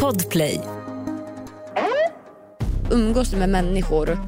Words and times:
Podplay. 0.00 0.60
Umgås 2.90 3.30
du 3.30 3.36
med 3.36 3.48
människor 3.48 4.18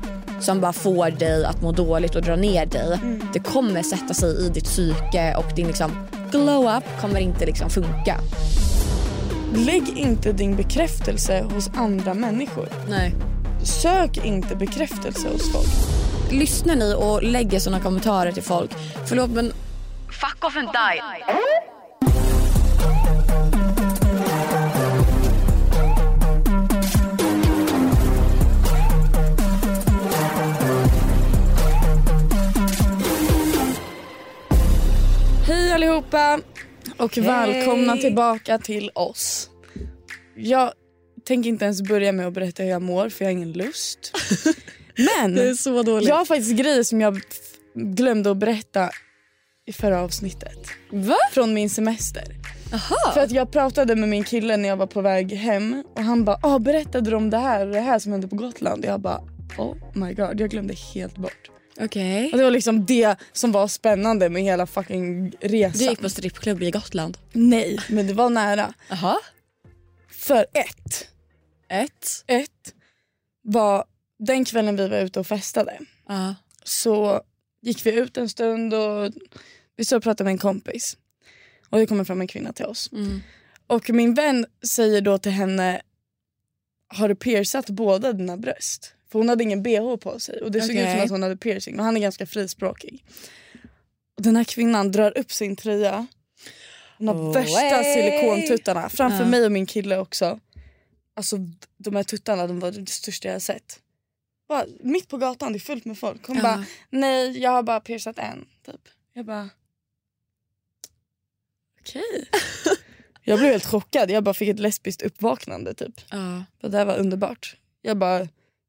som 0.41 0.61
bara 0.61 0.73
får 0.73 1.11
dig 1.11 1.45
att 1.45 1.63
må 1.63 1.73
dåligt 1.73 2.17
och 2.17 2.23
dra 2.23 2.37
ner 2.37 2.67
dig. 2.67 2.99
Det 3.33 3.39
kommer 3.39 3.83
sätta 3.83 4.15
sig 4.15 4.47
i 4.47 4.49
ditt 4.49 4.65
psyke 4.65 5.35
och 5.37 5.57
din 5.57 5.67
liksom 5.67 5.91
glow 6.31 6.77
up 6.77 7.01
kommer 7.01 7.21
inte 7.21 7.47
liksom 7.47 7.71
funka. 7.71 8.21
Lägg 9.55 9.99
inte 9.99 10.33
din 10.33 10.57
bekräftelse 10.57 11.45
hos 11.55 11.71
andra 11.77 12.15
människor. 12.15 12.69
Nej. 12.89 13.15
Sök 13.65 14.25
inte 14.25 14.57
bekräftelse 14.57 15.29
hos 15.29 15.53
folk. 15.53 15.69
Lyssnar 16.33 16.77
ni 16.77 16.95
och 16.95 17.23
lägger 17.23 17.59
såna 17.59 17.81
kommentarer 17.81 18.33
till 18.33 18.43
folk, 18.43 18.71
förlåt 19.07 19.31
men 19.31 19.53
fuck 20.11 20.45
off 20.45 20.57
and 20.57 20.69
die. 20.69 21.03
Allihopa 35.87 36.41
och 36.97 37.17
Hej. 37.17 37.25
välkomna 37.25 37.97
tillbaka 37.97 38.59
till 38.59 38.91
oss. 38.95 39.51
Jag 40.37 40.73
tänker 41.25 41.51
inte 41.51 41.65
ens 41.65 41.83
börja 41.83 42.13
med 42.13 42.27
att 42.27 42.33
berätta 42.33 42.63
hur 42.63 42.71
jag 42.71 42.83
mår 42.83 43.09
för 43.09 43.25
jag 43.25 43.33
har 43.33 43.33
ingen 43.33 43.53
lust. 43.53 44.13
Men 44.97 45.57
så 45.57 45.83
dåligt. 45.83 46.09
jag 46.09 46.17
har 46.17 46.25
faktiskt 46.25 46.57
grejer 46.57 46.83
som 46.83 47.01
jag 47.01 47.21
glömde 47.75 48.31
att 48.31 48.37
berätta 48.37 48.91
i 49.67 49.73
förra 49.73 50.01
avsnittet. 50.01 50.59
Va? 50.91 51.17
Från 51.33 51.55
min 51.55 51.71
semester. 51.71 52.25
Aha. 52.73 53.13
För 53.15 53.21
att 53.21 53.31
jag 53.31 53.51
pratade 53.51 53.97
med 53.97 54.09
min 54.09 54.25
kille 54.25 54.57
när 54.57 54.69
jag 54.69 54.77
var 54.77 54.87
på 54.87 55.01
väg 55.01 55.33
hem 55.33 55.85
och 55.95 56.03
han 56.03 56.25
bara 56.25 56.39
ah, 56.43 56.59
berättade 56.59 57.11
du 57.11 57.17
om 57.17 57.31
det 57.31 57.39
här 57.39 57.67
det 57.67 57.81
här 57.81 57.99
som 57.99 58.13
hände 58.13 58.29
på 58.29 58.37
Gotland? 58.37 58.85
Jag 58.85 59.01
bara 59.01 59.21
oh 59.59 59.77
my 59.95 60.15
god 60.15 60.41
jag 60.41 60.51
glömde 60.51 60.75
helt 60.75 61.17
bort. 61.17 61.51
Okej. 61.81 62.31
Och 62.33 62.39
det 62.39 62.45
var 62.45 62.51
liksom 62.51 62.87
det 62.87 63.17
som 63.33 63.53
var 63.53 63.69
spännande 63.69 64.29
med 64.29 64.43
hela 64.43 64.67
fucking 64.67 65.33
resan. 65.41 65.79
Du 65.79 65.85
gick 65.91 66.01
på 66.01 66.09
strippklubb 66.11 66.63
i 66.63 66.71
Gotland. 66.71 67.19
Nej 67.33 67.79
men 67.89 68.07
det 68.07 68.15
var 68.15 68.31
nära. 68.31 68.75
Jaha. 68.91 69.17
För 70.11 70.47
ett, 70.53 71.09
Ett. 71.69 72.25
ett 72.27 72.75
var 73.43 73.85
den 74.19 74.45
kvällen 74.45 74.77
vi 74.77 74.89
var 74.89 74.99
ute 74.99 75.21
och 75.21 75.27
festade 75.27 75.79
Ja. 76.09 76.35
så 76.65 77.21
gick 77.63 77.87
vi 77.87 77.93
ut 77.93 78.17
en 78.17 78.29
stund 78.29 78.75
och 78.75 79.13
vi 79.77 79.85
stod 79.85 79.97
och 79.97 80.03
pratade 80.03 80.25
med 80.25 80.33
en 80.33 80.39
kompis. 80.39 80.97
Och 81.71 81.79
det 81.79 81.87
kommer 81.87 82.05
fram 82.05 82.21
en 82.21 82.27
kvinna 82.29 82.53
till 82.53 82.65
oss. 82.65 82.93
Mm. 82.93 83.21
Och 83.67 83.91
min 83.91 84.15
vän 84.15 84.47
säger 84.75 85.01
då 85.01 85.19
till 85.19 85.33
henne 85.33 85.81
Har 86.95 87.09
du 87.09 87.15
piercat 87.15 87.71
båda 87.71 88.13
dina 88.13 88.37
bröst? 88.37 88.93
För 89.17 89.19
hon 89.19 89.29
hade 89.29 89.43
ingen 89.45 89.63
bh 89.63 89.97
på 89.97 90.21
sig 90.21 90.43
och 90.43 90.51
det 90.53 90.61
såg 90.61 90.77
ut 90.77 90.91
som 90.91 91.01
att 91.01 91.11
hon 91.11 91.23
hade 91.23 91.37
piercing 91.37 91.79
och 91.79 91.85
han 91.85 91.97
är 91.97 92.01
ganska 92.01 92.27
frispråkig. 92.27 93.05
Och 94.17 94.23
den 94.23 94.37
här 94.37 94.45
kvinnan 94.45 94.93
drar 94.93 95.19
upp 95.19 95.33
sin 95.33 95.57
tröja. 95.57 96.07
Hon 96.99 97.09
har 97.09 97.15
Oh, 97.15 97.33
värsta 97.35 97.59
hey. 97.59 97.95
silikontuttarna 97.95 98.89
framför 98.89 99.25
Ja. 99.25 99.29
mig 99.31 99.45
och 99.47 99.53
min 99.53 99.67
kille 99.67 99.99
också. 99.99 100.41
Alltså 101.15 101.37
de 101.77 101.97
här 101.97 102.03
tuttarna 102.03 102.47
de 102.47 102.61
var 102.61 102.71
det 102.71 102.89
största 102.89 103.29
jag 103.29 103.35
har 103.35 103.41
sett. 103.41 103.81
Bara, 104.49 104.65
mitt 104.81 105.09
på 105.09 105.17
gatan, 105.17 105.53
det 105.53 105.57
är 105.57 105.61
fullt 105.61 105.85
med 105.85 105.99
folk. 105.99 106.27
Hon 106.27 106.37
Ja. 106.37 106.43
bara 106.43 106.65
nej 106.91 107.39
jag 107.39 107.51
har 107.51 107.63
bara 107.63 107.81
piercat 107.81 108.19
en. 108.19 108.47
Typ. 108.67 108.81
Jag 109.13 109.27
bara 109.27 109.49
okej. 111.81 112.29
jag 113.23 113.39
blev 113.39 113.51
helt 113.53 113.67
chockad. 113.67 114.11
Jag 114.11 114.25
bara 114.25 114.35
fick 114.35 114.49
ett 114.49 114.59
lesbiskt 114.59 115.03
uppvaknande 115.03 115.75
typ. 115.75 116.01
Och 116.63 116.71
det 116.71 116.79
här 116.79 116.85
var 116.85 116.97
underbart. 116.97 117.57
Jag 117.83 117.97
bara 117.99 118.29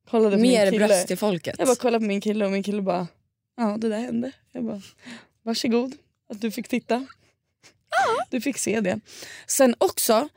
kollade 0.10 0.36
på 0.36 0.42
Mer 0.42 0.64
min 0.64 0.72
kille. 0.74 0.88
bröst 0.88 1.08
till 1.08 1.18
folket. 1.18 1.56
Jag 1.58 1.68
bara 1.68 1.76
kollade 1.76 2.00
på 2.00 2.08
min 2.08 2.22
kille 2.22 2.46
och 2.46 2.52
min 2.52 2.64
kille 2.64 2.82
bara 2.82 3.08
ja 3.58 3.78
det 3.78 3.90
där 3.90 4.00
hände. 4.00 4.32
Jag 4.52 4.64
bara 4.64 4.82
varsågod 5.44 5.94
att 6.30 6.42
du 6.42 6.52
fick 6.52 6.68
titta. 6.68 7.08
Du 8.30 8.42
fick 8.42 8.58
se 8.58 8.82
det. 8.82 9.00
Sen 9.48 9.76
också, 9.78 10.30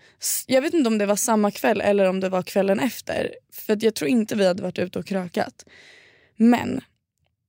jag 0.46 0.62
vet 0.62 0.74
inte 0.74 0.88
om 0.88 0.98
det 0.98 1.06
var 1.06 1.16
samma 1.16 1.50
kväll 1.50 1.80
eller 1.80 2.04
om 2.04 2.20
det 2.20 2.28
var 2.28 2.42
kvällen 2.42 2.80
efter. 2.80 3.34
För 3.52 3.84
jag 3.84 3.94
tror 3.94 4.10
inte 4.10 4.34
vi 4.36 4.46
hade 4.46 4.62
varit 4.62 4.78
ute 4.78 4.98
och 4.98 5.06
krökat. 5.06 5.64
Men 6.36 6.80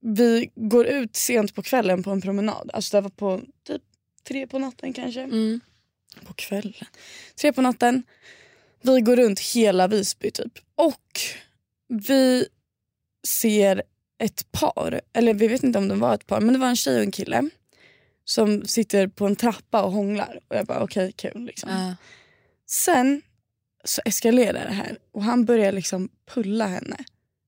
vi 0.00 0.50
går 0.54 0.86
ut 0.86 1.16
sent 1.16 1.54
på 1.54 1.62
kvällen 1.62 2.02
på 2.02 2.10
en 2.10 2.20
promenad. 2.20 2.70
Alltså 2.72 2.96
det 2.96 3.00
var 3.00 3.10
på 3.10 3.40
typ 3.66 3.82
tre 4.28 4.46
på 4.46 4.58
natten 4.58 4.92
kanske. 4.92 5.20
Mm. 5.20 5.60
På 6.26 6.32
kvällen. 6.32 6.86
Tre 7.40 7.52
på 7.52 7.62
natten. 7.62 8.02
Vi 8.82 9.00
går 9.00 9.16
runt 9.16 9.40
hela 9.40 9.88
Visby 9.88 10.30
typ. 10.30 10.58
Och 10.74 11.20
vi 11.92 12.46
ser 13.28 13.82
ett 14.18 14.52
par, 14.52 15.00
eller 15.12 15.34
vi 15.34 15.48
vet 15.48 15.62
inte 15.62 15.78
om 15.78 15.88
det 15.88 15.94
var 15.94 16.14
ett 16.14 16.26
par, 16.26 16.40
men 16.40 16.52
det 16.54 16.60
var 16.60 16.68
en 16.68 16.76
tjej 16.76 16.96
och 16.96 17.02
en 17.02 17.10
kille 17.10 17.50
som 18.24 18.64
sitter 18.64 19.06
på 19.06 19.26
en 19.26 19.36
trappa 19.36 19.82
och 19.82 19.92
hånglar. 19.92 20.40
Och 20.48 20.56
jag 20.56 20.66
bara 20.66 20.82
okej 20.82 21.12
kul 21.12 21.44
liksom. 21.44 21.70
Ja. 21.70 21.94
Sen 22.66 23.22
så 23.84 24.02
eskalerar 24.04 24.64
det 24.64 24.74
här 24.74 24.98
och 25.12 25.22
han 25.22 25.44
börjar 25.44 25.72
liksom 25.72 26.08
pulla 26.34 26.66
henne. 26.66 26.96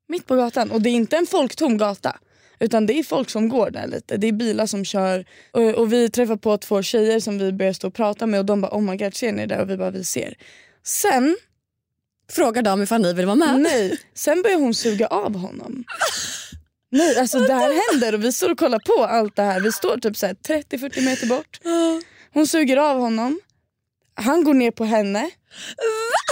Mitt 0.09 0.27
på 0.27 0.37
gatan. 0.37 0.71
Och 0.71 0.83
det 0.83 0.91
är 0.91 0.95
inte 0.95 1.17
en 1.17 1.27
folktom 1.27 1.79
gata. 1.79 2.19
Utan 2.59 2.87
det 2.87 2.99
är 2.99 3.03
folk 3.03 3.31
som 3.31 3.49
går 3.49 3.71
där 3.71 3.87
lite. 3.87 4.17
Det 4.17 4.27
är 4.27 4.33
bilar 4.33 4.67
som 4.67 4.85
kör. 4.85 5.25
Och, 5.51 5.63
och 5.63 5.93
vi 5.93 6.11
träffar 6.11 6.37
på 6.37 6.59
två 6.59 6.83
tjejer 6.83 7.21
som 7.21 7.39
vi 7.39 7.53
börjar 7.53 7.73
stå 7.73 7.89
och 7.89 7.95
prata 7.95 8.27
med 8.27 8.41
och 8.41 8.47
de 8.47 8.61
bara 8.61 8.77
oh 8.77 8.81
my 8.81 8.97
god 8.97 9.15
ser 9.15 9.33
ni 9.33 9.47
det? 9.47 9.63
Och 9.63 9.71
vi 9.71 9.77
bara 9.77 9.91
vi 9.91 10.05
ser. 10.05 10.35
Sen, 10.83 11.37
Fråga 12.33 12.63
dem 12.63 12.83
ifall 12.83 13.03
ni 13.03 13.13
vill 13.13 13.27
vara 13.27 13.37
med. 13.37 13.61
nej, 13.61 13.99
sen 14.15 14.43
börjar 14.43 14.59
hon 14.59 14.75
suga 14.75 15.07
av 15.07 15.37
honom. 15.37 15.85
Nej 16.91 17.19
alltså 17.19 17.39
det 17.39 17.55
här 17.55 17.93
händer 17.93 18.15
och 18.15 18.25
vi 18.25 18.33
står 18.33 18.51
och 18.51 18.59
kollar 18.59 18.79
på 18.79 19.05
allt 19.05 19.37
det 19.37 19.43
här. 19.43 19.61
Vi 19.61 19.73
står 19.73 19.97
typ 19.99 20.17
så 20.17 20.27
här 20.27 20.35
30-40 20.35 21.01
meter 21.05 21.27
bort. 21.27 21.61
Hon 22.33 22.47
suger 22.47 22.77
av 22.77 22.99
honom. 23.01 23.41
Han 24.15 24.45
går 24.45 24.55
ner 24.55 24.71
på 24.71 24.85
henne. 24.85 25.31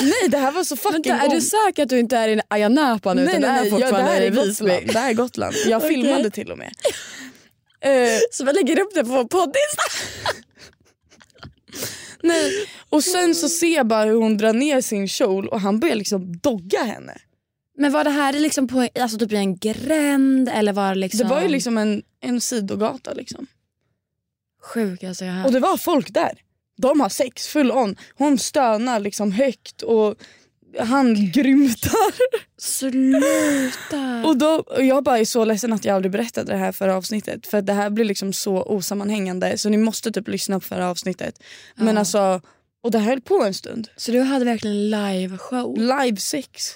Nej 0.03 0.29
det 0.29 0.39
här 0.39 0.53
var 0.53 0.65
så 0.65 0.77
fucking 0.77 1.03
Vänta, 1.13 1.27
är 1.27 1.29
du 1.35 1.41
säker 1.41 1.83
att 1.83 1.89
du 1.89 1.99
inte 1.99 2.17
är 2.17 2.29
i 2.29 2.41
Ayia 2.49 2.69
Napa 2.69 3.15
nu 3.15 3.25
Nej, 3.25 3.31
utan 3.39 3.41
nej, 3.55 3.69
är 3.69 3.71
nej. 3.73 3.81
Ja, 3.81 3.91
det 3.91 4.03
här 4.03 4.21
är? 4.21 4.31
Gotland. 4.31 4.87
Det 4.87 4.99
här 4.99 5.11
är 5.11 5.15
Gotland. 5.15 5.55
Jag 5.67 5.77
Okej. 5.85 5.89
filmade 5.89 6.31
till 6.31 6.53
och 6.53 6.59
med. 6.59 6.73
Eh, 7.85 8.19
Så 8.31 8.45
vi 8.45 8.53
lägger 8.53 8.81
upp 8.81 8.95
det 8.95 9.05
på 9.05 9.29
poddinsta. 9.29 9.83
Nej. 12.23 12.53
Och 12.89 13.05
sen 13.05 13.35
så 13.35 13.49
ser 13.49 13.75
jag 13.75 13.87
bara 13.87 14.05
hur 14.05 14.17
hon 14.17 14.37
drar 14.37 14.53
ner 14.53 14.81
sin 14.81 15.09
kjol 15.09 15.49
och 15.49 15.61
han 15.61 15.81
börjar 15.81 15.97
liksom 15.97 16.37
dogga 16.37 16.83
henne. 16.83 17.19
Men 17.79 17.93
var 17.93 18.05
det 18.05 18.11
här 18.11 18.33
liksom 18.33 18.69
på 18.69 18.89
alltså 19.01 19.19
typ 19.19 19.33
i 19.33 19.37
en 19.37 19.57
gränd 19.57 20.49
eller 20.49 20.73
var 20.73 20.89
det 20.89 20.95
liksom... 20.95 21.19
Det 21.19 21.35
var 21.35 21.43
ju 21.43 21.49
liksom 21.49 21.79
en, 21.79 22.03
en 22.21 22.41
sidogata 22.41 23.13
liksom. 23.13 23.47
Sjuk 24.63 25.03
alltså 25.03 25.25
jag. 25.25 25.47
Och 25.47 25.53
det 25.53 25.61
var 25.61 25.77
folk 25.77 26.15
där. 26.15 26.39
De 26.77 27.01
har 27.01 27.09
sex 27.09 27.49
full 27.49 27.73
on. 27.73 27.97
Hon 28.15 28.39
stönar 28.39 29.01
liksom 29.01 29.33
högt 29.33 29.83
och 29.83 30.15
han 30.79 31.31
grymtar. 31.31 32.15
Sluta. 32.59 34.23
Och, 34.27 34.37
då, 34.37 34.49
och 34.67 34.85
jag 34.85 35.05
bara 35.05 35.19
är 35.19 35.25
så 35.25 35.45
ledsen 35.45 35.73
att 35.73 35.85
jag 35.85 35.97
aldrig 35.97 36.13
berättade 36.13 36.53
det 36.53 36.59
här 36.59 36.73
förra 36.73 36.97
avsnittet. 36.97 37.47
För 37.47 37.63
det 37.63 37.73
här 37.73 37.91
blir 37.91 38.05
liksom 38.05 38.33
så 38.33 38.63
osammanhängande. 38.63 39.59
Så 39.59 39.69
ni 39.69 39.77
måste 39.77 40.13
typ 40.13 40.29
lyssna 40.29 40.61
på 40.61 40.67
förra 40.67 40.91
avsnittet. 40.91 41.43
Men 41.77 41.95
Ja. 41.95 41.99
alltså, 41.99 42.41
och 42.83 42.91
det 42.91 42.99
höll 42.99 43.21
på 43.21 43.43
en 43.45 43.55
stund. 43.55 43.89
Så 43.97 44.13
du 44.13 44.21
hade 44.21 44.45
verkligen 44.45 44.91
live 44.91 45.39
show? 45.39 45.79
Live 45.79 46.17
sex. 46.17 46.73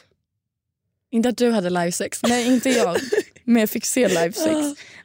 Inte 1.10 1.28
att 1.28 1.36
du 1.36 1.50
hade 1.50 1.70
live 1.70 1.92
sex? 1.92 2.20
Nej 2.22 2.46
inte 2.46 2.70
jag. 2.70 2.96
Men 3.44 3.60
jag 3.60 3.70
fick 3.70 3.84
se 3.84 4.08
live 4.08 4.32
sex. 4.32 4.56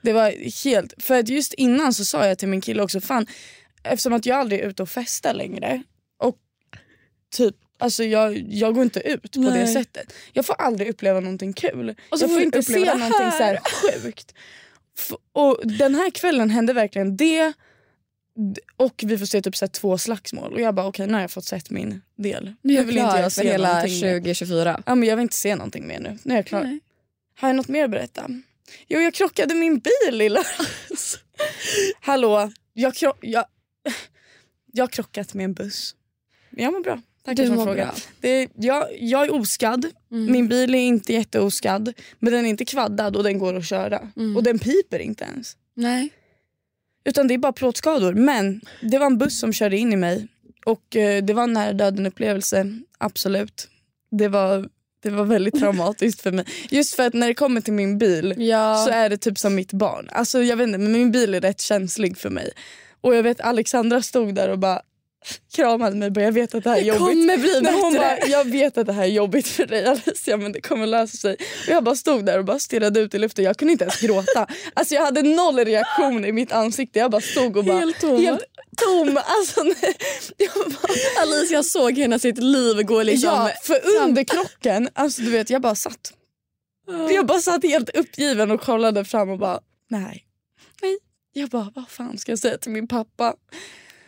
Det 0.02 0.14
var 0.14 0.64
helt... 0.64 0.94
För 1.04 1.20
att 1.20 1.30
just 1.30 1.54
innan 1.54 1.94
så 1.94 2.06
sa 2.06 2.26
jag 2.26 2.38
till 2.38 2.48
min 2.48 2.62
kille 2.62 2.84
också, 2.84 3.02
fan 3.02 3.26
eftersom 3.84 4.14
att 4.14 4.26
jag 4.26 4.38
aldrig 4.40 4.60
är 4.62 4.68
ute 4.70 4.84
och 4.84 4.90
festar 4.90 5.34
längre 5.34 5.84
och 6.20 6.36
typ 7.36 7.56
Alltså 7.82 8.04
jag, 8.04 8.38
jag 8.50 8.74
går 8.74 8.84
inte 8.84 9.00
ut 9.00 9.22
på 9.22 9.40
det 9.42 9.50
Nej. 9.50 9.74
sättet. 9.74 10.14
Jag 10.34 10.46
får 10.46 10.54
aldrig 10.54 10.90
uppleva 10.90 11.20
någonting 11.20 11.54
kul. 11.54 11.96
Och 12.10 12.20
så 12.20 12.24
jag 12.26 12.32
får 12.32 12.42
inte 12.42 12.60
uppleva 12.60 12.86
det 12.94 12.98
någonting 12.98 13.32
så 13.32 13.44
här 13.44 13.60
sjukt. 14.04 14.34
F- 14.98 15.12
och 15.34 15.60
den 15.64 15.96
här 15.96 16.10
kvällen 16.10 16.50
hände 16.50 16.74
verkligen 16.74 17.18
det 17.18 17.54
och 18.76 19.04
vi 19.06 19.18
får 19.18 19.26
se 19.26 19.42
typ 19.42 19.56
så 19.56 19.68
två 19.68 19.98
slagsmål. 19.98 20.54
Och 20.54 20.62
jag 20.62 20.76
bara 20.76 20.86
okej 20.88 21.08
nu 21.08 21.14
har 21.14 21.22
jag 21.22 21.32
fått 21.32 21.46
sett 21.46 21.70
min 21.70 22.02
del. 22.16 22.54
Nu 22.62 22.74
är 22.74 22.78
jag 22.78 22.84
vill 22.84 22.96
klar 22.96 23.06
inte 23.10 23.20
jag 23.22 23.32
se 23.32 23.44
hela 23.52 23.68
någonting 23.74 24.02
mer. 24.02 24.14
2024. 24.20 24.84
Ja, 24.86 24.96
men 24.96 25.10
jag 25.10 25.16
vill 25.16 25.24
inte 25.24 25.38
se 25.38 25.56
någonting 25.56 25.88
mer 25.88 26.00
nu. 26.00 26.18
Nu 26.24 26.34
är 26.34 26.38
jag 26.38 26.46
klar. 26.46 26.64
Nej. 26.64 26.80
Har 27.40 27.50
jag 27.50 27.56
något 27.56 27.68
mer 27.68 27.84
att 27.86 27.92
berätta? 27.92 28.26
Jo, 28.88 29.00
jag 29.00 29.14
krockade 29.14 29.56
min 29.56 29.80
bil 29.80 30.18
lilla. 30.18 30.44
Hallå, 32.02 32.52
jag, 32.74 32.94
kro- 32.94 33.18
jag, 33.22 33.46
jag 34.74 34.84
har 34.84 34.88
krockat 34.90 35.34
med 35.34 35.44
en 35.44 35.54
buss. 35.54 35.96
Men 36.50 36.64
Jag 36.64 36.74
mår 36.74 36.80
bra. 36.82 37.02
Tack 37.26 37.38
Du 37.38 37.48
för 37.48 37.56
mår 37.56 37.66
frågan. 37.66 37.96
Det, 38.22 38.50
jag, 38.56 38.88
jag 39.00 39.24
är 39.24 39.34
oskadd. 39.34 39.86
Mm. 40.12 40.32
Min 40.32 40.48
bil 40.48 40.76
är 40.76 40.80
inte 40.80 41.14
jätteoskadd. 41.14 41.94
Men 42.20 42.34
den 42.34 42.46
är 42.46 42.50
inte 42.50 42.66
kvaddad 42.66 43.16
och 43.16 43.24
den 43.24 43.40
går 43.40 43.54
att 43.58 43.66
köra. 43.68 44.10
Mm. 44.18 44.38
Och 44.38 44.44
den 44.44 44.60
piper 44.60 45.00
inte 45.00 45.24
ens. 45.24 45.58
Nej. 45.76 46.10
Utan 47.06 47.28
det 47.28 47.34
är 47.34 47.38
bara 47.38 47.54
plåtskador. 47.54 48.14
Men 48.14 48.62
det 48.82 49.00
var 49.00 49.06
en 49.06 49.18
buss 49.18 49.40
som 49.40 49.54
körde 49.54 49.78
in 49.78 49.94
i 49.94 49.96
mig. 49.96 50.28
Och 50.66 50.96
eh, 50.96 51.24
det 51.24 51.34
var 51.34 51.44
en 51.44 51.54
nära 51.54 51.74
döden 51.74 52.06
upplevelse, 52.06 52.80
absolut. 52.98 53.68
Det 54.12 54.28
var, 54.28 54.70
det 55.04 55.10
var 55.10 55.26
väldigt 55.26 55.56
traumatiskt 55.60 56.22
för 56.22 56.32
mig. 56.32 56.46
Just 56.70 56.96
för 56.96 57.08
att 57.08 57.14
när 57.14 57.28
det 57.28 57.34
kommer 57.34 57.62
till 57.62 57.74
min 57.74 57.98
bil 57.98 58.34
Ja. 58.38 58.86
så 58.88 58.92
är 58.94 59.10
det 59.10 59.18
typ 59.18 59.40
som 59.40 59.56
mitt 59.56 59.74
barn. 59.74 60.10
Alltså 60.12 60.44
jag 60.44 60.58
vet 60.58 60.68
inte, 60.68 60.78
men 60.80 60.92
min 60.92 61.12
bil 61.12 61.34
är 61.34 61.42
rätt 61.42 61.62
känslig 61.62 62.18
för 62.18 62.30
mig. 62.30 62.52
Och 63.02 63.16
jag 63.16 63.24
vet 63.24 63.42
Alexandra 63.42 64.02
stod 64.02 64.36
där 64.36 64.50
och 64.50 64.60
bara 64.60 64.82
kramade 65.56 65.96
mig 65.96 66.06
och 66.06 66.14
bara, 66.14 66.26
jag 66.26 66.32
vet 66.32 66.56
att 66.56 66.64
det 66.64 66.70
här 66.70 66.78
är 66.78 66.82
det 66.82 66.88
jobbigt. 66.88 67.02
kommer 67.02 67.38
bli 67.38 67.62
Nej, 67.62 67.74
hon 67.82 67.94
bara, 67.94 68.18
jag 68.28 68.46
vet 68.46 68.78
att 68.78 68.88
det 68.88 68.94
här 68.94 69.04
är 69.04 69.08
jobbigt 69.08 69.48
för 69.48 69.66
dig 69.66 69.86
Alicia 69.86 70.38
men 70.38 70.52
det 70.52 70.62
kommer 70.62 70.88
lösa 70.88 71.18
sig. 71.18 71.34
Och 71.34 71.74
jag 71.74 71.84
bara 71.84 71.96
stod 71.96 72.26
där 72.26 72.40
och 72.40 72.46
bara 72.46 72.60
stirrade 72.60 73.00
ut 73.00 73.14
i 73.14 73.20
luften. 73.20 73.46
Jag 73.46 73.58
kunde 73.58 73.72
inte 73.72 73.84
ens 73.84 74.02
gråta. 74.02 74.48
Alltså 74.74 74.96
jag 74.96 75.06
hade 75.06 75.22
noll 75.22 75.60
reaktion 75.60 76.26
i 76.26 76.32
mitt 76.32 76.52
ansikte. 76.52 77.00
Jag 77.00 77.12
bara 77.12 77.22
stod 77.22 77.58
och 77.58 77.66
bara 77.66 77.80
Helt 77.80 78.00
tom. 78.00 78.22
Helt 78.22 78.46
tom. 78.78 79.20
Alltså, 79.26 79.64
nej. 79.64 79.96
jag 80.38 80.52
bara, 80.54 80.94
Alicia 81.22 81.64
såg 81.64 81.98
hela 81.98 82.20
sitt 82.20 82.38
liv 82.38 82.84
gå 82.84 83.04
liksom... 83.04 83.30
ja, 83.30 83.52
för 83.64 83.80
under 84.04 84.24
krocken, 84.24 84.90
alltså 84.94 85.22
du 85.22 85.32
vet 85.32 85.50
jag 85.50 85.62
bara 85.62 85.76
satt. 85.76 86.14
Jag 87.10 87.26
bara 87.26 87.40
satt 87.40 87.64
helt 87.64 87.90
uppgiven 87.90 88.52
och 88.52 88.62
kollade 88.62 89.06
fram 89.06 89.30
och 89.30 89.40
bara 89.40 89.60
nej. 89.90 90.26
Nej. 90.82 90.98
Jag 91.34 91.50
bara 91.50 91.72
vad 91.76 91.90
fan 91.90 92.18
ska 92.18 92.32
jag 92.32 92.40
säga 92.40 92.58
till 92.58 92.72
min 92.72 92.88
pappa? 92.88 93.36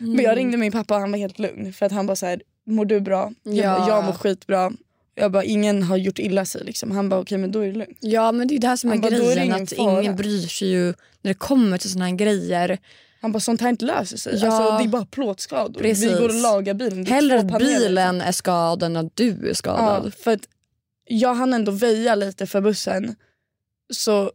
Men 0.03 0.11
Mm. 0.13 0.25
jag 0.25 0.37
ringde 0.37 0.57
min 0.57 0.71
pappa 0.71 0.93
och 0.95 1.01
han 1.01 1.11
var 1.11 1.17
helt 1.19 1.39
lugn 1.39 1.73
för 1.73 1.85
att 1.85 1.91
han 1.91 2.07
bara 2.07 2.15
så 2.15 2.25
här, 2.25 2.41
mår 2.67 2.85
du 2.85 2.99
bra? 2.99 3.31
Jag, 3.43 3.55
Ja. 3.55 3.79
bara, 3.79 3.87
jag 3.89 4.03
mår 4.03 4.13
skitbra. 4.13 4.71
Jag 5.15 5.31
bara 5.31 5.43
ingen 5.43 5.83
har 5.83 5.97
gjort 5.97 6.19
illa 6.19 6.45
sig 6.45 6.63
liksom. 6.65 6.91
Han 6.91 7.09
bara 7.09 7.19
okej 7.19 7.37
men 7.37 7.51
då 7.51 7.59
är 7.59 7.67
det 7.67 7.73
lugnt. 7.77 7.97
Ja 7.99 8.31
men 8.31 8.47
det 8.47 8.55
är 8.55 8.59
det 8.59 8.67
här 8.67 8.75
som 8.75 8.89
är 8.89 8.93
Han 8.93 9.01
bara, 9.01 9.07
är 9.15 9.19
grejen. 9.19 9.43
ingen 9.43 9.63
att 9.63 9.73
fara. 9.73 10.01
ingen 10.01 10.15
bryr 10.15 10.47
sig 10.47 10.67
ju 10.67 10.85
när 10.85 10.93
det 11.21 11.33
kommer 11.33 11.77
till 11.77 11.91
såna 11.91 12.05
här 12.05 12.15
grejer. 12.15 12.77
Han 13.21 13.31
bara 13.31 13.39
sånt 13.39 13.61
här 13.61 13.69
inte 13.69 13.85
löser 13.85 14.17
sig. 14.17 14.39
Ja. 14.41 14.47
Alltså, 14.47 14.77
det 14.77 14.83
är 14.83 14.87
bara 14.87 15.05
plåtskador. 15.05 15.81
Precis. 15.81 16.11
Vi 16.11 16.13
går 16.19 16.29
och 16.29 16.41
lagar 16.41 16.73
bilen. 16.73 16.99
Är 17.01 17.05
Hellre 17.05 17.39
att 17.39 17.49
paneler. 17.51 17.79
bilen 17.79 18.21
är 18.21 18.31
skadad 18.31 18.83
än 18.83 18.97
att 18.97 19.15
du 19.15 19.49
är 19.49 19.53
skadad. 19.53 20.05
Ja, 20.05 20.11
för 20.23 20.31
att 20.33 20.47
jag 21.07 21.33
hann 21.33 21.53
ändå 21.53 21.71
väja 21.71 22.15
lite 22.15 22.47
för 22.47 22.61
bussen. 22.61 23.15
Så 23.93 24.31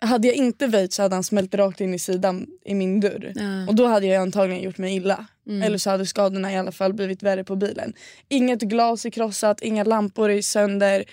hade 0.00 0.28
jag 0.28 0.36
inte 0.36 0.66
väjt 0.66 0.92
så 0.92 1.02
hade 1.02 1.16
han 1.16 1.24
smält 1.24 1.54
rakt 1.54 1.80
in 1.80 1.94
i 1.94 1.98
sidan 1.98 2.46
i 2.64 2.74
min 2.74 3.00
dörr. 3.00 3.32
Ja. 3.34 3.68
Och 3.68 3.74
då 3.74 3.86
hade 3.86 4.06
jag 4.06 4.22
antagligen 4.22 4.62
gjort 4.62 4.78
mig 4.78 4.96
illa. 4.96 5.26
Mm. 5.46 5.62
Eller 5.62 5.78
så 5.78 5.90
hade 5.90 6.06
skadorna 6.06 6.52
i 6.52 6.56
alla 6.56 6.72
fall 6.72 6.94
blivit 6.94 7.22
värre 7.22 7.44
på 7.44 7.56
bilen. 7.56 7.92
Inget 8.28 8.60
glas 8.60 9.04
är 9.04 9.10
krossat, 9.10 9.62
inga 9.62 9.84
lampor 9.84 10.30
är 10.30 10.42
sönder 10.42 11.04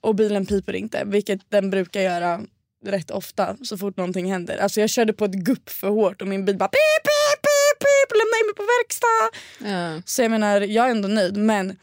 och 0.00 0.14
bilen 0.14 0.46
piper 0.46 0.72
inte. 0.72 1.02
Vilket 1.04 1.40
den 1.50 1.70
brukar 1.70 2.00
göra 2.00 2.40
rätt 2.86 3.10
ofta 3.10 3.56
så 3.62 3.78
fort 3.78 3.96
någonting 3.96 4.32
händer. 4.32 4.56
Alltså 4.56 4.80
jag 4.80 4.90
körde 4.90 5.12
på 5.12 5.24
ett 5.24 5.34
gupp 5.34 5.70
för 5.70 5.88
hårt 5.88 6.22
och 6.22 6.28
min 6.28 6.44
bil 6.44 6.56
bara 6.56 6.68
pip, 6.68 7.02
pip, 7.02 7.42
pip, 7.42 7.78
pip, 7.78 8.18
lämna 8.18 8.36
in 8.40 8.46
mig 8.46 8.54
på 8.56 8.62
verkstad. 8.62 9.38
Ja. 9.70 10.02
Så 10.06 10.22
jag 10.22 10.30
menar, 10.30 10.60
jag 10.60 10.86
är 10.86 10.90
ändå 10.90 11.08
nöjd 11.08 11.36
men 11.36 11.76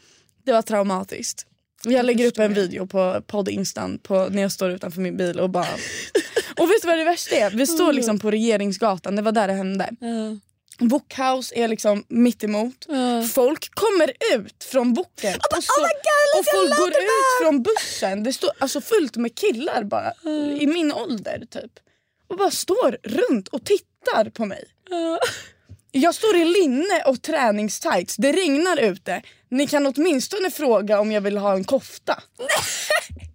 det 0.44 0.52
var 0.52 0.62
traumatiskt. 0.62 1.46
Jag 1.84 2.06
lägger 2.06 2.26
upp 2.26 2.38
en 2.38 2.54
video 2.54 2.86
på 2.86 3.22
podd 3.26 3.48
Instan 3.48 3.98
på, 3.98 4.28
när 4.30 4.42
jag 4.42 4.52
står 4.52 4.70
utanför 4.70 5.00
min 5.00 5.16
bil 5.16 5.40
och 5.40 5.50
bara... 5.50 5.66
Och 6.56 6.70
vet 6.70 6.82
du 6.82 6.88
vad 6.88 6.98
det 6.98 7.04
värsta 7.04 7.36
är? 7.36 7.50
Vi 7.50 7.66
står 7.66 7.92
liksom 7.92 8.18
på 8.18 8.30
Regeringsgatan, 8.30 9.16
det 9.16 9.22
var 9.22 9.32
där 9.32 9.48
det 9.48 9.54
hände. 9.54 9.90
Ja. 10.00 10.38
Bookhouse 10.78 11.54
är 11.54 11.68
liksom 11.68 12.04
mitt 12.08 12.44
emot. 12.44 12.86
Ja. 12.88 13.22
Folk 13.22 13.74
kommer 13.74 14.12
ut 14.34 14.64
från 14.64 14.94
boken 14.94 15.34
och, 15.56 15.64
så, 15.64 15.82
och 16.38 16.44
folk 16.54 16.78
går 16.78 16.88
ut 16.88 17.42
från 17.42 17.62
bussen. 17.62 18.22
Det 18.22 18.32
står 18.32 18.50
alltså 18.58 18.80
fullt 18.80 19.16
med 19.16 19.34
killar 19.34 19.84
bara 19.84 20.12
i 20.60 20.66
min 20.66 20.92
ålder 20.92 21.42
typ. 21.50 21.72
Och 22.28 22.36
bara 22.36 22.50
står 22.50 22.96
runt 23.02 23.48
och 23.48 23.64
tittar 23.64 24.30
på 24.30 24.44
mig. 24.44 24.64
Jag 25.90 26.14
står 26.14 26.36
i 26.36 26.44
linne 26.44 27.02
och 27.06 27.22
träningstights. 27.22 28.16
Det 28.16 28.32
regnar 28.32 28.80
ute. 28.80 29.22
Ni 29.52 29.66
kan 29.66 29.86
åtminstone 29.86 30.50
fråga 30.50 31.00
om 31.00 31.12
jag 31.12 31.20
vill 31.20 31.36
ha 31.36 31.54
en 31.54 31.64
kofta. 31.64 32.22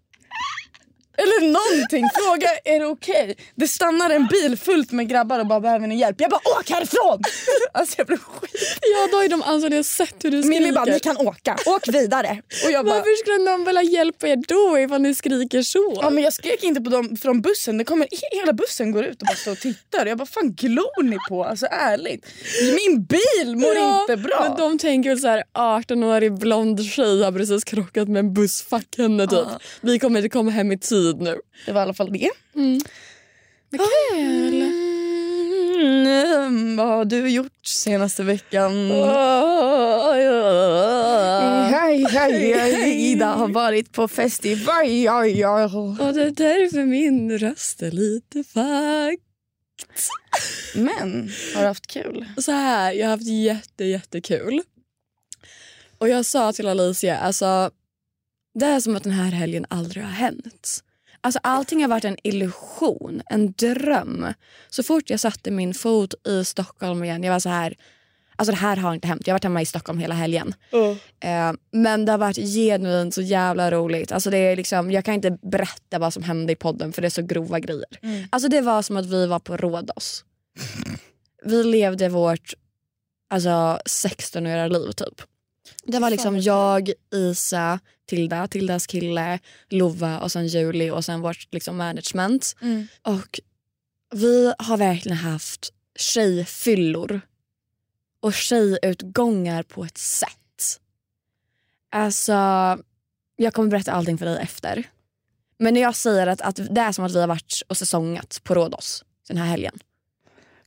Eller 1.18 1.42
någonting. 1.42 2.06
Fråga 2.16 2.50
är 2.64 2.80
det 2.80 2.86
okej? 2.86 3.36
Det 3.56 3.68
stannar 3.68 4.10
en 4.10 4.28
bil 4.28 4.58
fullt 4.58 4.92
med 4.92 5.10
grabbar 5.10 5.40
och 5.40 5.48
bara 5.48 5.60
behöver 5.60 5.88
ni 5.88 6.00
hjälp. 6.00 6.16
Jag 6.22 6.30
bara 6.30 6.42
åk 6.60 6.70
härifrån! 6.70 7.22
Alltså 7.72 7.96
jag 7.98 8.08
blev 8.08 8.18
skit. 8.18 8.80
ja 8.82 9.08
då 9.12 9.24
ju 9.24 9.30
de 9.30 9.42
antagligen 9.44 9.84
sett 9.84 10.16
hur 10.24 10.32
du 10.32 10.44
skriker. 10.44 10.60
Mimmi 10.60 10.72
bara 10.72 10.86
ni 10.86 11.00
kan 11.00 11.18
åka. 11.18 11.58
Åk 11.66 11.88
vidare. 11.88 12.42
Och 12.66 12.72
jag 12.72 12.86
bara 12.86 12.96
Varför 12.96 13.16
skulle 13.24 13.52
någon 13.52 13.66
vilja 13.66 13.82
hjälpa 13.82 14.28
er 14.28 14.44
då 14.48 14.80
ifall 14.80 15.02
ni 15.02 15.16
skriker 15.16 15.62
så? 15.62 16.00
Ja, 16.02 16.10
men 16.10 16.24
jag 16.24 16.34
skrek 16.34 16.64
inte 16.64 16.82
på 16.82 16.90
dem 16.90 17.18
från 17.22 17.42
bussen. 17.42 17.78
Det 17.78 17.84
kommer, 17.84 18.08
hela 18.40 18.54
bussen 18.54 18.92
går 18.92 19.06
ut 19.06 19.22
och 19.22 19.28
bara 19.28 19.36
står 19.36 19.52
och 19.52 19.60
tittar. 19.60 20.06
Jag 20.06 20.18
bara, 20.18 20.26
fan 20.26 20.54
glor 20.54 21.04
ni 21.04 21.18
på? 21.30 21.44
Alltså 21.44 21.66
ärligt. 21.72 22.26
Min 22.62 23.04
bil 23.04 23.56
mår 23.56 23.76
Ja, 23.76 24.02
inte 24.02 24.18
bra. 24.18 24.46
Men 24.48 24.58
de 24.58 24.80
tänker 24.80 25.10
väl 25.10 25.20
så 25.20 25.28
här 25.28 25.44
18-årig 25.58 26.34
blond 26.34 26.86
tjej 26.86 27.24
har 27.24 27.32
precis 27.32 27.64
krockat 27.64 28.08
med 28.08 28.20
en 28.20 28.34
buss. 28.34 28.62
Fuck 28.62 28.98
henne 28.98 29.28
typ. 29.28 29.40
Ja. 29.40 29.60
Vi 29.82 30.00
kommer 30.00 30.20
inte 30.20 30.30
komma 30.30 30.52
hem 30.52 30.72
i 30.72 30.80
tid 30.80 31.07
nu. 31.14 31.40
Det 31.66 31.72
var 31.72 31.82
i 31.82 31.84
alla 31.84 31.94
fall 31.94 32.14
det. 32.14 32.30
Men 32.54 33.80
kul. 34.12 34.88
Mm, 35.80 36.78
vad 36.78 36.88
har 36.88 37.06
du 37.06 37.30
gjort 37.30 37.66
senaste 37.66 38.24
veckan? 38.24 38.92
Hej, 41.72 42.06
hej, 42.10 42.54
hej. 42.54 43.12
Ida 43.12 43.26
har 43.26 43.48
varit 43.48 43.92
på 43.92 44.08
festival. 44.08 44.90
Ja, 44.90 45.26
ja. 45.26 45.64
Och 45.66 46.14
det 46.14 46.24
är 46.24 46.32
därför 46.32 46.86
min 46.86 47.38
röst 47.38 47.82
är 47.82 47.92
lite 47.92 48.44
fuck. 48.44 49.20
Men, 50.76 51.32
har 51.56 51.62
du 51.62 51.68
haft 51.68 51.88
kul? 51.88 52.26
Så 52.38 52.52
här, 52.52 52.94
jag 52.94 53.06
har 53.06 53.12
haft 53.12 53.28
jätte, 53.28 53.86
jättekul. 53.86 54.62
Och 55.98 56.10
jag 56.10 56.26
sa 56.26 56.54
till 56.54 56.68
Alicia, 56.68 57.18
alltså 57.18 57.72
det 58.60 58.66
är 58.66 58.80
som 58.80 58.96
att 58.96 59.04
den 59.04 59.14
här 59.14 59.32
helgen 59.32 59.66
aldrig 59.70 60.04
har 60.04 60.12
hänt. 60.12 60.84
Alltså 61.22 61.40
allting 61.44 61.82
har 61.82 61.90
varit 61.90 62.06
en 62.06 62.18
illusion, 62.24 63.22
en 63.26 63.52
dröm. 63.52 64.28
Så 64.70 64.84
fort 64.84 65.10
jag 65.10 65.20
satte 65.20 65.52
min 65.52 65.74
fot 65.74 66.28
i 66.28 66.46
Stockholm 66.46 67.04
igen, 67.04 67.24
jag 67.24 67.34
var 67.34 67.40
så 67.40 67.50
här, 67.50 67.76
alltså 68.36 68.52
det 68.52 68.58
här 68.58 68.78
har 68.78 68.94
inte 68.94 69.08
hänt. 69.08 69.28
Jag 69.28 69.34
har 69.34 69.36
varit 69.36 69.44
hemma 69.44 69.62
i 69.62 69.66
Stockholm 69.66 70.00
hela 70.00 70.16
helgen. 70.16 70.54
Eh, 71.20 71.54
men 71.72 72.06
det 72.06 72.12
har 72.12 72.20
varit 72.20 72.38
genuint 72.38 73.14
så 73.14 73.22
jävla 73.22 73.72
roligt. 73.72 74.12
Alltså 74.12 74.30
det 74.30 74.38
är 74.38 74.56
liksom, 74.56 74.92
jag 74.92 75.06
kan 75.06 75.14
inte 75.14 75.38
berätta 75.42 76.00
vad 76.00 76.14
som 76.14 76.24
hände 76.24 76.54
i 76.54 76.56
podden 76.56 76.94
för 76.94 77.02
det 77.02 77.08
är 77.08 77.10
så 77.10 77.22
grova 77.22 77.60
grejer. 77.60 78.00
Mm. 78.02 78.28
Alltså 78.30 78.50
det 78.50 78.62
var 78.62 78.82
som 78.82 78.98
att 78.98 79.06
vi 79.06 79.28
var 79.28 79.40
på 79.40 79.58
Rhodos. 79.58 80.24
Vi 81.44 81.64
levde 81.64 82.10
vårt 82.10 82.54
alltså, 83.30 83.80
16-åriga 83.86 84.68
liv 84.68 84.92
typ. 84.92 85.22
Det 85.84 86.00
var 86.00 86.10
liksom 86.10 86.40
jag, 86.40 86.92
Isa, 87.14 87.80
Tilda, 88.06 88.48
Tildas 88.48 88.88
kille, 88.88 89.40
Lova 89.70 90.20
och 90.20 90.32
sen 90.32 90.48
Julie 90.48 90.92
och 90.92 91.06
sen 91.06 91.22
vårt 91.22 91.48
liksom, 91.52 91.78
management. 91.78 92.56
Mm. 92.62 92.88
Och 93.02 93.40
vi 94.14 94.54
har 94.60 94.78
verkligen 94.78 95.18
haft 95.18 95.74
tjejfyllor 95.96 97.22
och 98.20 98.34
tjejutgångar 98.34 99.64
på 99.64 99.84
ett 99.84 99.98
sätt. 99.98 100.80
Alltså, 101.92 102.34
jag 103.36 103.54
kommer 103.54 103.70
berätta 103.70 103.92
allting 103.92 104.18
för 104.18 104.26
dig 104.26 104.40
efter. 104.42 104.84
Men 105.60 105.74
när 105.74 105.82
jag 105.82 105.96
säger 105.96 106.28
att, 106.28 106.42
att 106.42 106.56
det 106.56 106.82
är 106.82 106.92
som 106.92 107.06
att 107.06 107.12
vi 107.12 107.20
har 107.20 107.28
varit 107.28 107.62
och 107.68 107.78
säsongat 107.78 108.42
på 108.44 108.56
Rhodos 108.56 109.04
den 109.28 109.38
här 109.38 109.46
helgen. 109.46 109.80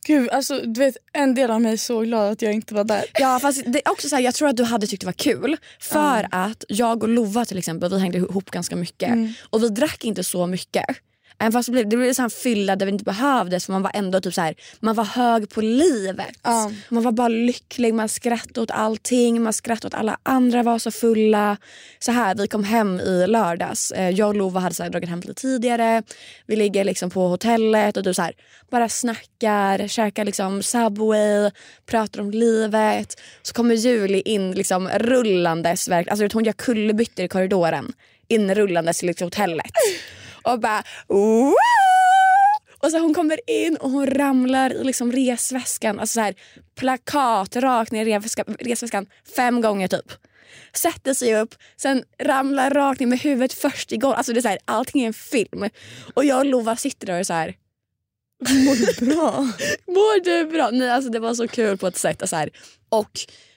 Gud, 0.07 0.30
alltså, 0.30 0.61
du 0.61 0.80
vet, 0.80 0.97
en 1.12 1.35
del 1.35 1.50
av 1.50 1.61
mig 1.61 1.73
är 1.73 1.76
så 1.76 2.00
glad 2.00 2.33
att 2.33 2.42
jag 2.42 2.52
inte 2.52 2.75
var 2.75 2.85
där. 2.85 3.04
Ja 3.14 3.38
fast 3.38 3.62
det 3.66 3.87
är 3.87 3.92
också 3.92 4.09
så 4.09 4.16
här, 4.16 4.23
jag 4.23 4.35
tror 4.35 4.49
att 4.49 4.57
du 4.57 4.64
hade 4.64 4.87
tyckt 4.87 5.00
det 5.00 5.07
var 5.07 5.12
kul. 5.12 5.57
För 5.80 6.28
att 6.30 6.64
jag 6.69 7.02
och 7.02 7.09
Lova 7.09 7.45
till 7.45 7.59
exempel, 7.59 7.90
vi 7.90 7.99
hängde 7.99 8.19
ihop 8.19 8.50
ganska 8.50 8.76
mycket. 8.76 9.09
Mm. 9.09 9.33
Och 9.50 9.62
vi 9.62 9.69
drack 9.69 10.04
inte 10.04 10.25
så 10.25 10.47
mycket. 10.47 10.85
Även 11.40 11.52
fast 11.52 11.66
det 11.66 11.73
blev, 11.73 11.88
det 11.88 11.97
blev 11.97 12.12
så 12.12 12.23
här 12.23 12.28
fylla 12.28 12.76
där 12.76 12.87
vi 12.87 12.92
inte 12.92 13.04
behövdes 13.04 13.66
för 13.66 13.73
man 13.73 13.82
var 13.82 13.90
ändå 13.94 14.20
typ 14.20 14.35
så 14.35 14.40
här, 14.40 14.54
man 14.80 14.94
var 14.94 15.04
hög 15.04 15.49
på 15.49 15.61
livet. 15.61 16.38
Ja. 16.42 16.73
Man 16.88 17.02
var 17.02 17.12
bara 17.12 17.28
lycklig, 17.28 17.94
man 17.94 18.09
skrattade 18.09 18.61
åt 18.61 18.70
allting, 18.70 19.42
man 19.42 19.52
skrattade 19.52 19.87
åt 19.87 19.94
alla 20.00 20.18
andra 20.23 20.62
var 20.62 20.78
så 20.78 20.90
fulla. 20.90 21.56
Så 21.99 22.12
här, 22.12 22.35
vi 22.35 22.49
kom 22.49 22.64
hem 22.64 23.00
i 23.00 23.26
lördags. 23.26 23.92
Eh, 23.92 24.11
Jag 24.11 24.28
och 24.28 24.35
Lova 24.35 24.61
hade 24.61 24.75
så 24.75 24.82
här, 24.82 24.90
dragit 24.90 25.09
hem 25.09 25.20
lite 25.20 25.35
tidigare. 25.35 26.02
Vi 26.47 26.56
ligger 26.56 26.85
liksom 26.85 27.11
på 27.11 27.28
hotellet 27.28 27.97
och 27.97 28.02
du 28.02 28.14
så 28.14 28.23
här, 28.23 28.32
bara 28.70 28.88
snackar, 28.88 29.88
käkar 29.88 30.25
liksom 30.25 30.62
Subway, 30.62 31.50
pratar 31.87 32.20
om 32.20 32.30
livet. 32.30 33.20
Så 33.42 33.54
kommer 33.54 33.75
Julie 33.75 34.20
in 34.20 34.52
liksom 34.52 34.88
rullandes, 34.88 35.88
alltså 35.88 36.28
hon 36.32 36.44
gör 36.44 36.52
kullerbyttor 36.52 37.25
i 37.25 37.28
korridoren. 37.28 37.92
Inrullandes 38.28 38.99
till 38.99 39.09
liksom, 39.09 39.26
hotellet. 39.26 39.70
Och 40.42 40.61
bara 40.61 40.82
Woo! 41.09 41.54
Och 42.78 42.90
så 42.90 42.99
hon 42.99 43.14
kommer 43.14 43.50
in 43.50 43.76
och 43.76 43.90
hon 43.90 44.06
ramlar 44.06 44.73
i 44.73 44.85
liksom 44.85 45.12
resväskan, 45.12 46.00
alltså 46.00 46.14
så 46.14 46.20
här, 46.20 46.35
plakat 46.75 47.56
rakt 47.56 47.92
ner 47.92 48.06
i 48.06 48.14
resväskan, 48.14 48.56
resväskan 48.61 49.06
fem 49.37 49.61
gånger 49.61 49.88
typ. 49.88 50.12
Sätter 50.73 51.14
sig 51.14 51.37
upp, 51.37 51.54
sen 51.76 52.04
ramlar 52.18 52.70
rakt 52.70 53.00
ner 53.00 53.06
med 53.06 53.20
huvudet 53.20 53.52
först 53.52 53.92
i 53.92 53.97
golvet. 53.97 54.18
Alltså 54.18 54.32
det 54.32 54.40
är 54.40 54.42
så 54.42 54.49
här, 54.49 54.59
allting 54.64 55.02
är 55.02 55.06
en 55.06 55.12
film. 55.12 55.68
Och 56.14 56.25
jag 56.25 56.38
och 56.38 56.47
Lova 56.47 56.76
sitter 56.76 57.06
där 57.06 57.20
och 57.20 57.26
så 57.26 57.32
här. 57.32 57.54
Mår 58.40 58.75
du 59.00 59.06
bra? 59.06 59.32
Mår 59.87 60.25
du 60.25 60.44
bra? 60.50 60.70
Nej, 60.73 60.90
alltså 60.90 61.11
det 61.11 61.18
var 61.18 61.35
så 61.35 61.49
kul 61.49 61.78
på 61.78 61.87
ett 61.87 61.97
sätt. 61.97 62.28
Så 62.28 62.37
här. 62.37 62.50
Och 62.88 63.11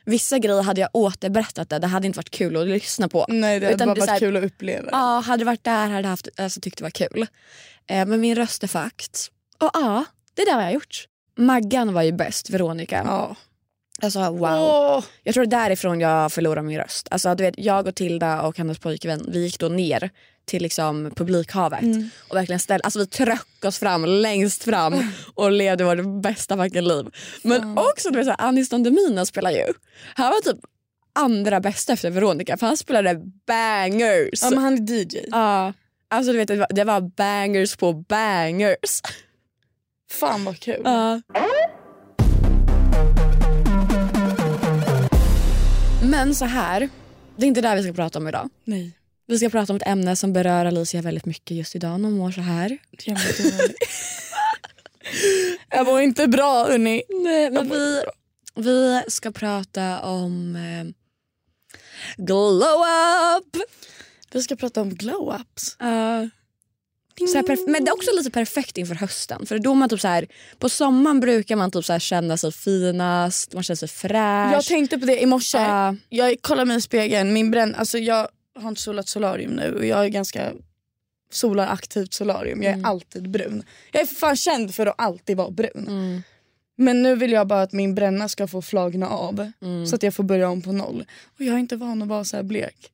vissa 0.05 0.37
grejer 0.39 0.61
hade 0.61 0.81
jag 0.81 0.89
återberättat 0.93 1.69
det. 1.69 1.79
Det 1.79 1.87
hade 1.87 2.07
inte 2.07 2.17
varit 2.17 2.29
kul 2.29 2.57
att 2.57 2.67
lyssna 2.67 3.09
på. 3.09 3.25
Nej 3.29 3.59
det 3.59 3.65
hade 3.65 3.75
Utan 3.75 3.87
bara 3.87 3.93
det 3.93 3.99
varit 3.99 4.09
här- 4.09 4.19
kul 4.19 4.37
att 4.37 4.43
uppleva. 4.43 4.89
Ja, 4.91 5.19
hade 5.25 5.41
det 5.41 5.45
varit 5.45 5.63
där 5.63 5.87
hade 5.87 6.01
jag 6.01 6.09
haft, 6.09 6.27
alltså, 6.37 6.61
tyckt 6.61 6.77
det 6.77 6.83
var 6.83 6.89
kul. 6.91 7.27
Eh, 7.87 8.05
men 8.05 8.21
min 8.21 8.35
röst 8.35 8.63
är 8.63 8.67
fakt. 8.67 9.31
Och 9.61 9.69
ja, 9.73 10.05
det 10.33 10.45
där 10.45 10.53
har 10.53 10.61
jag 10.61 10.73
gjort. 10.73 11.05
Maggan 11.37 11.93
var 11.93 12.01
ju 12.01 12.11
bäst, 12.11 12.49
Veronica. 12.49 13.01
Ja. 13.05 13.35
Alltså 14.01 14.19
wow. 14.19 14.43
Åh. 14.43 15.03
Jag 15.23 15.33
tror 15.33 15.45
det 15.45 15.55
är 15.55 15.61
därifrån 15.63 15.99
jag 15.99 16.31
förlorade 16.31 16.67
min 16.67 16.77
röst. 16.77 17.07
Alltså, 17.11 17.35
du 17.35 17.43
vet, 17.43 17.55
jag 17.57 17.87
och 17.87 17.95
Tilda 17.95 18.41
och 18.41 18.57
hennes 18.57 18.79
pojkvän 18.79 19.25
vi 19.27 19.39
gick 19.43 19.59
då 19.59 19.67
ner 19.67 20.09
till 20.45 20.63
liksom 20.63 21.11
publikhavet. 21.15 21.81
Mm. 21.81 22.09
Och 22.29 22.35
verkligen 22.35 22.59
ställ, 22.59 22.81
alltså, 22.83 22.99
vi 22.99 23.07
tröck 23.07 23.65
oss 23.65 23.79
fram 23.79 24.05
längst 24.05 24.63
fram 24.63 24.93
och 25.35 25.51
levde 25.51 25.83
vårt 25.83 26.21
bästa 26.23 26.57
fucking 26.57 26.83
liv. 26.83 27.05
Men 27.41 27.77
också 27.77 28.09
du 28.09 28.17
vet, 28.17 28.25
så 28.25 28.31
här, 28.31 28.47
Anis 28.47 28.69
Don 28.69 28.83
Demina 28.83 29.25
spelar 29.25 29.51
ju. 29.51 29.65
Han 30.15 30.29
var 30.29 30.41
typ 30.41 30.59
andra 31.13 31.59
bästa 31.59 31.93
efter 31.93 32.09
Veronica 32.09 32.57
för 32.57 32.67
han 32.67 32.77
spelade 32.77 33.21
bangers. 33.47 34.41
Ja 34.41 34.49
men 34.49 34.59
han 34.59 34.73
är 34.73 34.93
DJ. 34.93 35.25
Ja. 35.31 35.73
Alltså 36.07 36.31
du 36.31 36.37
vet 36.37 36.47
det 36.47 36.55
var, 36.55 36.67
det 36.69 36.83
var 36.83 37.01
bangers 37.01 37.75
på 37.75 37.93
bangers. 37.93 39.01
Fan 40.11 40.45
vad 40.45 40.59
kul. 40.59 40.81
Ja. 40.83 41.21
Men 46.03 46.35
så 46.35 46.45
här, 46.45 46.89
det 47.35 47.45
är 47.45 47.47
inte 47.47 47.61
det 47.61 47.75
vi 47.75 47.83
ska 47.83 47.93
prata 47.93 48.19
om 48.19 48.27
idag. 48.27 48.49
Nej. 48.63 48.97
Vi 49.27 49.37
ska 49.37 49.49
prata 49.49 49.73
om 49.73 49.77
ett 49.77 49.87
ämne 49.87 50.15
som 50.15 50.33
berör 50.33 50.65
Alicia 50.65 51.01
väldigt 51.01 51.25
mycket 51.25 51.57
just 51.57 51.75
idag. 51.75 51.89
Hon 51.89 52.11
mår 52.11 52.31
så 52.31 52.41
här. 52.41 52.77
Jag 55.69 55.85
mår 55.85 56.01
inte 56.01 56.27
bra 56.27 56.65
hörni. 56.65 57.03
Nej, 57.09 57.51
men 57.51 57.69
vi, 57.69 58.03
vi 58.55 59.01
ska 59.07 59.31
prata 59.31 60.01
om 60.01 60.55
eh, 60.55 60.85
glow 62.17 62.85
up. 63.37 63.57
Vi 64.31 64.41
ska 64.41 64.55
prata 64.55 64.81
om 64.81 64.91
glow-ups. 64.91 65.75
Ja. 65.79 66.29
Så 67.27 67.37
här 67.37 67.69
men 67.69 67.85
det 67.85 67.89
är 67.89 67.93
också 67.93 68.11
lite 68.17 68.31
perfekt 68.31 68.77
inför 68.77 68.95
hösten. 68.95 69.45
För 69.45 69.59
då 69.59 69.73
man 69.73 69.89
typ 69.89 70.01
så 70.01 70.07
här, 70.07 70.27
på 70.59 70.69
sommaren 70.69 71.19
brukar 71.19 71.55
man 71.55 71.71
typ 71.71 71.85
så 71.85 71.99
känna 71.99 72.37
sig 72.37 72.51
finast, 72.51 73.53
man 73.53 73.63
känner 73.63 73.75
sig 73.75 73.87
fräsch. 73.87 74.53
Jag 74.53 74.65
tänkte 74.65 74.99
på 74.99 75.05
det 75.05 75.21
i 75.21 75.25
morse. 75.25 75.57
Ja. 75.57 75.95
Jag 76.09 76.41
kollar 76.41 76.65
mig 76.65 76.77
i 76.77 76.81
spegeln. 76.81 77.33
Min 77.33 77.51
bränn, 77.51 77.75
alltså 77.75 77.97
jag 77.97 78.27
har 78.55 78.69
inte 78.69 78.81
solat 78.81 79.09
solarium 79.09 79.51
nu 79.51 79.75
och 79.75 79.85
jag 79.85 80.05
är 80.05 80.09
ganska 80.09 80.51
solar 81.31 81.67
aktivt 81.67 82.13
solarium. 82.13 82.63
Jag 82.63 82.69
är 82.71 82.73
Mm. 82.77 82.85
alltid 82.85 83.29
brun. 83.29 83.63
Jag 83.91 84.01
är 84.01 84.05
för 84.05 84.15
fan 84.15 84.35
känd 84.35 84.75
för 84.75 84.85
att 84.85 84.95
alltid 84.97 85.37
vara 85.37 85.51
brun. 85.51 85.85
Mm. 85.87 86.23
Men 86.75 87.03
nu 87.03 87.15
vill 87.15 87.31
jag 87.31 87.47
bara 87.47 87.61
att 87.61 87.71
min 87.73 87.95
bränna 87.95 88.29
ska 88.29 88.47
få 88.47 88.61
flagna 88.61 89.09
av. 89.09 89.51
Mm. 89.61 89.85
Så 89.85 89.95
att 89.95 90.03
jag 90.03 90.13
får 90.13 90.23
börja 90.23 90.49
om 90.49 90.61
på 90.61 90.71
noll. 90.71 91.05
Och 91.37 91.41
jag 91.41 91.55
är 91.55 91.59
inte 91.59 91.75
van 91.75 92.01
att 92.01 92.07
vara 92.07 92.23
så 92.23 92.35
här 92.35 92.43
blek. 92.43 92.89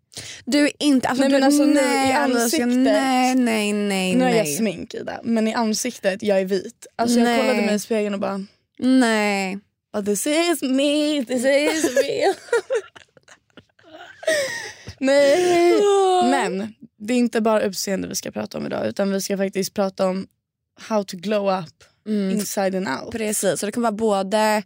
Du 0.46 0.63
är 0.63 0.72
inte... 0.80 1.08
Alltså, 1.08 1.24
Nej, 1.24 1.32
men 1.32 1.44
alltså 1.44 1.66
nu 1.66 1.74
nej, 1.74 2.10
i 2.10 2.13
Alicia, 2.13 2.44
ansiktet. 2.44 2.68
Nej, 2.70 3.36
nej, 3.36 3.74
nej. 3.74 4.16
Nu 4.16 4.24
har 4.24 4.32
jag 4.32 4.48
smink 4.48 4.94
i 4.94 5.04
det. 5.04 5.20
Men 5.24 5.48
i 5.48 5.54
ansiktet, 5.54 6.24
jag 6.24 6.39
är 6.39 6.46
vit. 6.46 6.88
Alltså 6.96 7.18
jag 7.20 7.24
Nej. 7.25 7.39
kollade 7.42 7.62
mig 7.66 7.75
i 7.75 7.80
spegeln 7.80 8.13
och 8.13 8.20
bara 8.20 8.46
nej. 8.78 9.60
oh, 9.94 10.04
this 10.04 10.28
is 10.28 10.62
me, 10.62 11.25
this 11.25 11.46
is 11.46 11.98
real. 12.04 12.34
Nej. 15.00 15.82
Men 16.32 16.74
det 16.98 17.13
är 17.13 17.18
inte 17.18 17.41
bara 17.41 17.62
utseende 17.62 18.08
vi 18.08 18.15
ska 18.15 18.32
prata 18.32 18.58
om 18.58 18.65
idag 18.65 18.88
utan 18.88 19.12
vi 19.12 19.22
ska 19.22 19.38
faktiskt 19.38 19.74
prata 19.74 20.08
om 20.08 20.27
how 20.79 21.03
to 21.03 21.18
glow 21.18 21.60
up 21.60 21.84
Mm. 22.08 22.32
inside 22.32 22.75
and 22.75 22.88
out. 22.88 23.12
Precis, 23.12 23.60
så 23.60 23.65
det 23.65 23.72
kan 23.72 23.82
vara 23.84 23.91
både 23.91 24.63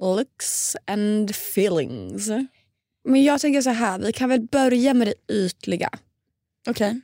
looks 0.00 0.76
and 0.86 1.30
feelings. 1.30 2.28
Men 3.04 3.24
jag 3.24 3.40
tänker 3.40 3.62
så 3.62 3.70
här, 3.70 3.98
vi 3.98 4.12
kan 4.12 4.28
väl 4.28 4.40
börja 4.40 4.94
med 4.94 5.08
det 5.08 5.34
ytliga. 5.34 5.90
Okej. 6.66 7.00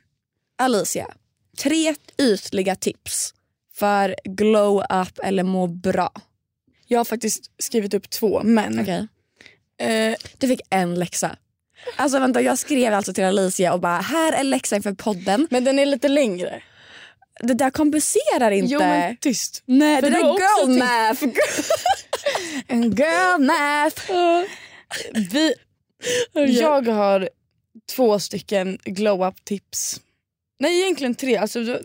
Alicia, 0.57 1.13
tre 1.57 1.95
ytliga 2.21 2.75
tips 2.75 3.33
för 3.73 4.15
glow 4.23 4.77
up 4.83 5.19
eller 5.23 5.43
må 5.43 5.67
bra. 5.67 6.11
Jag 6.87 6.99
har 6.99 7.05
faktiskt 7.05 7.51
skrivit 7.57 7.93
upp 7.93 8.09
två 8.09 8.41
men 8.43 8.79
Okej. 8.79 9.07
eh, 9.79 10.15
Du 10.37 10.47
fick 10.47 10.61
en 10.69 10.95
läxa. 10.95 11.35
Alltså 11.95 12.19
vänta, 12.19 12.41
jag 12.41 12.57
skrev 12.57 12.93
alltså 12.93 13.13
till 13.13 13.23
Alicia 13.23 13.73
och 13.73 13.79
bara 13.79 13.97
här 13.97 14.33
är 14.33 14.43
läxan 14.43 14.83
för 14.83 14.93
podden. 14.93 15.47
men 15.51 15.63
den 15.63 15.79
är 15.79 15.85
lite 15.85 16.07
längre. 16.07 16.61
Det 17.39 17.53
där 17.53 17.69
kompenserar 17.69 18.51
inte. 18.51 18.73
Jo 18.73 18.79
men 18.79 19.17
tyst. 19.17 19.63
Nej, 19.65 20.01
För 20.01 20.09
det 20.09 20.17
där 20.17 20.23
är 20.23 20.67
girl 20.67 20.79
math. 20.79 21.23
En 22.67 22.83
girl 22.83 23.41
math. 23.41 24.11
Vi, 25.31 25.53
jag 26.33 26.87
har 26.87 27.29
två 27.95 28.19
stycken 28.19 28.77
glow 28.83 29.27
up 29.27 29.45
tips. 29.45 30.01
Nej 30.59 30.81
egentligen 30.81 31.15
tre. 31.15 31.37
Alltså, 31.37 31.79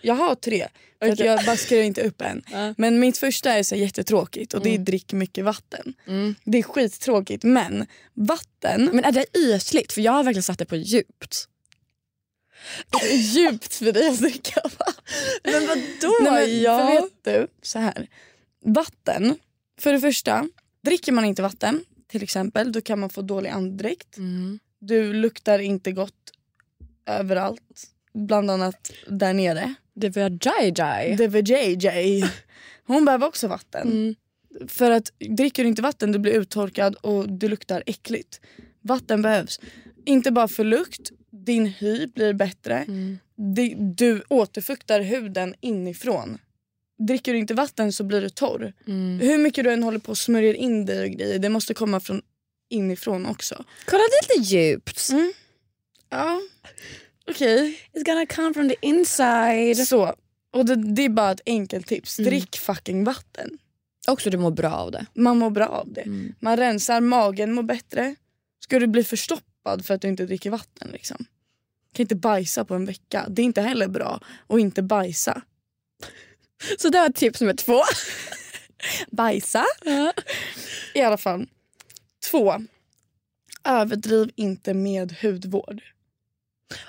jag 0.00 0.14
har 0.14 0.34
tre. 0.34 0.68
Att 1.02 1.12
Okej. 1.12 1.26
jag 1.26 1.58
skrev 1.58 1.84
inte 1.84 2.02
upp 2.02 2.20
en. 2.20 2.42
Ja. 2.52 2.74
Men 2.78 3.00
mitt 3.00 3.18
första 3.18 3.52
är 3.52 3.62
så 3.62 3.74
jättetråkigt 3.76 4.54
och 4.54 4.62
det 4.62 4.68
är 4.68 4.74
Mm. 4.74 4.84
drick 4.84 5.12
mycket 5.12 5.44
vatten. 5.44 5.94
Mm. 6.06 6.34
Det 6.44 6.58
är 6.58 6.62
skittråkigt 6.62 7.42
men 7.44 7.86
vatten 8.14 8.90
Men 8.92 9.04
är 9.04 9.12
det 9.12 9.38
ytligt? 9.38 9.92
För 9.92 10.00
jag 10.00 10.12
har 10.12 10.24
verkligen 10.24 10.42
satt 10.42 10.58
det 10.58 10.64
på 10.64 10.76
djupt. 10.76 11.48
är 13.02 13.16
djupt 13.16 13.74
för 13.74 13.92
dig 13.92 14.08
att 14.08 14.18
dricka 14.18 14.60
vatten. 14.62 14.94
Men 15.44 15.66
vadå? 15.66 16.14
Nej, 16.30 16.62
men, 16.62 16.78
för 16.78 17.00
vet 17.02 17.24
du, 17.24 17.46
så 17.62 17.78
här. 17.78 18.08
Vatten, 18.64 19.36
för 19.80 19.92
det 19.92 20.00
första, 20.00 20.48
dricker 20.84 21.12
man 21.12 21.24
inte 21.24 21.42
vatten 21.42 21.84
till 22.08 22.22
exempel 22.22 22.72
då 22.72 22.80
kan 22.80 22.98
man 23.00 23.10
få 23.10 23.22
dålig 23.22 23.50
andedräkt. 23.50 24.16
Mm. 24.16 24.58
Du 24.78 25.12
luktar 25.12 25.58
inte 25.58 25.92
gott 25.92 26.32
överallt. 27.06 27.90
Bland 28.14 28.50
annat 28.50 28.92
där 29.06 29.32
nere. 29.32 29.74
Det 29.94 30.16
var 30.16 30.38
Jai. 30.46 31.16
Det 31.16 31.28
var 31.28 31.50
JJ. 31.50 32.24
Hon 32.86 33.04
behöver 33.04 33.26
också 33.26 33.48
vatten. 33.48 33.88
Mm. 33.92 34.14
För 34.68 34.90
att 34.90 35.12
dricker 35.36 35.62
du 35.62 35.68
inte 35.68 35.82
vatten 35.82 36.12
du 36.12 36.18
blir 36.18 36.32
uttorkad 36.32 36.94
och 36.94 37.28
du 37.32 37.48
luktar 37.48 37.82
äckligt. 37.86 38.40
Vatten 38.82 39.22
behövs. 39.22 39.60
Inte 40.04 40.30
bara 40.30 40.48
för 40.48 40.64
lukt, 40.64 41.10
din 41.30 41.66
hy 41.66 42.06
blir 42.06 42.32
bättre. 42.32 42.78
Mm. 42.78 43.18
Det- 43.54 43.74
Du 43.78 44.22
återfuktar 44.28 45.00
huden 45.00 45.54
inifrån. 45.60 46.38
Dricker 46.98 47.32
du 47.32 47.38
inte 47.38 47.54
vatten 47.54 47.92
så 47.92 48.04
blir 48.04 48.20
du 48.20 48.28
torr. 48.28 48.72
Mm. 48.86 49.18
Hur 49.20 49.38
mycket 49.38 49.64
du 49.64 49.72
än 49.72 49.82
håller 49.82 49.98
på 49.98 50.10
och 50.10 50.18
smörjer 50.18 50.54
in 50.54 50.86
dig 50.86 51.02
och 51.04 51.10
grejer, 51.10 51.38
det 51.38 51.48
måste 51.48 51.74
komma 51.74 52.00
från 52.00 52.22
inifrån 52.70 53.26
också. 53.26 53.64
Kolla 53.86 54.02
det 54.02 54.34
är 54.34 54.38
lite 54.38 54.54
djupt. 54.54 55.08
Ja, 56.10 56.40
okej. 57.26 57.80
It's 57.92 58.04
gonna 58.04 58.26
come 58.26 58.54
from 58.54 58.68
the 58.68 58.76
inside. 58.80 59.86
Så, 59.88 60.14
och 60.52 60.66
det, 60.66 60.94
det 60.94 61.04
är 61.04 61.08
bara 61.08 61.30
ett 61.30 61.40
enkelt 61.46 61.86
tips. 61.86 62.18
Mm. 62.18 62.30
Drick 62.30 62.56
fucking 62.56 63.04
vatten. 63.04 63.58
Också 64.06 64.30
du 64.30 64.38
mår 64.38 64.50
bra 64.50 64.72
av 64.72 64.90
det. 64.90 65.06
Man 65.14 65.38
mår 65.38 65.50
bra 65.50 65.66
av 65.66 65.92
det. 65.92 66.00
Mm. 66.00 66.34
Man 66.40 66.56
rensar, 66.56 67.00
magen 67.00 67.52
mår 67.52 67.62
bättre. 67.62 68.14
Ska 68.64 68.78
du 68.78 68.86
bli 68.86 69.04
förstoppad 69.04 69.84
för 69.84 69.94
att 69.94 70.02
du 70.02 70.08
inte 70.08 70.26
dricker 70.26 70.50
vatten 70.50 70.88
liksom? 70.92 71.26
kan 71.92 72.04
inte 72.04 72.14
bajsa 72.14 72.64
på 72.64 72.74
en 72.74 72.84
vecka. 72.84 73.26
Det 73.28 73.42
är 73.42 73.44
inte 73.46 73.60
heller 73.62 73.88
bra 73.88 74.20
att 74.46 74.58
inte 74.60 74.82
bajsa. 74.82 75.42
Så 76.78 76.88
det 76.88 76.98
var 76.98 77.08
tips 77.08 77.40
nummer 77.40 77.54
två. 77.54 77.82
Bajsa? 79.10 79.64
I 80.94 81.00
alla 81.00 81.16
fall. 81.16 81.46
Två. 82.30 82.54
Överdriv 83.64 84.30
inte 84.34 84.74
med 84.74 85.14
hudvård. 85.22 85.82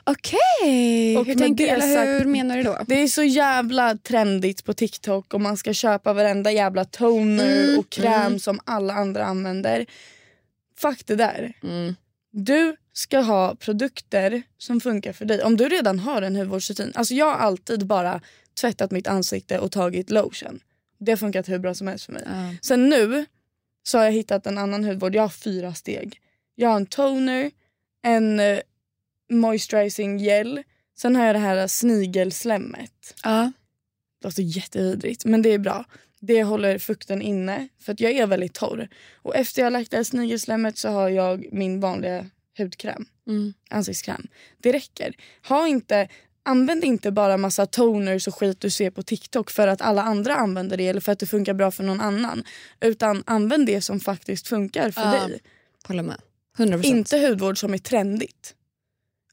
Okej, 0.03 1.17
Och 1.17 1.25
hur, 1.25 1.35
tänker, 1.35 1.67
eller 1.67 1.95
sagt- 1.95 2.07
hur 2.21 2.25
menar 2.25 2.57
du 2.57 2.63
då? 2.63 2.77
Det 2.87 2.95
är 3.03 3.07
så 3.07 3.23
jävla 3.23 3.97
trendigt 3.97 4.63
på 4.63 4.73
TikTok 4.73 5.33
och 5.33 5.41
man 5.41 5.57
ska 5.57 5.73
köpa 5.73 6.13
varenda 6.13 6.51
jävla 6.51 6.85
toner 6.85 7.63
Mm, 7.63 7.79
och 7.79 7.89
kräm 7.89 8.21
mm. 8.21 8.39
som 8.39 8.59
alla 8.65 8.93
andra 8.93 9.25
använder. 9.25 9.85
Fuck 10.77 11.05
det 11.05 11.15
där. 11.15 11.53
Mm. 11.63 11.95
Du 12.31 12.75
ska 12.93 13.19
ha 13.19 13.55
produkter 13.55 14.43
som 14.57 14.81
funkar 14.81 15.13
för 15.13 15.25
dig. 15.25 15.43
Om 15.43 15.57
du 15.57 15.69
redan 15.69 15.99
har 15.99 16.21
en 16.21 16.35
hudvårdsrutin. 16.35 16.91
Alltså 16.95 17.13
jag 17.13 17.25
har 17.25 17.37
alltid 17.37 17.85
bara 17.85 18.21
tvättat 18.61 18.91
mitt 18.91 19.07
ansikte 19.07 19.59
och 19.59 19.71
tagit 19.71 20.09
lotion. 20.09 20.59
Det 20.99 21.11
har 21.11 21.17
funkat 21.17 21.49
hur 21.49 21.59
bra 21.59 21.73
som 21.73 21.87
helst 21.87 22.05
för 22.05 22.13
mig. 22.13 22.23
Ja. 22.25 22.55
Sen 22.61 22.89
nu 22.89 23.25
så 23.83 23.97
har 23.97 24.05
jag 24.05 24.11
hittat 24.11 24.47
en 24.47 24.57
annan 24.57 24.83
hudvård. 24.83 25.15
Jag 25.15 25.21
har 25.21 25.29
fyra 25.29 25.73
steg. 25.73 26.19
Jag 26.55 26.69
har 26.69 26.75
en 26.75 26.85
toner, 26.85 27.51
en 28.05 28.39
eh, 28.39 28.59
moisturizing 29.31 30.17
gel. 30.19 30.63
Sen 30.97 31.15
har 31.15 31.25
jag 31.25 31.35
det 31.35 31.39
här 31.39 31.67
snigelslemmet. 31.67 33.15
Ja. 33.23 33.51
Det 34.21 34.27
låter 34.27 34.43
jättevidrigt 34.43 35.25
men 35.25 35.41
det 35.41 35.49
är 35.49 35.59
bra. 35.59 35.85
Det 36.19 36.43
håller 36.43 36.77
fukten 36.77 37.21
inne 37.21 37.67
för 37.79 37.93
att 37.93 37.99
jag 37.99 38.11
är 38.11 38.27
väldigt 38.27 38.53
torr. 38.53 38.87
Och 39.13 39.35
efter 39.35 39.61
jag 39.61 39.65
har 39.65 39.71
lagt 39.71 39.91
det 39.91 39.97
här 39.97 40.03
snigelslemmet 40.03 40.77
så 40.77 40.89
har 40.89 41.09
jag 41.09 41.45
min 41.51 41.79
vanliga 41.79 42.29
hudkräm. 42.57 43.05
Mm. 43.27 43.53
Ansiktskräm. 43.69 44.27
Det 44.57 44.71
räcker. 44.71 45.15
Ha 45.47 45.67
inte 45.67 46.07
använd 46.43 46.83
inte 46.83 47.11
bara 47.11 47.37
massa 47.37 47.65
toners 47.65 48.27
och 48.27 48.35
skit 48.35 48.59
du 48.59 48.69
ser 48.69 48.91
på 48.91 49.03
TikTok 49.03 49.49
för 49.51 49.67
att 49.67 49.81
alla 49.81 50.01
andra 50.01 50.35
använder 50.35 50.77
det 50.77 50.87
eller 50.87 51.01
för 51.01 51.11
att 51.11 51.19
det 51.19 51.25
funkar 51.25 51.53
bra 51.53 51.71
för 51.71 51.83
någon 51.83 52.01
annan. 52.01 52.43
Utan 52.81 53.23
använd 53.25 53.65
det 53.65 53.81
som 53.81 53.99
faktiskt 53.99 54.47
funkar 54.47 54.91
för 54.91 55.01
Ja. 55.01 55.27
dig. 55.27 55.39
Håller 55.87 56.03
med. 56.03 56.21
100%. 56.57 56.83
Inte 56.85 57.17
hudvård 57.27 57.57
som 57.59 57.73
är 57.73 57.77
trendigt. 57.77 58.55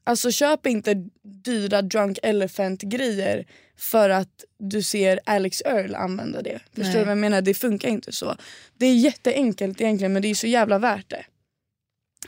Alltså 0.03 0.31
köp 0.31 0.65
inte 0.65 0.95
dyra 1.23 1.81
drunk 1.81 2.19
elephant 2.23 2.81
grejer 2.81 3.45
för 3.77 4.09
att 4.09 4.45
du 4.57 4.81
ser 4.81 5.19
Alex 5.25 5.61
Earl 5.65 5.95
använda 5.95 6.41
det. 6.41 6.59
Förstår 6.75 6.83
Nej. 6.83 6.93
du 6.93 6.99
vad 6.99 7.11
jag 7.11 7.17
menar? 7.17 7.41
Det 7.41 7.53
funkar 7.53 7.89
inte 7.89 8.11
så. 8.11 8.35
Det 8.77 8.85
är 8.85 8.95
jätteenkelt 8.95 9.81
egentligen 9.81 10.13
men 10.13 10.21
det 10.21 10.27
är 10.27 10.35
så 10.35 10.47
jävla 10.47 10.79
värt 10.79 11.09
det. 11.09 11.25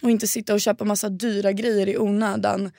Och 0.02 0.12
inte 0.12 0.28
sitta 0.28 0.54
och 0.54 0.62
köpa 0.62 0.86
massa 0.86 1.10
dyra 1.10 1.52
grejer 1.52 1.90
i 1.90 1.98
onödan 1.98 2.72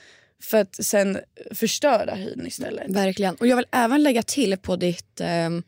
för 0.42 0.58
att 0.58 0.84
sen 0.84 1.18
förstöra 1.50 2.14
hyn 2.14 2.46
istället. 2.46 2.90
Verkligen. 2.90 3.34
Och 3.34 3.46
jag 3.46 3.56
vill 3.56 3.66
även 3.72 4.02
lägga 4.02 4.22
till 4.22 4.56
på 4.56 4.76
ditt 4.76 5.20
ehm, 5.20 5.62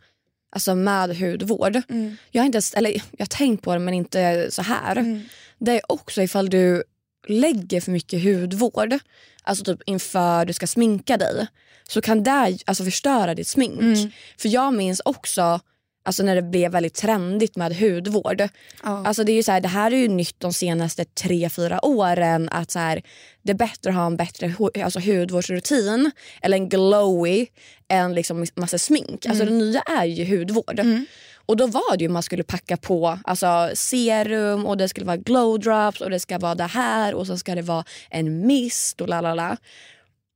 alltså 0.50 0.74
med 0.74 1.16
hudvård. 1.16 1.82
Mm. 1.88 2.16
Jag 2.30 2.42
har, 2.42 2.46
inte, 2.46 2.60
eller, 2.74 2.90
jag 2.90 3.02
har 3.18 3.26
tänkt 3.26 3.64
på 3.64 3.72
det 3.72 3.78
men 3.78 3.94
inte 3.94 4.50
så 4.50 4.62
här. 4.62 4.96
Mm. 4.96 5.22
Det 5.58 5.72
är 5.72 5.92
också 5.92 6.22
ifall 6.22 6.50
du 6.50 6.84
lägger 7.28 7.80
för 7.80 7.92
mycket 7.92 8.24
hudvård, 8.24 8.98
alltså 9.42 9.64
typ 9.64 9.80
inför 9.86 10.44
du 10.44 10.52
ska 10.52 10.66
sminka 10.66 11.16
dig, 11.16 11.46
så 11.88 12.00
kan 12.00 12.22
det 12.22 12.58
alltså 12.66 12.84
förstöra 12.84 13.34
ditt 13.34 13.48
smink. 13.48 13.80
Mm. 13.80 14.10
För 14.38 14.48
jag 14.48 14.74
minns 14.74 15.00
också 15.04 15.60
alltså 16.06 16.22
när 16.22 16.34
det 16.34 16.42
blev 16.42 16.72
väldigt 16.72 16.94
trendigt 16.94 17.56
med 17.56 17.76
hudvård. 17.76 18.40
Ja. 18.40 18.48
Alltså 19.06 19.24
det, 19.24 19.32
är 19.32 19.42
så 19.42 19.52
här, 19.52 19.60
det 19.60 19.68
här 19.68 19.90
är 19.90 19.96
ju 19.96 20.08
nytt 20.08 20.40
de 20.40 20.52
senaste 20.52 21.04
tre 21.04 21.48
fyra 21.50 21.84
åren. 21.84 22.48
Att 22.52 22.70
så 22.70 22.78
här, 22.78 23.02
Det 23.42 23.52
är 23.52 23.56
bättre 23.56 23.90
att 23.90 23.96
ha 23.96 24.06
en 24.06 24.16
bättre 24.16 24.54
alltså 24.84 25.00
hudvårdsrutin 25.00 26.10
eller 26.42 26.56
en 26.56 26.68
glowy 26.68 27.46
än 27.88 28.14
liksom 28.14 28.46
massa 28.54 28.78
smink. 28.78 29.26
Alltså 29.26 29.44
det 29.44 29.50
nya 29.50 29.80
är 29.80 30.04
ju 30.04 30.38
hudvård. 30.38 30.80
Och 31.46 31.56
då 31.56 31.66
var 31.66 31.96
det 31.96 32.04
ju 32.04 32.08
man 32.08 32.22
skulle 32.22 32.42
packa 32.42 32.76
på 32.76 33.18
alltså 33.24 33.70
serum 33.74 34.66
och 34.66 34.76
det 34.76 34.88
skulle 34.88 35.06
vara 35.06 35.16
glow 35.16 35.60
drops 35.60 36.00
och 36.00 36.10
det 36.10 36.20
ska 36.20 36.38
vara 36.38 36.54
det 36.54 36.64
här 36.64 37.14
och 37.14 37.26
så 37.26 37.38
ska 37.38 37.54
det 37.54 37.62
vara 37.62 37.84
en 38.10 38.46
mist 38.46 39.00
och 39.00 39.08
la 39.08 39.20
la 39.20 39.34
la. 39.34 39.56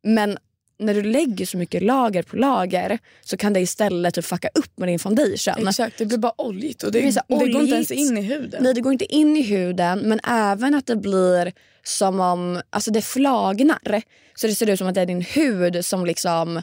Men 0.03 0.39
när 0.79 0.95
du 0.95 1.03
lägger 1.03 1.47
så 1.47 1.57
mycket 1.57 1.83
lager 1.83 2.23
på 2.23 2.37
lager 2.37 2.99
så 3.21 3.37
kan 3.37 3.53
det 3.53 3.61
istället 3.61 4.15
typ 4.15 4.25
fucka 4.25 4.49
upp 4.55 4.79
med 4.79 4.89
din 4.89 4.99
foundation. 4.99 5.69
Exakt, 5.69 5.99
det 5.99 6.07
blir 6.07 6.19
bara 6.19 6.33
oljigt 6.37 6.83
och 6.83 6.93
det, 6.93 7.01
Det 7.01 7.23
det, 7.29 7.53
går 7.53 7.63
inte 7.63 7.75
ens 7.75 7.91
in 7.91 8.19
i 8.19 8.23
huden. 8.23 8.63
Nej 8.63 8.75
det 8.75 8.81
går 8.81 8.93
inte 8.93 9.15
in 9.15 9.37
i 9.37 9.43
huden 9.43 9.99
men 9.99 10.21
även 10.25 10.75
att 10.75 10.87
det 10.87 10.97
blir 10.97 11.53
som 11.83 12.21
om 12.21 12.63
alltså 12.71 12.91
det 12.91 13.03
flagnar. 13.03 14.03
Så 14.35 14.47
det 14.47 14.55
ser 14.55 14.71
ut 14.71 14.79
som 14.79 14.89
att 14.89 14.95
det 14.95 15.01
är 15.01 15.07
din 15.07 15.23
hud 15.23 15.85
som 15.85 16.07
liksom 16.07 16.63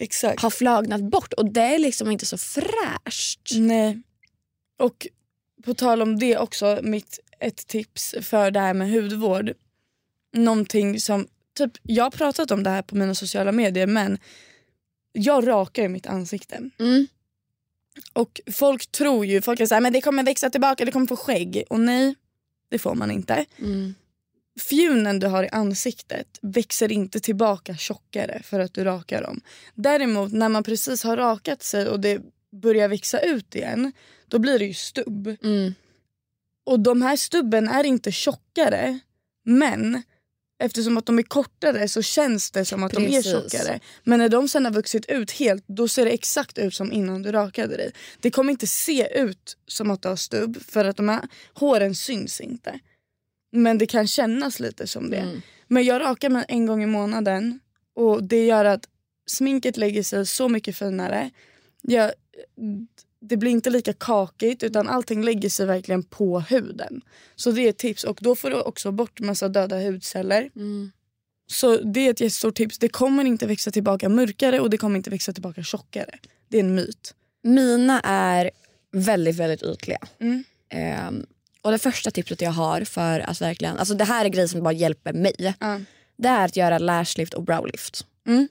Exakt. 0.00 0.42
har 0.42 0.50
flagnat 0.50 1.00
bort 1.00 1.32
och 1.32 1.52
det 1.52 1.60
är 1.60 1.78
liksom 1.78 2.10
inte 2.10 2.26
så 2.26 2.38
fräscht. 2.38 3.50
Nej. 3.54 4.02
Och 4.78 5.06
på 5.64 5.74
tal 5.74 6.02
om 6.02 6.18
det 6.18 6.38
också, 6.38 6.80
mitt, 6.82 7.18
ett 7.40 7.66
tips 7.66 8.14
för 8.20 8.50
det 8.50 8.60
här 8.60 8.74
med 8.74 8.90
hudvård. 8.90 9.52
Någonting 10.32 11.00
som, 11.00 11.26
typ, 11.54 11.72
jag 11.82 12.04
har 12.04 12.10
pratat 12.10 12.50
om 12.50 12.62
det 12.62 12.70
här 12.70 12.82
på 12.82 12.96
mina 12.96 13.14
sociala 13.14 13.52
medier 13.52 13.86
men 13.86 14.18
jag 15.12 15.46
rakar 15.46 15.82
ju 15.82 15.88
mitt 15.88 16.06
ansikte. 16.06 16.70
Mm. 16.78 17.06
Och 18.12 18.40
folk 18.52 18.92
tror 18.92 19.26
ju, 19.26 19.42
folk 19.42 19.60
är 19.60 19.66
såhär, 19.66 19.80
men 19.80 19.92
det 19.92 20.00
kommer 20.00 20.22
växa 20.22 20.50
tillbaka, 20.50 20.84
det 20.84 20.92
kommer 20.92 21.06
få 21.06 21.16
skägg. 21.16 21.64
Och 21.70 21.80
nej, 21.80 22.14
det 22.68 22.78
får 22.78 22.94
man 22.94 23.10
inte. 23.10 23.44
Mm. 23.58 23.94
Fjunen 24.60 25.18
du 25.18 25.26
har 25.26 25.44
i 25.44 25.48
ansiktet 25.48 26.38
växer 26.42 26.92
inte 26.92 27.20
tillbaka 27.20 27.76
tjockare 27.76 28.42
för 28.44 28.60
att 28.60 28.74
du 28.74 28.84
rakar 28.84 29.22
dem. 29.22 29.40
Däremot 29.74 30.32
när 30.32 30.48
man 30.48 30.62
precis 30.62 31.04
har 31.04 31.16
rakat 31.16 31.62
sig 31.62 31.88
och 31.88 32.00
det 32.00 32.22
börjar 32.62 32.88
växa 32.88 33.20
ut 33.20 33.54
igen, 33.54 33.92
då 34.28 34.38
blir 34.38 34.58
det 34.58 34.64
ju 34.64 34.74
stubb. 34.74 35.36
Mm. 35.42 35.74
Och 36.66 36.80
de 36.80 37.02
här 37.02 37.16
stubben 37.16 37.68
är 37.68 37.84
inte 37.84 38.12
tjockare, 38.12 38.98
men 39.44 40.02
eftersom 40.62 40.96
att 40.98 41.06
de 41.06 41.18
är 41.18 41.22
kortare 41.22 41.88
så 41.88 42.02
känns 42.02 42.50
det 42.50 42.64
som 42.64 42.82
att 42.82 42.92
de 42.92 43.04
är 43.04 43.08
Precis. 43.08 43.32
tjockare. 43.32 43.80
Men 44.04 44.18
när 44.18 44.28
de 44.28 44.48
sen 44.48 44.64
har 44.64 44.72
vuxit 44.72 45.06
ut 45.06 45.30
helt, 45.30 45.64
då 45.66 45.88
ser 45.88 46.04
det 46.04 46.10
exakt 46.10 46.58
ut 46.58 46.74
som 46.74 46.92
innan 46.92 47.22
du 47.22 47.32
rakade 47.32 47.76
dig. 47.76 47.92
Det 48.20 48.30
kommer 48.30 48.52
inte 48.52 48.66
se 48.66 49.08
ut 49.20 49.56
som 49.66 49.90
att 49.90 50.02
du 50.02 50.08
har 50.08 50.16
stubb 50.16 50.62
för 50.62 50.84
att 50.84 50.96
de 50.96 51.08
här 51.08 51.28
håren 51.54 51.94
syns 51.94 52.40
inte. 52.40 52.80
Men 53.52 53.78
det 53.78 53.86
kan 53.86 54.06
kännas 54.06 54.60
lite 54.60 54.86
som 54.86 55.10
det. 55.10 55.16
Mm. 55.16 55.42
Men 55.66 55.84
jag 55.84 56.00
rakar 56.00 56.30
mig 56.30 56.44
en 56.48 56.66
gång 56.66 56.82
i 56.82 56.86
månaden 56.86 57.60
och 57.94 58.24
det 58.24 58.46
gör 58.46 58.64
att 58.64 58.88
sminket 59.26 59.76
lägger 59.76 60.02
sig 60.02 60.26
så 60.26 60.48
mycket 60.48 60.76
finare. 60.76 61.30
Jag, 61.82 62.12
det 63.20 63.36
blir 63.36 63.50
inte 63.50 63.70
lika 63.70 63.92
kakigt 63.92 64.62
utan 64.62 64.88
allting 64.88 65.24
lägger 65.24 65.48
sig 65.48 65.66
verkligen 65.66 66.02
på 66.02 66.40
huden. 66.40 67.00
Så 67.36 67.50
det 67.50 67.60
är 67.60 67.70
ett 67.70 67.78
tips 67.78 68.04
och 68.04 68.18
då 68.20 68.34
får 68.34 68.50
du 68.50 68.60
också 68.60 68.92
bort 68.92 69.20
massa 69.20 69.48
döda 69.48 69.80
hudceller. 69.80 70.50
Mm. 70.56 70.92
Så 71.46 71.76
det 71.76 72.00
är 72.00 72.10
ett 72.10 72.20
jättestort 72.20 72.54
tips. 72.54 72.78
Det 72.78 72.88
kommer 72.88 73.24
inte 73.24 73.46
växa 73.46 73.70
tillbaka 73.70 74.08
mörkare 74.08 74.60
och 74.60 74.70
det 74.70 74.78
kommer 74.78 74.96
inte 74.96 75.10
växa 75.10 75.32
tillbaka 75.32 75.62
tjockare. 75.62 76.18
Det 76.48 76.56
är 76.56 76.60
en 76.60 76.74
myt. 76.74 77.14
Mina 77.42 78.00
är 78.00 78.50
väldigt 78.92 79.36
väldigt 79.36 79.62
ytliga. 79.62 79.98
Mm. 80.18 80.44
Ehm, 80.68 81.26
och 81.62 81.70
det 81.70 81.78
första 81.78 82.10
tipset 82.10 82.40
jag 82.40 82.50
har 82.50 82.80
för 82.84 83.20
att 83.20 83.40
verkligen, 83.40 83.78
alltså 83.78 83.94
det 83.94 84.04
här 84.04 84.24
är 84.24 84.28
grejer 84.28 84.46
som 84.48 84.62
bara 84.62 84.72
hjälper 84.72 85.12
mig. 85.12 85.34
Ja. 85.60 85.80
Det 86.18 86.28
är 86.28 86.44
att 86.44 86.56
göra 86.56 86.78
lashlift 86.78 87.34
och 87.34 87.42
browlift. 87.42 88.06
Mm. 88.26 88.48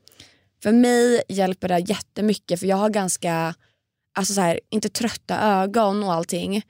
För 0.63 0.71
mig 0.71 1.21
hjälper 1.29 1.67
det 1.67 1.79
jättemycket 1.79 2.59
för 2.59 2.67
jag 2.67 2.77
har 2.77 2.89
ganska, 2.89 3.55
alltså 4.17 4.33
så 4.33 4.41
här, 4.41 4.59
inte 4.69 4.89
trötta 4.89 5.39
ögon 5.41 6.03
och 6.03 6.13
allting. 6.13 6.61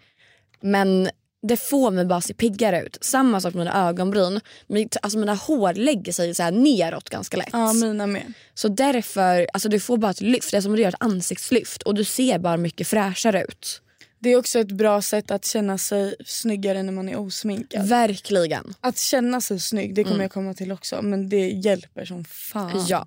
Men 0.62 1.10
det 1.48 1.58
får 1.58 1.92
mig 1.92 2.06
bara 2.06 2.22
se 2.22 2.34
piggare 2.34 2.82
ut. 2.82 2.98
Samma 3.02 3.42
sak 3.42 3.54
med 3.54 3.66
mina 3.66 3.88
ögonbryn. 3.90 4.40
Min- 4.68 4.90
Alltså 5.02 5.18
mina 5.20 5.34
hår 5.36 5.74
lägger 5.74 6.12
sig 6.14 6.36
så 6.36 6.44
här 6.44 6.52
neråt 6.52 7.10
ganska 7.10 7.38
lätt. 7.38 7.50
ja, 7.52 7.74
mina 7.74 8.08
med. 8.08 8.34
Så 8.54 8.68
därför, 8.68 9.48
alltså 9.54 9.70
du 9.70 9.80
får 9.80 9.98
bara 9.98 10.12
ett 10.12 10.22
lyft. 10.22 10.52
Det 10.52 10.58
är 10.58 10.62
som 10.62 10.72
att 10.72 10.76
du 10.78 10.82
gör 10.82 10.90
ett 10.90 10.96
ansiktslyft 11.00 11.84
och 11.84 11.96
du 11.96 12.04
ser 12.04 12.40
bara 12.40 12.58
mycket 12.58 12.88
fräschare 12.88 13.44
ut. 13.44 13.82
Det 14.20 14.30
är 14.30 14.38
också 14.38 14.60
ett 14.60 14.72
bra 14.72 15.02
sätt 15.02 15.32
att 15.32 15.46
känna 15.46 15.78
sig 15.78 16.16
snyggare 16.26 16.84
när 16.84 16.94
man 16.94 17.10
är 17.10 17.20
osminkad. 17.20 17.88
Verkligen. 17.88 18.74
Att 18.82 18.98
känna 18.98 19.42
sig 19.42 19.60
snygg, 19.60 19.96
det 19.96 20.04
kommer 20.04 20.22
jag 20.22 20.32
komma 20.32 20.54
till 20.54 20.72
också. 20.72 21.02
Men 21.02 21.30
det 21.30 21.50
hjälper 21.50 22.06
som 22.06 22.26
fan. 22.26 22.86
Ja. 22.88 23.06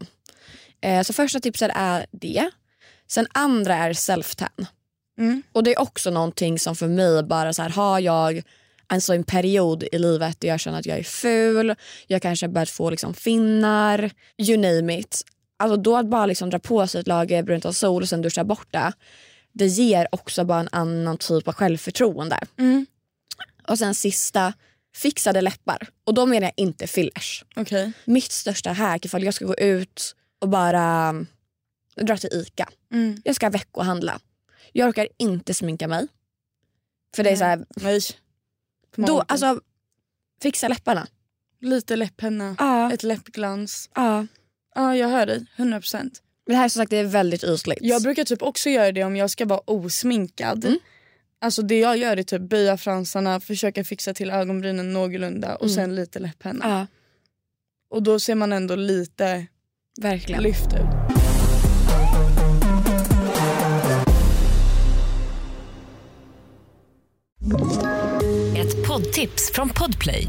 Eh, 0.81 1.03
så 1.03 1.13
första 1.13 1.41
tipset 1.41 1.71
är 1.75 2.07
det. 2.11 2.51
Sen 3.09 3.27
andra 3.33 3.75
är 3.75 3.93
self-tan. 3.93 4.67
Mm. 5.19 5.43
Och 5.53 5.65
det 5.65 5.71
är 5.71 5.81
också 5.81 6.11
någonting 6.11 6.59
som 6.59 6.77
för 6.77 6.89
mig 6.89 7.23
bara 7.23 7.53
så 7.53 7.63
här, 7.63 7.71
har 7.71 8.01
jag 8.01 8.43
alltså 8.87 9.15
en 9.15 9.25
period 9.25 9.85
i 9.93 9.99
livet 9.99 10.41
där 10.41 10.49
jag 10.49 10.61
känner 10.61 10.79
att 10.79 10.87
jag 10.87 10.99
är 10.99 11.03
ful, 11.03 11.75
jag 12.07 12.23
kanske 12.23 12.47
har 12.47 12.53
börjat 12.53 12.71
få 12.71 12.91
liksom 12.91 13.15
finnar, 13.15 14.11
you 14.39 14.57
name 14.57 14.99
it. 14.99 15.25
Alltså 15.57 15.77
då 15.77 15.97
att 15.97 16.07
bara 16.07 16.27
liksom 16.27 16.51
dra 16.51 16.59
på 16.59 16.87
sig 16.87 17.01
ett 17.01 17.07
lager 17.07 17.43
brunt 17.43 17.65
av 17.65 17.73
sol 17.73 18.03
och 18.03 18.09
sen 18.09 18.23
duscha 18.23 18.45
bort 18.45 18.69
det. 18.71 18.93
Det 19.53 19.67
ger 19.67 20.09
också 20.13 20.45
bara 20.45 20.61
en 20.61 20.69
annan 20.73 21.19
typ 21.19 21.49
av 21.49 21.55
självförtroende. 21.55 22.39
Mm. 22.59 22.87
Och 23.69 23.79
sen 23.79 23.95
sista, 23.95 24.53
fixade 24.95 25.41
läppar. 25.41 25.89
Och 26.05 26.15
då 26.15 26.27
menar 26.27 26.47
jag 26.47 26.53
inte 26.57 26.87
fillers. 26.87 27.45
Okej. 27.57 27.93
Mitt 28.05 28.33
största 28.33 28.73
hack 28.73 29.05
ifall 29.05 29.23
jag 29.25 29.35
ska 29.35 29.45
gå 29.45 29.55
ut 29.57 30.17
och 30.39 30.49
bara 30.49 31.09
um, 31.11 31.27
dra 31.97 32.17
till 32.17 32.31
Ica. 32.33 32.69
Mm. 32.93 33.23
Jag 33.25 33.37
ska 33.37 33.51
veckohandla. 33.51 34.21
Jag 34.73 34.89
orkar 34.89 35.09
inte 35.19 35.55
sminka 35.55 35.89
mig. 35.89 36.07
För 37.17 37.25
det 37.25 37.31
är 37.31 37.37
så 37.37 37.45
här, 37.45 37.65
Nej. 37.75 38.01
då, 38.97 39.21
alltså 39.21 39.61
fixa 40.43 40.69
läpparna. 40.69 41.07
Lite 41.61 41.97
läpphenna, 41.97 42.57
Ja. 42.59 42.93
ett 42.93 43.03
läppglans. 43.03 43.91
ja. 43.95 44.27
Ja, 44.75 44.97
jag 44.97 45.09
hör 45.09 45.27
dig. 45.27 45.47
100%. 45.57 45.95
Men 46.03 46.11
det 46.53 46.57
här 46.57 46.65
är 46.65 46.69
som 46.69 46.81
sagt 46.81 46.91
det 46.91 46.97
är 46.97 47.05
väldigt 47.05 47.45
ytligt. 47.45 47.79
Jag 47.81 48.03
brukar 48.03 48.25
typ 48.25 48.43
också 48.43 48.71
göra 48.71 48.93
det 48.93 49.05
om 49.05 49.17
jag 49.17 49.31
ska 49.31 49.45
vara 49.47 49.61
osminkad. 49.65 50.65
Mm. 50.65 50.79
Alltså 51.41 51.63
det 51.63 51.79
jag 51.79 51.97
gör 51.97 52.17
är 52.17 52.23
typ 52.23 52.43
böja 52.43 52.77
fransarna, 52.77 53.41
försöka 53.41 53.85
fixa 53.85 54.15
till 54.15 54.31
ögonbrynen 54.31 54.93
någorlunda 54.93 55.55
och 55.57 55.67
Mm. 55.67 55.75
sen 55.75 55.95
lite 55.95 56.19
läpphenna. 56.19 56.65
Ja, 56.69 56.87
Och 57.97 58.03
då 58.03 58.21
ser 58.21 58.35
man 58.35 58.53
ändå 58.53 58.77
lite 58.77 59.47
verkligen. 60.01 60.43
lyft 60.43 60.67
ut. 60.67 61.13
Ett 68.57 68.87
poddtips 68.89 69.51
från 69.55 69.69
Podplay. 69.69 70.29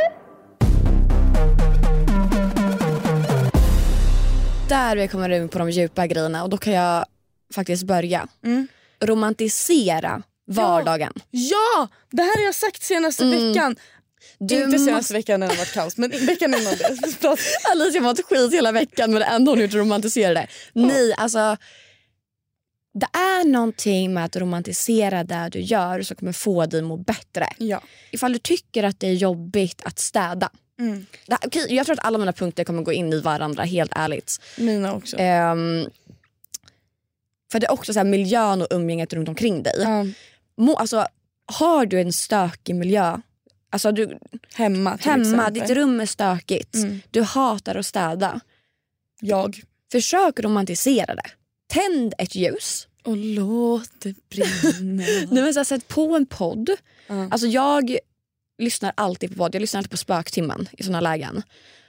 Där 4.71 4.95
vi 4.95 5.07
kommer 5.07 5.29
in 5.29 5.49
på 5.49 5.59
de 5.59 5.69
djupa 5.69 6.07
grejerna 6.07 6.43
och 6.43 6.49
då 6.49 6.57
kan 6.57 6.73
jag 6.73 7.05
faktiskt 7.53 7.83
börja. 7.83 8.27
Mm. 8.43 8.67
Romantisera 9.03 10.23
vardagen. 10.47 11.13
Ja! 11.31 11.87
Det 12.11 12.21
här 12.21 12.37
har 12.37 12.45
jag 12.45 12.55
sagt 12.55 12.83
senaste 12.83 13.25
veckan. 13.25 13.75
Du 14.39 14.63
Inte 14.63 14.79
senaste 14.79 15.13
veckan 15.13 15.39
när 15.39 15.47
det 15.47 15.55
varit 15.55 15.73
kaos 15.73 15.97
men 15.97 16.09
veckan 16.09 16.53
innan 16.53 16.73
det. 16.73 17.27
Alicia 17.71 18.01
har 18.01 18.07
mått 18.07 18.25
skit 18.25 18.53
hela 18.53 18.71
veckan 18.71 19.13
men 19.13 19.21
ändå 19.21 19.51
har 19.51 19.55
hon 19.55 19.63
gjort 19.63 19.73
romantiserade. 19.73 20.47
Nej, 20.73 21.13
alltså. 21.17 21.57
Det 22.93 23.07
är 23.13 23.45
någonting 23.45 24.13
med 24.13 24.25
att 24.25 24.35
romantisera 24.35 25.23
det 25.23 25.49
du 25.51 25.59
gör 25.59 26.01
som 26.01 26.15
kommer 26.15 26.33
få 26.33 26.65
dig 26.65 26.79
att 26.79 26.85
må 26.85 26.97
bättre. 26.97 27.47
ja. 27.57 27.81
Ifall 28.11 28.33
du 28.33 28.39
tycker 28.39 28.83
att 28.83 28.99
det 28.99 29.07
är 29.07 29.13
jobbigt 29.13 29.81
att 29.85 29.99
städa. 29.99 30.49
Mm. 30.81 31.05
Det, 31.27 31.37
okej, 31.45 31.65
jag 31.75 31.85
tror 31.85 31.93
att 31.99 32.05
alla 32.05 32.17
mina 32.17 32.33
punkter 32.33 32.63
kommer 32.63 32.83
gå 32.83 32.91
in 32.93 33.13
i 33.13 33.19
varandra 33.19 33.63
helt 33.63 33.91
ärligt. 33.95 34.41
Mina 34.57 34.93
också. 34.93 35.17
Ehm, 35.19 35.89
för 37.51 37.59
det 37.59 37.65
är 37.67 37.71
också 37.71 37.93
så 37.93 37.99
här, 37.99 38.05
miljön 38.05 38.61
och 38.61 38.67
umgänget 38.71 39.13
runt 39.13 39.29
omkring 39.29 39.63
dig. 39.63 39.73
Ja. 39.83 40.05
Må, 40.57 40.75
alltså, 40.75 41.07
har 41.45 41.85
du 41.85 42.01
en 42.01 42.13
stökig 42.13 42.75
miljö, 42.75 43.17
alltså 43.69 43.91
du, 43.91 44.17
Hemma 44.53 44.97
till 44.97 45.11
hemma, 45.11 45.21
exempel. 45.23 45.53
ditt 45.53 45.69
rum 45.69 45.99
är 45.99 46.05
stökigt, 46.05 46.75
Mm. 46.75 47.01
du 47.11 47.21
hatar 47.21 47.75
att 47.75 47.85
städa. 47.85 48.39
Jag. 49.21 49.61
Försök 49.91 50.39
romantisera 50.39 51.15
det. 51.15 51.29
Tänd 51.67 52.13
ett 52.17 52.35
ljus. 52.35 52.87
Och 53.03 53.17
låt 53.17 53.89
det 53.99 54.15
brinna. 54.29 55.03
Nu 55.31 55.41
har 55.41 55.53
jag 55.55 55.67
sett 55.67 55.87
på 55.87 56.15
en 56.15 56.25
podd. 56.25 56.69
Ja. 57.07 57.27
Alltså 57.31 57.47
jag 57.47 57.97
lyssnar 58.61 58.93
alltid 58.95 59.29
på 59.29 59.35
podd. 59.35 59.55
Jag 59.55 59.61
lyssnar 59.61 59.77
alltid 59.79 59.91
på 59.91 59.97
Spöktimman 59.97 60.67
i 60.71 60.83
såna 60.83 61.01
lägen. 61.01 61.43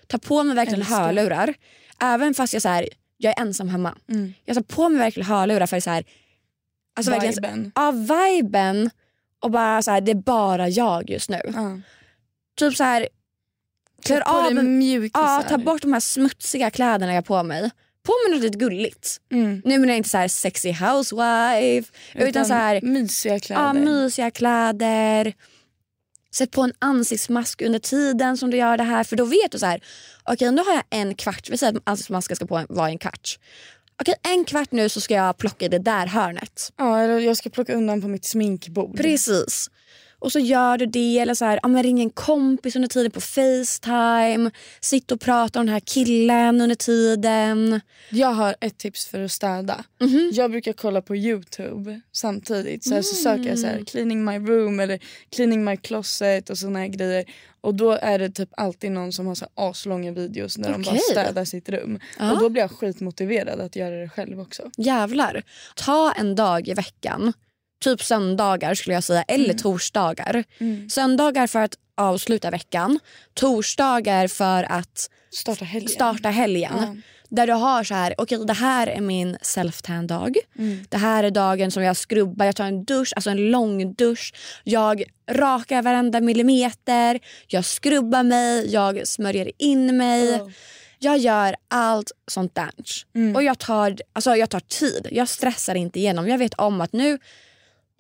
Ta 0.07 0.19
på 0.19 0.43
mig 0.43 0.57
verkligen 0.57 0.81
Älskar. 0.81 1.01
hörlurar. 1.01 1.55
Även 2.01 2.35
fast 2.35 2.53
jag, 2.53 2.63
så 2.63 2.69
här, 2.69 2.89
jag 3.17 3.39
är 3.39 3.43
ensam 3.43 3.69
hemma. 3.69 3.99
Mm. 4.09 4.33
Jag 4.45 4.57
tar 4.57 4.63
på 4.63 4.89
mig 4.89 4.99
verkligen 4.99 5.29
hörlurar 5.29 5.67
för 5.67 5.81
så 5.81 5.91
här, 5.91 6.05
alltså 6.97 7.11
verkligen, 7.11 7.35
Viben. 7.35 7.73
ja, 7.75 7.91
viben 7.91 8.91
och 9.41 9.51
bara 9.51 9.83
så 9.83 9.91
här, 9.91 10.01
det 10.01 10.11
är 10.11 10.15
bara 10.15 10.69
jag 10.69 11.11
just 11.11 11.31
nu. 11.31 11.41
Ja. 11.55 11.81
Typ 12.57 12.77
så 12.77 12.85
här, 12.85 13.09
klär 14.05 14.21
av 14.21 14.53
ja, 15.15 15.45
ta 15.49 15.59
bort 15.59 15.83
de 15.83 15.93
här 15.93 16.01
smutsiga 16.01 16.71
kläderna 16.71 17.13
jag 17.13 17.17
har 17.17 17.23
på 17.23 17.43
mig. 17.43 17.71
På 18.03 18.13
mig 18.25 18.37
något 18.37 18.45
lite 18.45 18.59
gulligt. 18.59 19.21
Mm. 19.33 19.63
Nu 19.65 19.79
menar 19.79 19.93
jag 19.93 19.97
inte 19.97 20.09
så 20.09 20.19
här 20.19 20.29
sexy 20.29 20.73
housewife 20.73 21.93
utan, 22.15 22.47
så 22.47 22.55
här 22.55 22.81
mysiga 22.81 23.41
kläder. 23.41 23.63
ja, 23.63 23.73
mysiga 23.73 24.31
kläder. 24.31 25.35
Sätt 26.35 26.51
på 26.51 26.63
en 26.63 26.73
ansiktsmask 26.79 27.63
under 27.63 27.79
tiden 27.79 28.37
som 28.37 28.51
du 28.51 28.57
gör 28.57 28.77
det 28.77 28.85
här 28.85 29.05
för 29.05 29.17
då 29.17 29.25
vet 29.25 29.53
du 29.53 29.59
så 29.59 29.67
här. 29.67 29.81
Okej 30.25 30.53
nu 30.53 30.63
har 30.63 30.75
jag 30.75 30.85
en 30.91 31.15
kvart, 31.15 31.49
vi 31.51 31.59
säger 31.59 31.77
att 31.77 31.83
ansiktsmasken 31.85 32.37
ska 32.37 32.47
på 32.47 32.67
vara 32.69 32.89
en 32.89 32.99
kvart. 32.99 33.39
Okej 34.01 34.15
en 34.23 34.45
kvart 34.45 34.73
nu 34.73 34.89
så 34.89 35.01
ska 35.01 35.15
jag 35.15 35.39
plocka 35.39 35.65
i 35.65 35.69
det 35.69 35.79
där 35.79 36.07
hörnet. 36.07 36.73
Ja, 36.77 36.99
eller 36.99 37.19
jag 37.19 37.37
ska 37.37 37.51
plocka 37.51 37.75
undan 37.75 38.01
på 38.01 38.09
mitt 38.09 38.25
sminkbord. 38.25 38.97
Precis. 38.97 39.71
Och 40.23 40.33
så 40.33 40.39
gör 40.39 40.79
du 40.79 40.87
det 40.87 41.19
eller 41.19 41.35
så 41.35 41.45
här, 41.45 41.61
ja, 41.63 41.69
ring 41.69 42.01
en 42.01 42.11
kompis 42.11 42.77
under 42.77 42.89
tiden 42.89 43.11
på 43.11 43.21
Facetime. 43.21 44.51
Sitt 44.81 45.13
och 45.13 45.21
prata 45.21 45.61
om 45.61 45.67
den 45.67 45.73
här 45.73 45.81
killen 45.81 46.61
under 46.61 46.75
tiden. 46.77 47.81
Jag 48.11 48.29
har 48.29 48.55
ett 48.61 48.79
tips 48.79 49.07
för 49.07 49.21
att 49.21 49.33
städa. 49.33 49.85
Mhm. 50.01 50.31
Jag 50.35 50.51
brukar 50.51 50.73
kolla 50.73 51.03
på 51.03 51.17
Youtube 51.17 52.01
samtidigt. 52.13 52.85
Så, 52.85 52.95
här, 52.95 53.03
så 53.03 53.15
söker 53.15 53.49
jag 53.49 53.59
så 53.59 53.67
här, 53.67 53.85
cleaning 53.85 54.25
my 54.25 54.39
room 54.39 54.81
eller 54.81 54.99
cleaning 55.31 55.65
my 55.65 55.77
closet 55.77 56.51
och 56.51 56.59
såna 56.59 56.79
här 56.79 56.87
grejer. 56.87 57.25
Och 57.61 57.75
då 57.75 57.91
är 57.91 58.19
det 58.19 58.31
typ 58.31 58.51
alltid 58.57 58.93
någon 58.93 59.13
som 59.13 59.27
har 59.27 59.35
så 59.35 59.47
aslånga 59.55 60.13
videos 60.13 60.59
när 60.59 60.73
de 60.73 60.83
bara 60.83 60.99
städar 60.99 61.45
sitt 61.45 61.69
rum. 61.69 61.99
Ja. 62.19 62.33
Och 62.33 62.41
då 62.41 62.49
blir 62.49 62.63
jag 62.63 62.71
skitmotiverad 62.71 63.61
att 63.61 63.77
göra 63.77 63.97
det 63.97 64.09
själv 64.09 64.41
också. 64.41 64.71
Jävlar. 64.77 65.43
Ta 65.77 66.13
en 66.13 66.35
dag 66.35 66.69
i 66.69 66.75
veckan. 66.75 67.33
Typ 67.83 68.03
söndagar 68.03 68.75
skulle 68.75 68.95
jag 68.95 69.05
säga, 69.05 69.23
eller 69.23 69.55
torsdagar. 69.55 70.45
Söndagar 70.91 71.47
för 71.47 71.59
att 71.59 71.75
avsluta 71.95 72.51
veckan. 72.51 72.99
Torsdagar 73.35 74.29
för 74.29 74.63
att 74.73 75.11
Starta 75.31 75.65
helgen. 75.65 75.89
starta 75.89 76.29
helgen. 76.29 76.73
Ja. 76.77 76.97
Där 77.29 77.47
du 77.47 77.53
har 77.53 77.85
så 77.85 77.95
här, 77.95 78.15
okej 78.19 78.45
det 78.47 78.53
här 78.53 78.87
är 78.87 79.01
min 79.01 79.37
self-tan-dag. 79.43 80.37
Mm. 80.59 80.85
Det 80.89 80.97
här 80.97 81.25
är 81.25 81.31
dagen 81.31 81.71
som 81.71 81.83
jag 81.83 81.97
skrubbar, 81.97 82.47
jag 82.47 82.57
tar 82.57 82.65
en 82.65 82.85
dusch, 82.85 83.13
alltså 83.17 83.31
en 83.31 83.51
lång 83.51 83.95
dusch. 83.95 84.35
Jag 84.65 85.03
rakar 85.31 85.83
varenda 85.83 86.21
millimeter, 86.21 87.21
jag 87.47 87.65
skrubbar 87.65 88.23
mig, 88.23 88.73
jag 88.73 89.09
smörjer 89.09 89.51
in 89.59 89.97
mig. 89.97 90.31
Ja. 90.31 90.51
Jag 90.99 91.19
gör 91.19 91.57
allt 91.69 92.13
sånt 92.27 92.55
där. 92.55 92.71
Mm. 93.15 93.37
Och 93.37 93.43
jag 93.43 93.59
tar, 93.59 93.97
alltså 94.13 94.37
jag 94.37 94.51
tar 94.51 94.61
tid. 94.61 95.09
Jag 95.11 95.29
stressar 95.29 95.75
inte 95.75 95.99
igenom. 95.99 96.29
Jag 96.29 96.39
vet 96.39 96.55
om 96.55 96.81
att 96.81 96.93
nu 96.93 97.19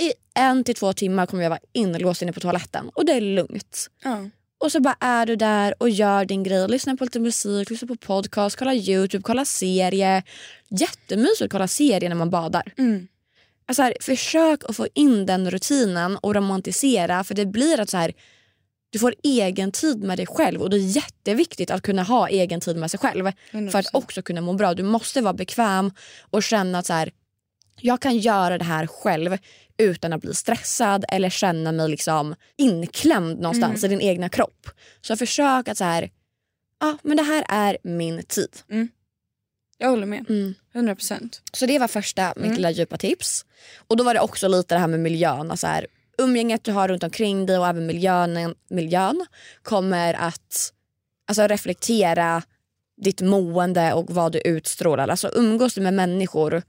i 0.02 0.12
en 0.34 0.64
till 0.64 0.74
två 0.74 0.92
timmar 0.92 1.26
kommer 1.26 1.42
jag 1.42 1.50
vara 1.50 1.60
inlåst 1.72 2.22
inne 2.22 2.32
på 2.32 2.40
toaletten. 2.40 2.90
Och 2.94 3.04
det 3.04 3.12
är 3.12 3.20
lugnt. 3.20 3.90
Ja. 4.04 4.28
Och 4.58 4.72
så 4.72 4.80
bara 4.80 4.96
är 5.00 5.26
du 5.26 5.36
där 5.36 5.74
och 5.78 5.90
gör 5.90 6.24
din 6.24 6.42
grej. 6.42 6.68
Lyssnar 6.68 6.96
på 6.96 7.04
lite 7.04 7.20
musik, 7.20 7.70
lyssnar 7.70 7.86
på 7.86 7.96
podcast, 7.96 8.56
kollar 8.56 8.72
Youtube, 8.72 9.22
kollar 9.22 9.44
serie. 9.44 10.22
Jättemysigt 10.68 11.42
att 11.42 11.50
kolla 11.50 11.68
serie 11.68 12.08
när 12.08 12.16
man 12.16 12.30
badar. 12.30 12.72
Mm. 12.78 13.08
Alltså 13.66 13.82
här, 13.82 13.94
försök 14.00 14.64
att 14.64 14.76
få 14.76 14.86
in 14.94 15.26
den 15.26 15.50
rutinen 15.50 16.16
och 16.16 16.34
romantisera 16.34 17.24
för 17.24 17.34
det 17.34 17.46
blir 17.46 17.80
att 17.80 17.90
så 17.90 17.96
här, 17.96 18.12
du 18.90 18.98
får 18.98 19.14
egen 19.22 19.72
tid 19.72 20.02
med 20.02 20.18
dig 20.18 20.26
själv 20.26 20.62
och 20.62 20.70
det 20.70 20.76
är 20.76 20.96
jätteviktigt 20.96 21.70
att 21.70 21.82
kunna 21.82 22.02
ha 22.02 22.28
egen 22.28 22.60
tid 22.60 22.76
med 22.76 22.90
sig 22.90 23.00
själv 23.00 23.24
för 23.50 23.78
att 23.78 23.86
100%. 23.86 23.88
också 23.92 24.22
kunna 24.22 24.40
må 24.40 24.52
bra. 24.52 24.74
Du 24.74 24.82
måste 24.82 25.20
vara 25.20 25.34
bekväm 25.34 25.90
och 26.30 26.42
känna 26.42 26.78
att 26.78 26.86
så 26.86 26.92
här, 26.92 27.12
jag 27.80 28.00
kan 28.00 28.18
göra 28.18 28.58
det 28.58 28.64
här 28.64 28.86
själv 28.86 29.38
utan 29.78 30.12
att 30.12 30.20
bli 30.20 30.34
stressad 30.34 31.04
eller 31.08 31.30
känna 31.30 31.72
mig 31.72 31.88
liksom 31.88 32.34
inklämd 32.56 33.40
någonstans 33.40 33.84
i 33.84 33.88
din 33.88 34.00
egna 34.00 34.28
kropp. 34.28 34.70
Så 35.00 35.16
försök 35.16 35.68
att 35.68 35.78
så 35.78 35.84
här, 35.84 36.10
ja 36.80 36.98
men 37.02 37.16
det 37.16 37.22
här 37.22 37.44
är 37.48 37.78
min 37.82 38.22
tid. 38.22 38.56
Jag 39.78 39.90
håller 39.90 40.06
med. 40.06 40.30
Mm. 40.30 40.54
100%. 40.74 41.40
Så 41.52 41.66
det 41.66 41.78
var 41.78 41.88
första 41.88 42.32
mitt 42.36 42.44
Mm. 42.44 42.56
lilla 42.56 42.70
djupa 42.70 42.96
tips. 42.96 43.44
Och 43.88 43.96
då 43.96 44.04
var 44.04 44.14
det 44.14 44.20
också 44.20 44.48
lite 44.48 44.74
det 44.74 44.78
här 44.78 44.86
med 44.86 45.00
miljön. 45.00 45.50
Alltså 45.50 45.66
här, 45.66 45.86
umgänget 46.18 46.64
du 46.64 46.72
har 46.72 46.88
runt 46.88 47.02
omkring 47.02 47.46
dig 47.46 47.58
och 47.58 47.66
även 47.68 47.86
miljön, 47.86 48.54
miljön 48.70 49.26
kommer 49.62 50.14
att 50.14 50.72
alltså, 51.28 51.46
reflektera 51.46 52.42
ditt 53.02 53.20
mående 53.20 53.92
och 53.92 54.10
vad 54.10 54.32
du 54.32 54.38
utstrålar. 54.40 55.08
Alltså 55.08 55.30
umgås 55.34 55.74
du 55.74 55.80
med 55.80 55.94
människor 55.94 56.62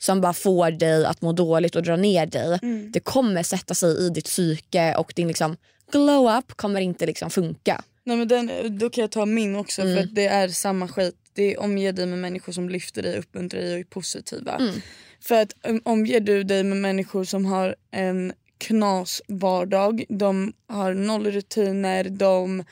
som 0.00 0.20
bara 0.20 0.32
får 0.32 0.70
dig 0.70 1.06
att 1.06 1.22
må 1.22 1.32
dåligt 1.32 1.76
och 1.76 1.82
dra 1.82 1.96
ner 1.96 2.26
dig. 2.26 2.58
Mm. 2.62 2.92
Det 2.92 3.00
kommer 3.00 3.42
sätta 3.42 3.74
sig 3.74 4.06
i 4.06 4.10
ditt 4.10 4.24
psyke 4.24 4.94
och 4.94 5.12
din 5.16 5.28
liksom 5.28 5.56
glow-up 5.92 6.56
kommer 6.56 6.80
inte 6.80 7.06
liksom 7.06 7.30
funka. 7.30 7.82
Nej, 8.04 8.16
men 8.16 8.28
den, 8.28 8.78
då 8.78 8.90
kan 8.90 9.02
jag 9.02 9.10
ta 9.10 9.26
min 9.26 9.56
också 9.56 9.82
Mm. 9.82 9.96
för 9.96 10.02
att 10.02 10.14
det 10.14 10.26
är 10.26 10.48
samma 10.48 10.88
skit. 10.88 11.16
Det 11.34 11.56
omger 11.56 11.92
dig 11.92 12.06
med 12.06 12.18
människor 12.18 12.52
som 12.52 12.68
lyfter 12.68 13.02
dig, 13.02 13.18
uppmuntrar 13.18 13.60
dig 13.60 13.72
och 13.72 13.78
är 13.80 13.84
positiva. 13.84 14.56
Mm. 14.56 14.74
För 15.20 15.42
att 15.42 15.52
um, 15.64 15.80
omger 15.84 16.20
du 16.20 16.42
dig 16.42 16.64
med 16.64 16.76
människor 16.78 17.24
som 17.24 17.46
har 17.46 17.76
en 17.90 18.32
knas 18.58 19.22
vardag, 19.28 20.04
de 20.08 20.52
har 20.68 20.94
noll 20.94 21.26
rutiner, 21.30 22.04
de 22.04 22.64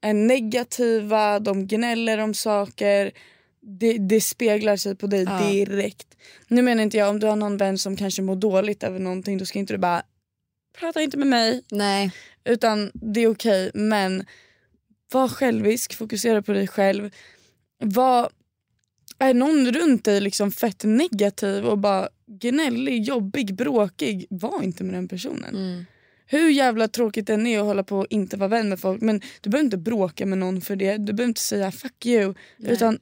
är 0.00 0.14
negativa, 0.14 1.38
de 1.38 1.66
gnäller 1.66 2.18
om 2.18 2.34
saker. 2.34 3.10
Det, 3.62 3.98
det 3.98 4.20
speglar 4.20 4.76
sig 4.76 4.94
på 4.96 5.06
dig 5.06 5.22
Ja. 5.22 5.50
direkt. 5.50 6.16
Nu 6.48 6.62
menar 6.62 6.82
inte 6.82 6.96
jag 6.96 7.08
om 7.10 7.20
du 7.20 7.26
har 7.26 7.36
någon 7.36 7.56
vän 7.56 7.78
som 7.78 7.96
kanske 7.96 8.22
mår 8.22 8.36
dåligt 8.36 8.82
över 8.82 8.98
någonting 8.98 9.38
då 9.38 9.46
ska 9.46 9.58
inte 9.58 9.74
du 9.74 9.78
bara 9.78 10.02
prata 10.78 11.02
inte 11.02 11.16
med 11.16 11.26
mig 11.26 11.62
Nej. 11.70 12.12
utan 12.44 12.90
det 12.94 13.20
är 13.20 13.28
okej 13.28 13.70
men 13.74 14.24
var 15.12 15.28
självisk, 15.28 15.94
fokusera 15.94 16.42
på 16.42 16.52
dig 16.52 16.68
själv. 16.68 17.10
Var, 17.78 18.30
är 19.18 19.34
någon 19.34 19.72
runt 19.72 20.04
dig 20.04 20.20
liksom 20.20 20.50
fett 20.52 20.84
negativ 20.84 21.64
och 21.66 21.78
bara 21.78 22.08
gnällig, 22.26 23.02
jobbig, 23.02 23.54
bråkig, 23.54 24.26
var 24.30 24.62
inte 24.62 24.84
med 24.84 24.94
den 24.94 25.08
personen. 25.08 25.56
Mm. 25.56 25.84
Hur 26.26 26.50
jävla 26.50 26.88
tråkigt 26.88 27.26
den 27.26 27.46
är 27.46 27.58
att 27.58 27.64
hålla 27.64 27.84
på 27.84 27.98
och 27.98 28.06
inte 28.10 28.36
vara 28.36 28.48
vän 28.48 28.68
med 28.68 28.80
folk 28.80 29.00
men 29.00 29.20
du 29.40 29.50
behöver 29.50 29.64
inte 29.64 29.76
bråka 29.76 30.26
med 30.26 30.38
någon 30.38 30.60
för 30.60 30.76
det. 30.76 30.96
Du 30.96 31.12
behöver 31.12 31.28
inte 31.28 31.40
säga 31.40 31.72
fuck 31.72 32.06
you 32.06 32.34
Nej. 32.56 32.72
utan 32.72 32.98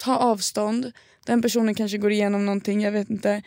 ta 0.00 0.16
avstånd. 0.16 0.92
Den 1.26 1.42
personen 1.42 1.74
kanske 1.74 1.98
går 1.98 2.12
igenom 2.12 2.46
någonting, 2.46 2.82
jag 2.82 2.92
vet 2.92 3.10
inte. 3.10 3.42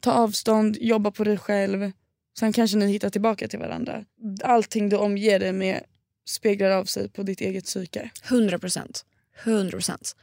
Ta 0.00 0.12
avstånd, 0.12 0.76
jobba 0.80 1.10
på 1.10 1.24
dig 1.24 1.38
själv. 1.38 1.92
Sen 2.38 2.52
kanske 2.52 2.76
ni 2.76 2.92
hittar 2.92 3.10
tillbaka 3.10 3.48
till 3.48 3.58
varandra. 3.58 4.04
Allting 4.44 4.88
du 4.88 4.96
omger 4.96 5.38
dig 5.38 5.52
med 5.52 5.80
speglar 6.28 6.70
av 6.70 6.84
sig 6.84 7.08
på 7.08 7.22
ditt 7.22 7.40
eget 7.40 7.64
psyke. 7.64 8.10
100 8.28 8.58
procent. 8.58 9.04
100 9.44 9.70
procent. 9.70 10.16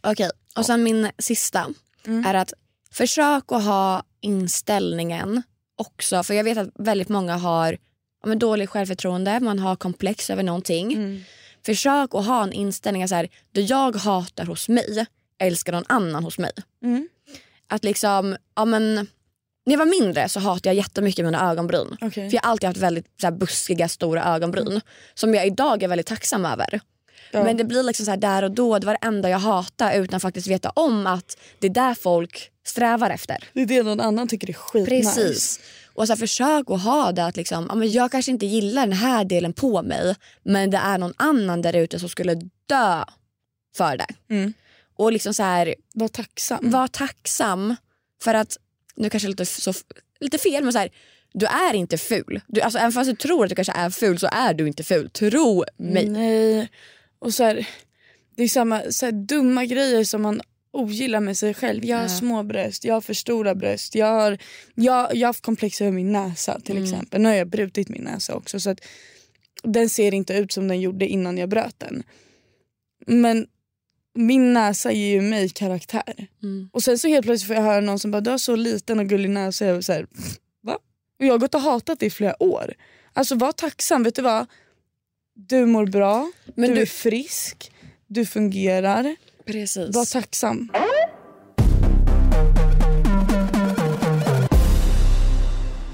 Okej, 0.00 0.30
och 0.56 0.66
sen 0.66 0.82
min 0.82 1.10
sista 1.18 1.66
Mm. 2.06 2.24
är 2.26 2.34
att 2.34 2.52
försök 2.90 3.52
att 3.52 3.64
ha 3.64 4.02
inställningen 4.20 5.42
också, 5.76 6.22
för 6.22 6.34
jag 6.34 6.44
vet 6.44 6.58
att 6.58 6.68
väldigt 6.74 7.08
många 7.08 7.36
har 7.36 7.78
ja, 8.24 8.34
dåligt 8.34 8.70
självförtroende, 8.70 9.40
man 9.40 9.58
har 9.58 9.76
komplex 9.76 10.30
över 10.30 10.42
någonting. 10.42 10.92
Mm. 10.92 11.20
Försök 11.66 12.14
att 12.14 12.26
ha 12.26 12.42
en 12.42 12.52
inställning 12.52 13.08
så 13.08 13.14
här, 13.14 13.28
det 13.52 13.60
jag 13.60 13.96
hatar 13.96 14.44
hos 14.44 14.68
mig 14.68 15.06
älskar 15.40 15.72
någon 15.72 15.84
annan 15.88 16.24
hos 16.24 16.38
mig. 16.38 16.52
Mm. 16.84 17.08
Att 17.68 17.84
liksom, 17.84 18.36
ja 18.56 18.64
men 18.64 18.94
när 19.66 19.72
jag 19.72 19.78
var 19.78 20.00
mindre 20.00 20.28
så 20.28 20.40
hatade 20.40 20.68
jag 20.68 20.76
jättemycket 20.76 21.24
mina 21.24 21.50
ögonbryn. 21.50 21.96
Okej. 22.00 22.30
För 22.30 22.36
jag 22.36 22.42
har 22.42 22.50
alltid 22.50 22.66
haft 22.66 22.80
väldigt 22.80 23.06
så 23.20 23.26
här, 23.26 23.32
buskiga 23.32 23.88
stora 23.88 24.24
ögonbryn 24.24 24.80
som 25.14 25.34
jag 25.34 25.46
idag 25.46 25.82
är 25.82 25.88
väldigt 25.88 26.06
tacksam 26.06 26.46
över. 26.46 26.80
Ja. 27.32 27.44
Men 27.44 27.56
det 27.56 27.64
blir 27.64 27.82
liksom 27.82 28.04
så 28.04 28.10
här 28.10 28.18
där 28.18 28.42
och 28.42 28.50
då, 28.50 28.78
det 28.78 28.86
var 28.86 28.92
det 29.00 29.06
enda 29.06 29.30
jag 29.30 29.38
hatade 29.38 29.96
utan 29.96 30.20
faktiskt 30.20 30.46
veta 30.46 30.70
om 30.70 31.06
att 31.06 31.38
det 31.58 31.66
är 31.66 31.70
där 31.70 31.94
folk 31.94 32.50
strävar 32.66 33.10
efter. 33.10 33.44
Det 33.52 33.60
är 33.60 33.66
det 33.66 33.82
någon 33.82 34.00
annan 34.00 34.28
tycker 34.28 34.48
är 34.48 34.52
skitnice. 34.52 35.20
Precis. 35.20 35.60
Och 35.94 36.06
så 36.06 36.12
här, 36.12 36.18
försök 36.18 36.70
att 36.70 36.82
ha 36.82 37.12
det 37.12 37.24
att 37.24 37.36
liksom, 37.36 37.66
ja, 37.68 37.74
men 37.74 37.90
jag 37.90 38.10
kanske 38.10 38.30
inte 38.30 38.46
gillar 38.46 38.86
den 38.86 38.92
här 38.96 39.24
delen 39.24 39.52
på 39.52 39.82
mig 39.82 40.14
men 40.42 40.70
det 40.70 40.78
är 40.78 40.98
någon 40.98 41.14
annan 41.16 41.62
där 41.62 41.76
ute 41.76 41.98
som 41.98 42.08
skulle 42.08 42.34
dö 42.66 43.04
för 43.76 43.96
det. 43.96 44.06
Mm. 44.30 44.52
Och 45.00 45.12
liksom 45.12 45.34
så 45.34 45.42
här, 45.42 45.74
Var 45.94 46.08
tacksam. 46.08 46.70
var 46.70 46.88
tacksam 46.88 47.76
för 48.22 48.34
att, 48.34 48.56
nu 48.96 49.10
kanske 49.10 49.28
lite, 49.28 49.46
så, 49.46 49.72
lite 50.20 50.38
fel 50.38 50.64
men 50.64 50.72
så 50.72 50.78
här, 50.78 50.90
du 51.32 51.46
är 51.46 51.74
inte 51.74 51.98
ful. 51.98 52.40
Du, 52.46 52.60
alltså, 52.60 52.78
även 52.78 52.92
fast 52.92 53.10
du 53.10 53.16
tror 53.16 53.44
att 53.44 53.48
du 53.48 53.54
kanske 53.54 53.72
är 53.72 53.90
ful 53.90 54.18
så 54.18 54.28
är 54.32 54.54
du 54.54 54.66
inte 54.66 54.82
ful. 54.84 55.10
Tro 55.10 55.64
mig. 55.76 56.08
Nej. 56.08 56.68
Och 57.18 57.34
så 57.34 57.44
här, 57.44 57.68
det 58.36 58.42
är 58.42 58.48
samma 58.48 58.82
så 58.90 59.04
här, 59.06 59.12
dumma 59.12 59.64
grejer 59.64 60.04
som 60.04 60.22
man 60.22 60.40
ogillar 60.72 61.20
med 61.20 61.36
sig 61.38 61.54
själv. 61.54 61.84
Jag 61.84 61.96
har 61.96 62.02
Ja. 62.04 62.08
små 62.08 62.42
bröst, 62.42 62.84
jag 62.84 62.94
har 62.94 63.00
för 63.00 63.14
stora 63.14 63.54
bröst. 63.54 63.94
Jag 63.94 64.06
har, 64.06 64.38
jag, 64.74 65.14
jag 65.16 65.20
har 65.20 65.26
haft 65.26 65.44
komplex 65.44 65.80
över 65.80 65.92
min 65.92 66.12
näsa 66.12 66.60
till 66.60 66.76
Mm. 66.76 66.84
exempel. 66.92 67.20
Nu 67.20 67.28
har 67.28 67.36
jag 67.36 67.48
brutit 67.48 67.88
min 67.88 68.02
näsa 68.02 68.34
också 68.34 68.60
så 68.60 68.70
att 68.70 68.80
den 69.62 69.88
ser 69.88 70.14
inte 70.14 70.34
ut 70.34 70.52
som 70.52 70.68
den 70.68 70.80
gjorde 70.80 71.06
innan 71.06 71.38
jag 71.38 71.48
bröt 71.48 71.78
den. 71.78 72.02
Men 73.06 73.46
min 74.14 74.52
näsa 74.52 74.92
ger 74.92 75.08
ju 75.14 75.20
mig 75.20 75.48
karaktär. 75.48 76.26
Mm. 76.42 76.70
Och 76.72 76.82
sen 76.82 76.98
så 76.98 77.08
helt 77.08 77.26
plötsligt 77.26 77.46
får 77.46 77.56
jag 77.56 77.62
höra 77.62 77.80
någon 77.80 77.98
som 77.98 78.10
bara 78.10 78.20
du 78.20 78.30
har 78.30 78.38
så 78.38 78.56
liten 78.56 78.98
och 78.98 79.06
gullig 79.06 79.30
näsa. 79.30 79.66
Jag 79.66 79.84
så 79.84 79.92
här, 79.92 80.06
va? 80.62 80.78
Och 81.20 81.26
jag 81.26 81.32
har 81.32 81.38
gått 81.38 81.54
och 81.54 81.60
hatat 81.60 82.00
det 82.00 82.06
i 82.06 82.10
flera 82.10 82.42
år. 82.42 82.74
Alltså 83.12 83.34
var 83.34 83.52
tacksam, 83.52 84.02
vet 84.02 84.14
du 84.14 84.22
vad? 84.22 84.46
Du 85.34 85.66
mår 85.66 85.86
bra, 85.86 86.32
Men 86.54 86.68
du, 86.70 86.74
du- 86.76 86.82
är 86.82 86.86
frisk, 86.86 87.72
du 88.06 88.26
fungerar. 88.26 89.16
Precis. 89.44 89.94
Var 89.96 90.04
tacksam. 90.12 90.70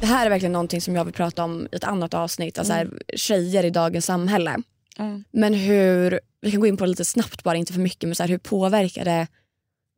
Det 0.01 0.07
här 0.07 0.27
är 0.27 0.31
verkligen 0.31 0.53
någonting 0.53 0.81
som 0.81 0.97
jag 0.97 1.05
vill 1.05 1.15
prata 1.15 1.45
om 1.45 1.69
i 1.73 1.77
ett 1.77 1.85
annat 1.85 2.15
avsnitt. 2.15 2.59
Alltså 2.59 2.75
här, 2.75 2.91
tjejer 3.17 3.65
i 3.65 3.71
dagens 3.71 4.07
samhälle. 4.07 4.57
Men 5.31 5.55
hur, 5.55 6.21
vi 6.41 6.51
kan 6.51 6.61
gå 6.61 6.67
in 6.67 6.77
på 6.77 6.85
det 6.85 6.91
lite 6.91 7.05
snabbt 7.05 7.43
bara, 7.43 7.57
inte 7.57 7.73
för 7.73 7.81
mycket. 7.81 8.09
Men 8.09 8.15
så 8.15 8.23
här, 8.23 8.31
hur 8.31 8.39
påverkade 8.39 9.27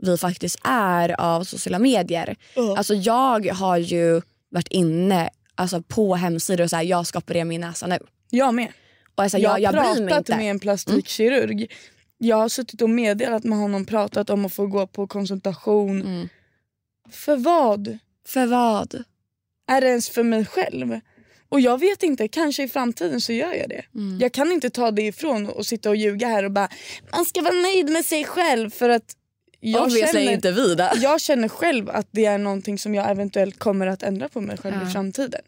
vi 0.03 0.17
faktiskt 0.17 0.59
är 0.65 1.21
av 1.21 1.45
sociala 1.45 1.79
medier. 1.79 2.37
Alltså 2.77 2.95
jag 2.95 3.47
har 3.47 3.77
ju 3.77 4.21
varit 4.51 4.69
inne 4.69 5.31
alltså, 5.55 5.83
på 5.83 6.15
hemsidor 6.15 6.65
och 6.65 6.71
så 6.71 6.77
här, 6.77 6.83
jag 6.83 7.07
ska 7.07 7.19
operera 7.19 7.45
min 7.45 7.61
näsa 7.61 7.87
nu. 7.87 7.99
Jag 8.31 8.55
med. 8.55 8.73
Och 9.15 9.23
alltså, 9.23 9.39
jag 9.39 9.61
jag, 9.61 9.61
jag 9.61 9.73
pratat 9.73 9.99
inte. 9.99 10.33
Mm. 10.33 10.45
med 10.45 10.51
en 10.51 10.61
plastikkirurg. 10.61 11.73
Jag 12.19 12.37
har 12.37 12.49
suttit 12.49 12.83
och 12.83 12.91
meddelat 12.91 13.45
med 13.45 13.59
honom 13.59 13.87
pratat 13.87 14.31
om 14.31 14.47
att 14.47 14.53
få 14.53 14.67
gå 14.67 14.87
på 14.87 15.07
konsultation. 15.07 16.03
Mm. 16.03 16.29
För 17.11 17.37
vad? 17.37 17.99
För 18.27 18.47
vad? 18.47 19.05
Är 19.67 19.81
det 19.81 19.87
ens 19.87 20.09
för 20.09 20.23
mig 20.23 20.45
själv? 20.45 21.01
Och 21.49 21.61
jag 21.61 21.81
vet 21.81 22.03
inte, 22.03 22.29
kanske 22.29 22.63
i 22.63 22.69
framtiden 22.69 23.21
så 23.21 23.33
gör 23.33 23.53
jag 23.53 23.69
det. 23.69 23.85
Mm. 23.95 24.19
Jag 24.21 24.33
kan 24.33 24.53
inte 24.53 24.71
ta 24.71 24.91
det 24.91 25.03
ifrån 25.03 25.47
och 25.47 25.67
sitta 25.67 25.91
och 25.91 25.97
ljuga 25.97 26.29
här 26.29 26.45
och 26.45 26.51
bara 26.51 26.69
man 27.13 27.25
ska 27.25 27.43
vara 27.43 27.55
nöjd 27.55 27.91
med 27.91 28.05
sig 28.05 28.25
själv 28.25 28.71
för 28.71 28.89
att 28.89 29.15
jag 29.61 29.83
Obviously 29.83 30.21
känner, 30.21 30.33
inte 30.33 30.51
vi 30.51 30.77
jag 31.03 31.21
känner 31.21 31.49
själv 31.49 31.91
att 31.91 32.09
det 32.11 32.25
är 32.25 32.39
någonting 32.39 32.79
som 32.79 32.95
jag 32.95 33.11
eventuellt 33.11 33.59
kommer 33.59 33.87
att 33.87 34.03
ändra 34.03 34.29
på 34.29 34.41
mig 34.41 34.57
själv 34.57 34.77
Ja. 34.83 34.89
i 34.89 34.93
framtiden. 34.93 35.41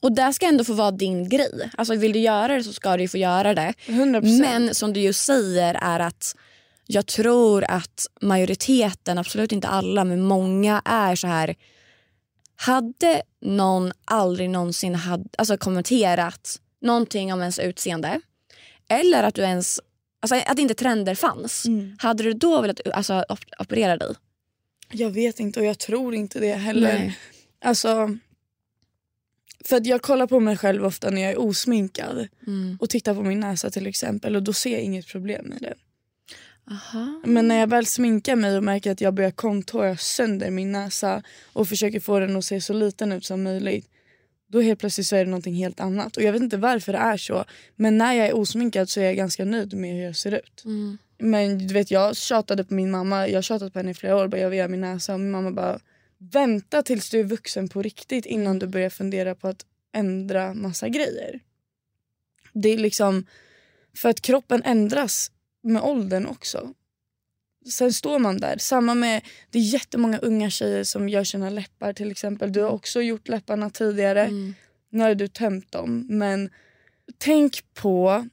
Och 0.00 0.12
det 0.12 0.32
ska 0.32 0.46
ändå 0.46 0.64
få 0.64 0.72
vara 0.72 0.90
din 0.90 1.28
grej. 1.28 1.70
Alltså 1.76 1.94
vill 1.94 2.12
du 2.12 2.18
göra 2.18 2.54
det 2.56 2.64
så 2.64 2.72
ska 2.72 2.96
du 2.96 3.08
få 3.08 3.18
göra 3.18 3.54
det. 3.54 3.74
100%. 3.86 4.40
Men 4.40 4.74
som 4.74 4.92
du 4.92 5.00
ju 5.00 5.12
säger 5.12 5.78
är 5.82 6.00
att 6.00 6.36
jag 6.86 7.06
tror 7.06 7.64
att 7.68 8.06
majoriteten, 8.20 9.18
absolut 9.18 9.52
inte 9.52 9.68
alla, 9.68 10.04
men 10.04 10.22
många 10.22 10.82
är 10.84 11.16
så 11.16 11.26
här. 11.26 11.54
Hade 12.56 13.22
någon 13.40 13.92
aldrig 14.04 14.50
någonsin 14.50 14.94
had, 14.94 15.28
alltså 15.38 15.56
kommenterat 15.56 16.60
någonting 16.80 17.32
om 17.32 17.40
ens 17.40 17.58
utseende 17.58 18.20
eller 18.88 19.22
att 19.22 19.34
du 19.34 19.42
ens, 19.42 19.80
alltså 20.20 20.36
att 20.46 20.58
inte 20.58 20.74
trender 20.74 21.14
fanns. 21.14 21.66
Mm. 21.66 21.96
Hade 21.98 22.22
du 22.22 22.32
då 22.32 22.60
velat 22.60 22.80
alltså, 22.94 23.24
op- 23.28 23.44
operera 23.60 23.96
dig? 23.96 24.14
Jag 24.92 25.10
vet 25.10 25.40
inte 25.40 25.60
och 25.60 25.66
jag 25.66 25.78
tror 25.78 26.14
inte 26.14 26.40
det 26.40 26.54
heller. 26.54 26.98
Nej. 26.98 27.18
Alltså, 27.64 28.18
för 29.64 29.86
jag 29.88 30.02
kollar 30.02 30.26
på 30.26 30.40
mig 30.40 30.56
själv 30.56 30.84
ofta 30.86 31.10
när 31.10 31.22
jag 31.22 31.30
är 31.30 31.40
osminkad 31.40 32.28
Mm. 32.46 32.76
och 32.80 32.90
tittar 32.90 33.14
på 33.14 33.22
min 33.22 33.40
näsa 33.40 33.70
till 33.70 33.86
exempel 33.86 34.36
och 34.36 34.42
då 34.42 34.52
ser 34.52 34.72
jag 34.72 34.80
inget 34.80 35.06
problem 35.06 35.44
med 35.46 35.58
det. 35.62 35.74
Aha. 36.70 37.20
Men 37.24 37.48
när 37.48 37.60
jag 37.60 37.66
väl 37.66 37.86
sminkar 37.86 38.36
mig 38.36 38.56
och 38.56 38.64
märker 38.64 38.90
att 38.90 39.00
jag 39.00 39.14
börjar 39.14 39.30
kontora 39.30 39.96
sönder 39.96 40.50
min 40.50 40.72
näsa 40.72 41.22
och 41.52 41.68
försöker 41.68 42.00
få 42.00 42.18
den 42.18 42.36
att 42.36 42.44
se 42.44 42.60
så 42.60 42.72
liten 42.72 43.12
ut 43.12 43.24
som 43.24 43.42
möjligt. 43.42 43.90
Då 44.46 44.60
helt 44.60 44.80
plötsligt 44.80 45.06
så 45.06 45.16
är 45.16 45.24
det 45.24 45.30
någonting 45.30 45.54
helt 45.54 45.80
annat. 45.80 46.16
Och 46.16 46.22
jag 46.22 46.32
vet 46.32 46.42
inte 46.42 46.56
varför 46.56 46.92
det 46.92 46.98
är 46.98 47.16
så. 47.16 47.44
Men 47.76 47.98
när 47.98 48.12
jag 48.12 48.26
är 48.26 48.36
osminkad 48.36 48.88
så 48.88 49.00
är 49.00 49.04
jag 49.04 49.16
ganska 49.16 49.44
nöjd 49.44 49.74
med 49.74 49.94
hur 49.94 50.04
jag 50.04 50.16
ser 50.16 50.32
ut. 50.32 50.62
Mm. 50.64 50.98
Men 51.18 51.66
du 51.66 51.74
vet 51.74 51.90
jag 51.90 52.16
tjatade 52.16 52.64
på 52.64 52.74
min 52.74 52.90
mamma. 52.90 53.28
Jag 53.28 53.36
har 53.36 53.42
tjatat 53.42 53.72
på 53.72 53.78
henne 53.78 53.90
i 53.90 53.94
flera 53.94 54.16
år. 54.16 54.28
Bara, 54.28 54.40
jag 54.40 54.50
vill 54.50 54.58
göra 54.58 54.68
min 54.68 54.80
näsa. 54.80 55.14
Och 55.14 55.20
min 55.20 55.30
mamma 55.30 55.50
bara 55.50 55.80
vänta 56.18 56.82
tills 56.82 57.10
du 57.10 57.20
är 57.20 57.24
vuxen 57.24 57.68
på 57.68 57.82
riktigt 57.82 58.26
innan 58.26 58.58
du 58.58 58.66
börjar 58.66 58.90
fundera 58.90 59.34
på 59.34 59.48
att 59.48 59.66
ändra 59.94 60.54
massa 60.54 60.88
grejer. 60.88 61.40
Det 62.52 62.68
är 62.68 62.78
liksom 62.78 63.26
för 63.96 64.08
att 64.08 64.20
kroppen 64.20 64.62
ändras 64.62 65.30
med 65.64 65.82
åldern 65.82 66.26
också. 66.26 66.74
Sen 67.70 67.92
står 67.92 68.18
man 68.18 68.38
där. 68.38 68.58
Samma 68.58 68.94
med, 68.94 69.22
det 69.50 69.58
är 69.58 69.62
jättemånga 69.62 70.18
unga 70.18 70.50
tjejer 70.50 70.84
som 70.84 71.08
gör 71.08 71.24
sina 71.24 71.50
läppar 71.50 71.92
till 71.92 72.10
exempel. 72.10 72.52
Du 72.52 72.60
har 72.60 72.70
också 72.70 73.02
gjort 73.02 73.28
läpparna 73.28 73.70
tidigare. 73.70 74.22
Mm. 74.24 74.54
Nu 74.90 75.02
har 75.02 75.14
du 75.14 75.28
tömt 75.28 75.72
dem. 75.72 76.06
Men 76.10 76.50
tänk 77.18 77.74
på 77.74 78.28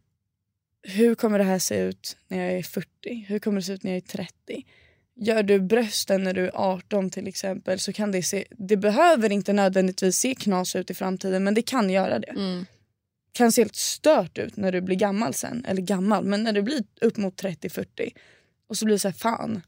hur 0.84 1.16
kommer 1.16 1.38
det 1.38 1.44
här 1.44 1.60
se 1.60 1.80
ut 1.80 2.18
när 2.28 2.38
jag 2.44 2.54
är 2.54 2.64
40? 2.64 3.26
Hur 3.28 3.40
kommer 3.40 3.58
det 3.58 3.64
se 3.64 3.74
ut 3.74 3.84
när 3.84 3.92
jag 3.92 3.98
är 3.98 4.08
30? 4.08 4.66
Gör 5.16 5.44
du 5.44 5.60
brösten 5.60 6.24
när 6.24 6.34
du 6.34 6.46
är 6.46 6.52
18 6.54 7.10
till 7.10 7.28
exempel 7.28 7.80
så 7.80 7.94
kan 7.94 8.12
det 8.12 8.24
se, 8.24 8.46
det 8.50 8.78
behöver 8.78 9.32
inte 9.32 9.54
nödvändigtvis 9.54 10.16
se 10.16 10.36
knas 10.36 10.76
ut 10.76 10.90
i 10.90 10.94
framtiden 10.94 11.44
men 11.44 11.54
det 11.54 11.62
kan 11.62 11.90
göra 11.90 12.20
det. 12.20 12.28
Mm. 12.32 12.66
Kan 13.34 13.52
se 13.52 13.62
helt 13.62 13.76
stört 13.76 14.38
ut 14.38 14.58
när 14.58 14.72
du 14.72 14.82
blir 14.82 14.96
gammal 14.96 15.34
sen, 15.34 15.66
eller 15.66 15.82
gammal 15.82 16.26
men 16.26 16.44
när 16.44 16.54
du 16.54 16.62
blir 16.62 16.84
upp 17.02 17.18
mot 17.18 17.44
30-40 17.44 17.86
och 18.68 18.78
så 18.78 18.86
blir 18.86 18.96
det 18.96 19.00
så 19.00 19.08
här 19.08 19.16
fan. 19.16 19.62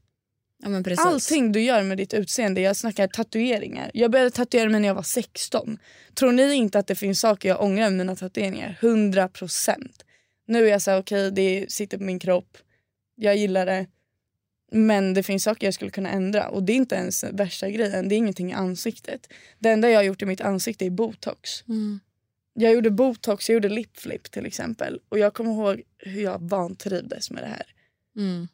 Ja, 0.64 0.70
men 0.70 0.84
precis. 0.84 1.06
Allting 1.06 1.52
du 1.52 1.62
gör 1.62 1.84
med 1.84 1.98
ditt 1.98 2.14
utseende, 2.14 2.62
jag 2.62 2.78
snackar 2.78 3.08
tatueringar. 3.08 3.92
Jag 3.94 4.12
började 4.12 4.32
tatuera 4.32 4.70
mig 4.70 4.82
när 4.82 4.88
jag 4.88 4.96
var 4.96 5.04
16. 5.04 5.78
Tror 6.14 6.32
ni 6.32 6.54
inte 6.54 6.80
att 6.80 6.88
det 6.88 6.96
finns 6.96 7.20
saker 7.20 7.50
jag 7.50 7.62
ångrar 7.62 7.90
med 7.90 7.94
mina 7.94 8.16
tatueringar? 8.16 8.78
100%. 8.82 9.76
Nu 10.48 10.66
är 10.66 10.72
jag 10.72 10.82
så 10.82 10.92
här, 10.92 11.00
okej 11.00 11.32
det 11.32 11.72
sitter 11.72 11.98
på 11.98 12.04
min 12.04 12.20
kropp, 12.20 12.58
jag 13.16 13.36
gillar 13.38 13.66
det. 13.66 13.88
Men 14.72 15.14
det 15.14 15.24
finns 15.24 15.44
saker 15.44 15.68
jag 15.68 15.74
skulle 15.74 15.92
kunna 15.92 16.10
ändra 16.10 16.50
och 16.50 16.64
det 16.64 16.74
är 16.74 16.78
inte 16.78 16.96
ens 16.96 17.24
värsta 17.24 17.70
grejen, 17.70 18.10
det 18.10 18.16
är 18.16 18.18
ingenting 18.18 18.52
i 18.52 18.54
ansiktet. 18.54 19.28
Det 19.60 19.70
enda 19.70 19.90
jag 19.90 20.00
har 20.00 20.04
gjort 20.04 20.22
i 20.22 20.26
mitt 20.26 20.42
ansikte 20.42 20.86
är 20.86 20.90
botox. 20.90 21.64
Mm. 21.68 22.00
Jag 22.54 22.74
gjorde 22.74 22.92
botox, 22.92 23.50
jag 23.50 23.54
gjorde 23.54 23.70
lipflip 23.70 24.32
till 24.32 24.46
exempel. 24.46 25.00
Och 25.10 25.20
jag 25.20 25.34
kommer 25.34 25.52
ihåg 25.52 25.82
hur 25.98 26.22
jag 26.22 26.50
vantrivdes 26.50 27.32
med 27.32 27.44
det 27.44 27.48
här 27.48 27.66
Mm. 28.16 28.48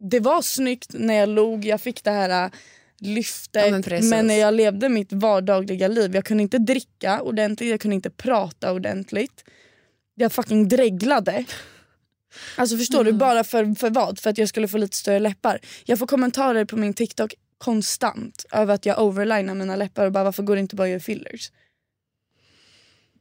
det 0.00 0.20
var 0.20 0.42
snyggt 0.42 0.90
när 0.94 1.14
jag 1.14 1.28
log, 1.28 1.64
jag 1.64 1.80
fick 1.80 2.04
det 2.04 2.10
här 2.10 2.44
äh, 2.44 2.50
lyftet. 2.98 3.66
Ja, 3.66 3.70
men 3.70 4.08
men, 4.10 4.26
när 4.26 4.34
jag 4.34 4.54
levde 4.54 4.88
mitt 4.88 5.12
vardagliga 5.12 5.88
liv, 5.88 6.14
jag 6.14 6.24
kunde 6.24 6.42
inte 6.42 6.58
dricka 6.58 7.22
ordentligt, 7.22 7.70
jag 7.70 7.80
kunde 7.80 7.94
inte 7.94 8.10
prata 8.10 8.72
ordentligt. 8.72 9.44
Jag 10.14 10.32
fucking 10.32 10.68
dreglade. 10.68 11.44
Alltså 12.56 12.76
förstår 12.76 13.04
du, 13.04 13.12
bara 13.12 13.44
för, 13.44 13.74
för 13.74 13.90
vad? 13.90 14.18
För 14.18 14.30
att 14.30 14.38
jag 14.38 14.48
skulle 14.48 14.68
få 14.68 14.78
lite 14.78 14.96
större 14.96 15.18
läppar. 15.18 15.60
Jag 15.84 15.98
får 15.98 16.06
kommentarer 16.06 16.64
på 16.64 16.76
min 16.76 16.94
TikTok 16.94 17.34
konstant 17.58 18.44
över 18.52 18.74
att 18.74 18.86
jag 18.86 19.02
overlinar 19.02 19.54
mina 19.54 19.76
läppar 19.76 20.06
och 20.06 20.12
bara 20.12 20.24
varför 20.24 20.42
går 20.42 20.54
det 20.56 20.60
inte 20.60 20.76
bara 20.76 20.84
att 20.84 20.90
göra 20.90 21.00
fillers? 21.00 21.50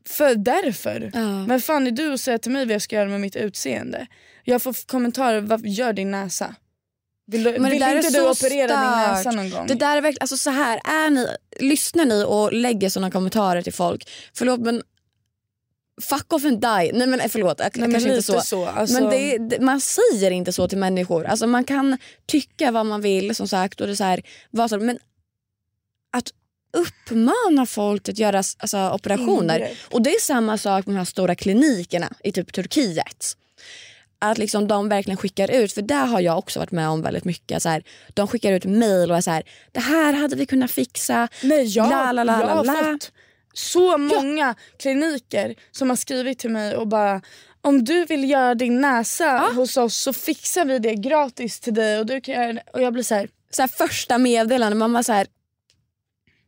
För 0.06 0.36
därför. 0.36 1.12
Ja. 1.14 1.46
Men 1.46 1.62
fan 1.62 1.88
är 1.88 1.92
du 1.92 2.14
att 2.14 2.22
säga 2.22 2.38
till 2.38 2.52
mig 2.52 2.66
vad 2.66 2.74
jag 2.74 2.82
ska 2.82 2.96
göra 2.96 3.10
med 3.10 3.22
mitt 3.22 3.36
utseende? 3.36 4.08
Jag 4.44 4.62
får 4.62 4.88
kommentarer, 4.88 5.42
varför 5.42 5.68
gör 5.68 5.94
din 5.94 6.12
näsa? 6.12 6.56
Vill, 7.28 7.44
du, 7.44 7.60
Men 7.60 7.72
vill 7.72 7.84
inte 7.84 8.10
du 8.10 8.30
operera 8.30 8.68
din 8.68 8.78
stört. 8.78 9.16
näsa 9.16 9.32
någon 9.32 9.50
gång? 9.50 9.68
Det 9.68 9.74
där 9.74 9.98
är 9.98 10.02
verkligen, 10.02 10.22
alltså 10.22 10.38
så 10.38 10.50
här, 10.50 10.82
är 10.84 11.10
ni, 11.10 11.28
lyssnar 11.60 12.06
ni 12.06 12.24
och 12.28 12.54
lägger 12.54 12.90
såna 12.90 13.12
kommentarer 13.12 13.62
till 13.62 13.74
folk, 13.74 14.10
förlåt 14.34 14.60
men 14.60 14.84
fuck 16.02 16.34
off 16.34 16.46
and 16.46 16.62
die. 16.62 16.92
Nej 16.94 17.08
men 17.08 17.20
eh, 17.20 17.28
förlåt, 17.28 17.60
Nej, 17.60 17.72
men 17.76 17.92
kanske 17.92 18.10
inte 18.10 18.16
lite 18.16 18.32
så. 18.34 18.42
så. 18.42 18.66
Alltså, 18.66 19.02
Men 19.02 19.10
det, 19.10 19.38
det, 19.38 19.60
man 19.60 19.82
säger 19.82 20.32
inte 20.32 20.52
så 20.54 20.68
till 20.68 20.78
människor. 20.78 21.26
Alltså 21.26 21.48
man 21.48 21.64
kan 21.64 21.98
tycka 22.26 22.72
vad 22.72 22.86
man 22.86 23.02
vill 23.02 23.36
som 23.36 23.48
sagt. 23.48 23.82
Och 23.82 23.88
det 23.88 23.96
så 23.96 24.04
här, 24.04 24.22
vad 24.50 24.70
så, 24.70 24.78
men 24.78 25.00
att 26.14 26.32
uppmana 26.74 27.66
folk 27.66 28.10
att 28.10 28.20
göra 28.20 28.38
alltså, 28.38 28.90
operationer. 28.94 29.60
Ingrepp. 29.60 29.78
Och 29.90 30.02
det 30.02 30.10
är 30.10 30.20
samma 30.20 30.58
sak 30.58 30.86
med 30.86 30.96
de 30.96 30.98
här 30.98 31.06
stora 31.06 31.36
klinikerna 31.36 32.14
i 32.24 32.32
typ 32.32 32.54
Turkiet. 32.54 33.38
Att 34.20 34.38
liksom 34.38 34.68
de 34.68 34.90
verkligen 34.90 35.18
skickar 35.18 35.52
ut, 35.52 35.74
för 35.74 35.82
där 35.82 36.06
har 36.06 36.22
jag 36.22 36.38
också 36.38 36.60
varit 36.60 36.72
med 36.72 36.90
om 36.90 37.02
väldigt 37.02 37.26
mycket. 37.26 37.64
Så 37.64 37.70
här, 37.70 37.84
de 38.14 38.28
skickar 38.28 38.54
ut 38.54 38.66
mail 38.66 39.12
och 39.12 39.18
är 39.18 39.22
så 39.22 39.32
här, 39.32 39.44
det 39.72 39.80
här 39.80 40.14
hade 40.14 40.36
vi 40.36 40.46
kunnat 40.46 40.72
fixa. 40.72 41.28
Nej, 41.44 41.64
jag, 41.64 41.90
La, 41.90 42.12
la, 42.12 42.24
la, 42.24 42.42
jag 42.42 42.48
har 42.48 42.94
fått 42.94 43.12
så 43.54 43.98
många 43.98 44.56
kliniker 44.80 45.56
som 45.72 45.90
har 45.90 45.98
skrivit 45.98 46.40
till 46.40 46.50
mig 46.50 46.76
och 46.76 46.88
bara 46.88 47.22
om 47.62 47.84
du 47.84 48.06
vill 48.06 48.30
göra 48.30 48.56
din 48.56 48.82
näsa 48.82 49.38
hos 49.56 49.78
oss 49.78 49.98
så 49.98 50.14
fixar 50.14 50.66
vi 50.66 50.80
det 50.80 50.96
gratis 50.96 51.60
till 51.60 51.74
dig. 51.74 52.00
Och, 52.00 52.06
du 52.06 52.22
kan 52.22 52.36
göra 52.36 52.54
det. 52.54 52.64
och 52.74 52.82
jag 52.82 52.94
blir 52.94 53.04
så 53.04 53.16
här, 53.16 53.30
så 53.52 53.62
här, 53.62 53.68
första 53.68 54.18
meddelande. 54.18 54.78
Man 54.78 54.94
bara 54.94 55.04
så 55.04 55.14
här, 55.14 55.28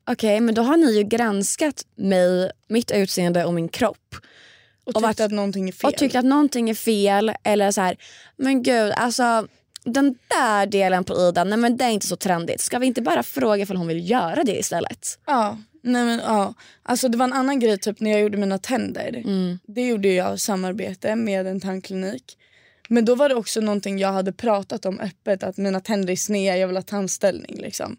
okej 0.08 0.39
men 0.39 0.56
då 0.56 0.62
har 0.62 0.78
ni 0.78 0.92
ju 0.98 1.04
granskat 1.04 1.82
mig, 1.96 2.52
mitt 2.68 2.92
utseende 2.92 3.46
och 3.46 3.54
min 3.54 3.70
kropp. 3.70 4.16
och 4.16 4.88
Och 4.88 4.94
tyckte 4.94 5.08
vart- 5.08 5.20
att 5.20 5.32
någonting 5.32 5.68
är 5.70 5.72
fel. 5.74 5.88
Och 5.92 5.98
tyckt 5.98 6.16
att 6.16 6.26
någonting 6.26 6.70
är 6.70 6.74
fel. 6.74 7.32
Eller 7.44 7.72
så 7.72 7.82
här, 7.82 7.98
men 8.38 8.63
gud 8.63 8.92
alltså 8.96 9.48
den 9.86 10.16
där 10.28 10.66
delen 10.66 11.04
på 11.04 11.13
Ida, 11.30 11.44
nej 11.44 11.58
men 11.58 11.78
det 11.78 11.84
är 11.86 11.89
inte 11.89 12.08
så 12.08 12.16
trendigt. 12.16 12.62
Ska 12.62 12.80
vi 12.80 12.88
inte 12.88 13.02
bara 13.02 13.24
fråga 13.24 13.63
ifall 13.63 13.78
hon 13.78 13.88
vill 13.88 14.10
göra 14.10 14.44
det 14.44 14.60
istället? 14.60 15.20
Ja, 15.26 15.58
nej 15.82 16.06
men, 16.06 16.20
ja. 16.20 16.54
Alltså, 16.84 17.08
det 17.08 17.18
var 17.18 17.26
en 17.26 17.34
annan 17.34 17.60
grej 17.60 17.78
typ 17.78 18.00
när 18.00 18.12
jag 18.12 18.22
gjorde 18.22 18.38
mina 18.38 18.58
tänder. 18.60 19.22
Mm. 19.26 19.60
Det 19.68 19.88
gjorde 19.88 20.08
jag 20.08 20.36
i 20.36 20.38
samarbete 20.38 21.16
med 21.16 21.48
en 21.48 21.60
tandklinik. 21.60 22.38
Men 22.89 23.06
då 23.06 23.16
var 23.16 23.30
det 23.30 23.36
också 23.36 23.62
någonting 23.62 24.00
jag 24.00 24.12
hade 24.13 24.32
pratat 24.34 24.86
om 24.86 25.00
öppet. 25.00 25.44
Att 25.44 25.58
mina 25.58 25.80
tänder 25.80 26.12
är 26.12 26.16
sneda, 26.16 26.58
jag 26.58 26.68
vill 26.68 26.78
ha 26.78 26.82
tandställning. 26.84 27.56
Liksom. 27.62 27.98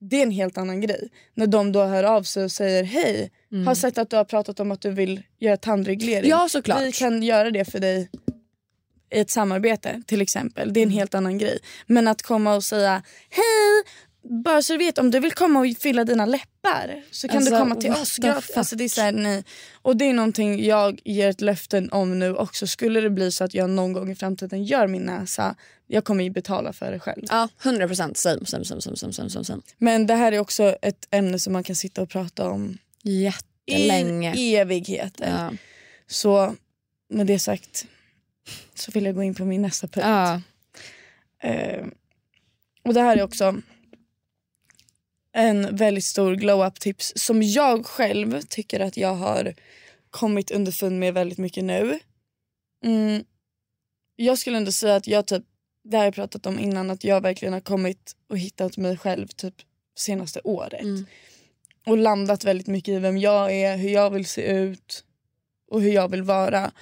Det 0.00 0.16
är 0.16 0.22
en 0.22 0.30
helt 0.30 0.58
annan 0.58 0.80
grej. 0.80 1.08
När 1.34 1.46
de 1.46 1.72
då 1.72 1.84
hör 1.84 2.04
av 2.04 2.22
sig 2.22 2.44
och 2.44 2.52
säger 2.52 2.84
hej, 2.84 3.30
har 3.66 3.74
sett 3.74 3.98
att 3.98 4.10
du 4.10 4.16
har 4.16 4.24
pratat 4.24 4.60
om 4.60 4.70
att 4.70 4.80
du 4.80 4.90
vill 4.90 5.22
göra 5.38 5.56
tandreglering. 5.56 6.30
Mm. 6.30 6.30
Ja, 6.30 6.48
såklart. 6.48 6.82
Vi 6.82 6.92
kan 6.92 7.22
göra 7.22 7.50
det 7.50 7.64
för 7.64 7.78
dig 7.78 8.10
i 9.10 9.20
ett 9.20 9.30
samarbete 9.30 10.02
till 10.06 10.20
exempel. 10.20 10.72
Det 10.72 10.80
är 10.80 10.82
en 10.82 10.90
helt 10.90 11.14
annan 11.14 11.38
grej. 11.38 11.58
Men 11.86 12.08
att 12.08 12.22
komma 12.22 12.54
och 12.54 12.64
säga 12.64 13.02
hej, 13.30 13.84
bara 14.30 14.62
så 14.62 14.72
du 14.72 14.78
vet 14.78 14.98
om 14.98 15.10
du 15.10 15.20
vill 15.20 15.32
komma 15.32 15.60
och 15.60 15.66
fylla 15.80 16.04
dina 16.04 16.26
läppar 16.26 17.02
så 17.10 17.28
kan 17.28 17.36
Alltså, 17.36 17.52
du 17.52 17.58
komma 17.58 17.74
till 17.74 17.90
oss 17.92 18.16
gratis. 18.16 18.56
Alltså, 18.56 18.76
det 18.76 18.84
är 18.84 18.88
så 18.88 19.00
här, 19.00 19.12
nej. 19.12 19.44
Och 19.82 19.96
det 19.96 20.04
är 20.04 20.12
någonting 20.12 20.64
jag 20.64 21.00
ger 21.04 21.28
ett 21.28 21.40
löfte 21.40 21.88
om 21.90 22.18
nu 22.18 22.34
också. 22.36 22.66
Skulle 22.66 23.00
det 23.00 23.10
bli 23.10 23.32
så 23.32 23.44
att 23.44 23.54
jag 23.54 23.70
någon 23.70 23.92
gång 23.92 24.10
i 24.10 24.14
framtiden 24.14 24.64
gör 24.64 24.86
min 24.86 25.02
näsa, 25.02 25.54
jag 25.86 26.04
kommer 26.04 26.24
ju 26.24 26.30
betala 26.30 26.72
för 26.72 26.92
det 26.92 27.00
själv. 27.00 27.22
Ja, 27.28 27.48
100 27.64 27.86
procent. 27.86 28.16
Same, 28.16 28.46
same, 28.46 28.64
same, 28.64 28.80
same, 28.80 28.96
same, 28.96 29.12
same, 29.12 29.30
same, 29.30 29.44
same. 29.44 29.62
Men 29.78 30.06
det 30.06 30.14
här 30.14 30.32
är 30.32 30.38
också 30.38 30.76
ett 30.82 31.08
ämne 31.10 31.38
som 31.38 31.52
man 31.52 31.64
kan 31.64 31.76
sitta 31.76 32.02
och 32.02 32.08
prata 32.08 32.48
om 32.50 32.78
Jättelänge. 33.02 34.34
i 34.34 34.56
evigheter. 34.56 35.28
Ja. 35.38 35.52
Så 36.06 36.54
med 37.10 37.26
det 37.26 37.38
sagt 37.38 37.86
så 38.74 38.90
vill 38.90 39.04
jag 39.04 39.14
gå 39.14 39.22
in 39.22 39.34
på 39.34 39.44
min 39.44 39.62
nästa 39.62 39.86
punkt. 39.88 40.06
Ja. 40.06 40.40
Eh, 41.42 41.86
och 42.84 42.94
det 42.94 43.00
här 43.00 43.16
är 43.16 43.22
också 43.22 43.56
en 45.38 45.76
väldigt 45.76 46.04
stor 46.04 46.34
glow-up 46.34 46.80
tips 46.80 47.12
som 47.16 47.42
jag 47.42 47.86
själv 47.86 48.40
tycker 48.42 48.80
att 48.80 48.96
jag 48.96 49.14
har 49.14 49.54
kommit 50.10 50.50
underfund 50.50 50.98
med 50.98 51.14
väldigt 51.14 51.38
mycket 51.38 51.64
nu. 51.64 51.98
Mm, 52.84 53.24
jag 54.16 54.38
skulle 54.38 54.56
ändå 54.56 54.72
säga 54.72 54.96
att 54.96 55.06
jag 55.06 55.26
typ, 55.26 55.44
det 55.84 55.96
har 55.96 56.04
jag 56.04 56.14
pratat 56.14 56.46
om 56.46 56.58
innan, 56.58 56.90
att 56.90 57.04
jag 57.04 57.20
verkligen 57.20 57.52
har 57.52 57.60
kommit 57.60 58.16
och 58.28 58.38
hittat 58.38 58.76
mig 58.76 58.96
själv 58.96 59.26
typ 59.26 59.54
senaste 59.98 60.40
året. 60.44 60.82
Mm. 60.82 61.06
Och 61.86 61.98
landat 61.98 62.44
väldigt 62.44 62.66
mycket 62.66 62.92
i 62.92 62.98
vem 62.98 63.18
jag 63.18 63.54
är, 63.54 63.76
hur 63.76 63.90
jag 63.90 64.10
vill 64.10 64.26
se 64.26 64.42
ut 64.42 65.04
och 65.70 65.82
hur 65.82 65.92
jag 65.92 66.10
vill 66.10 66.22
vara. 66.22 66.72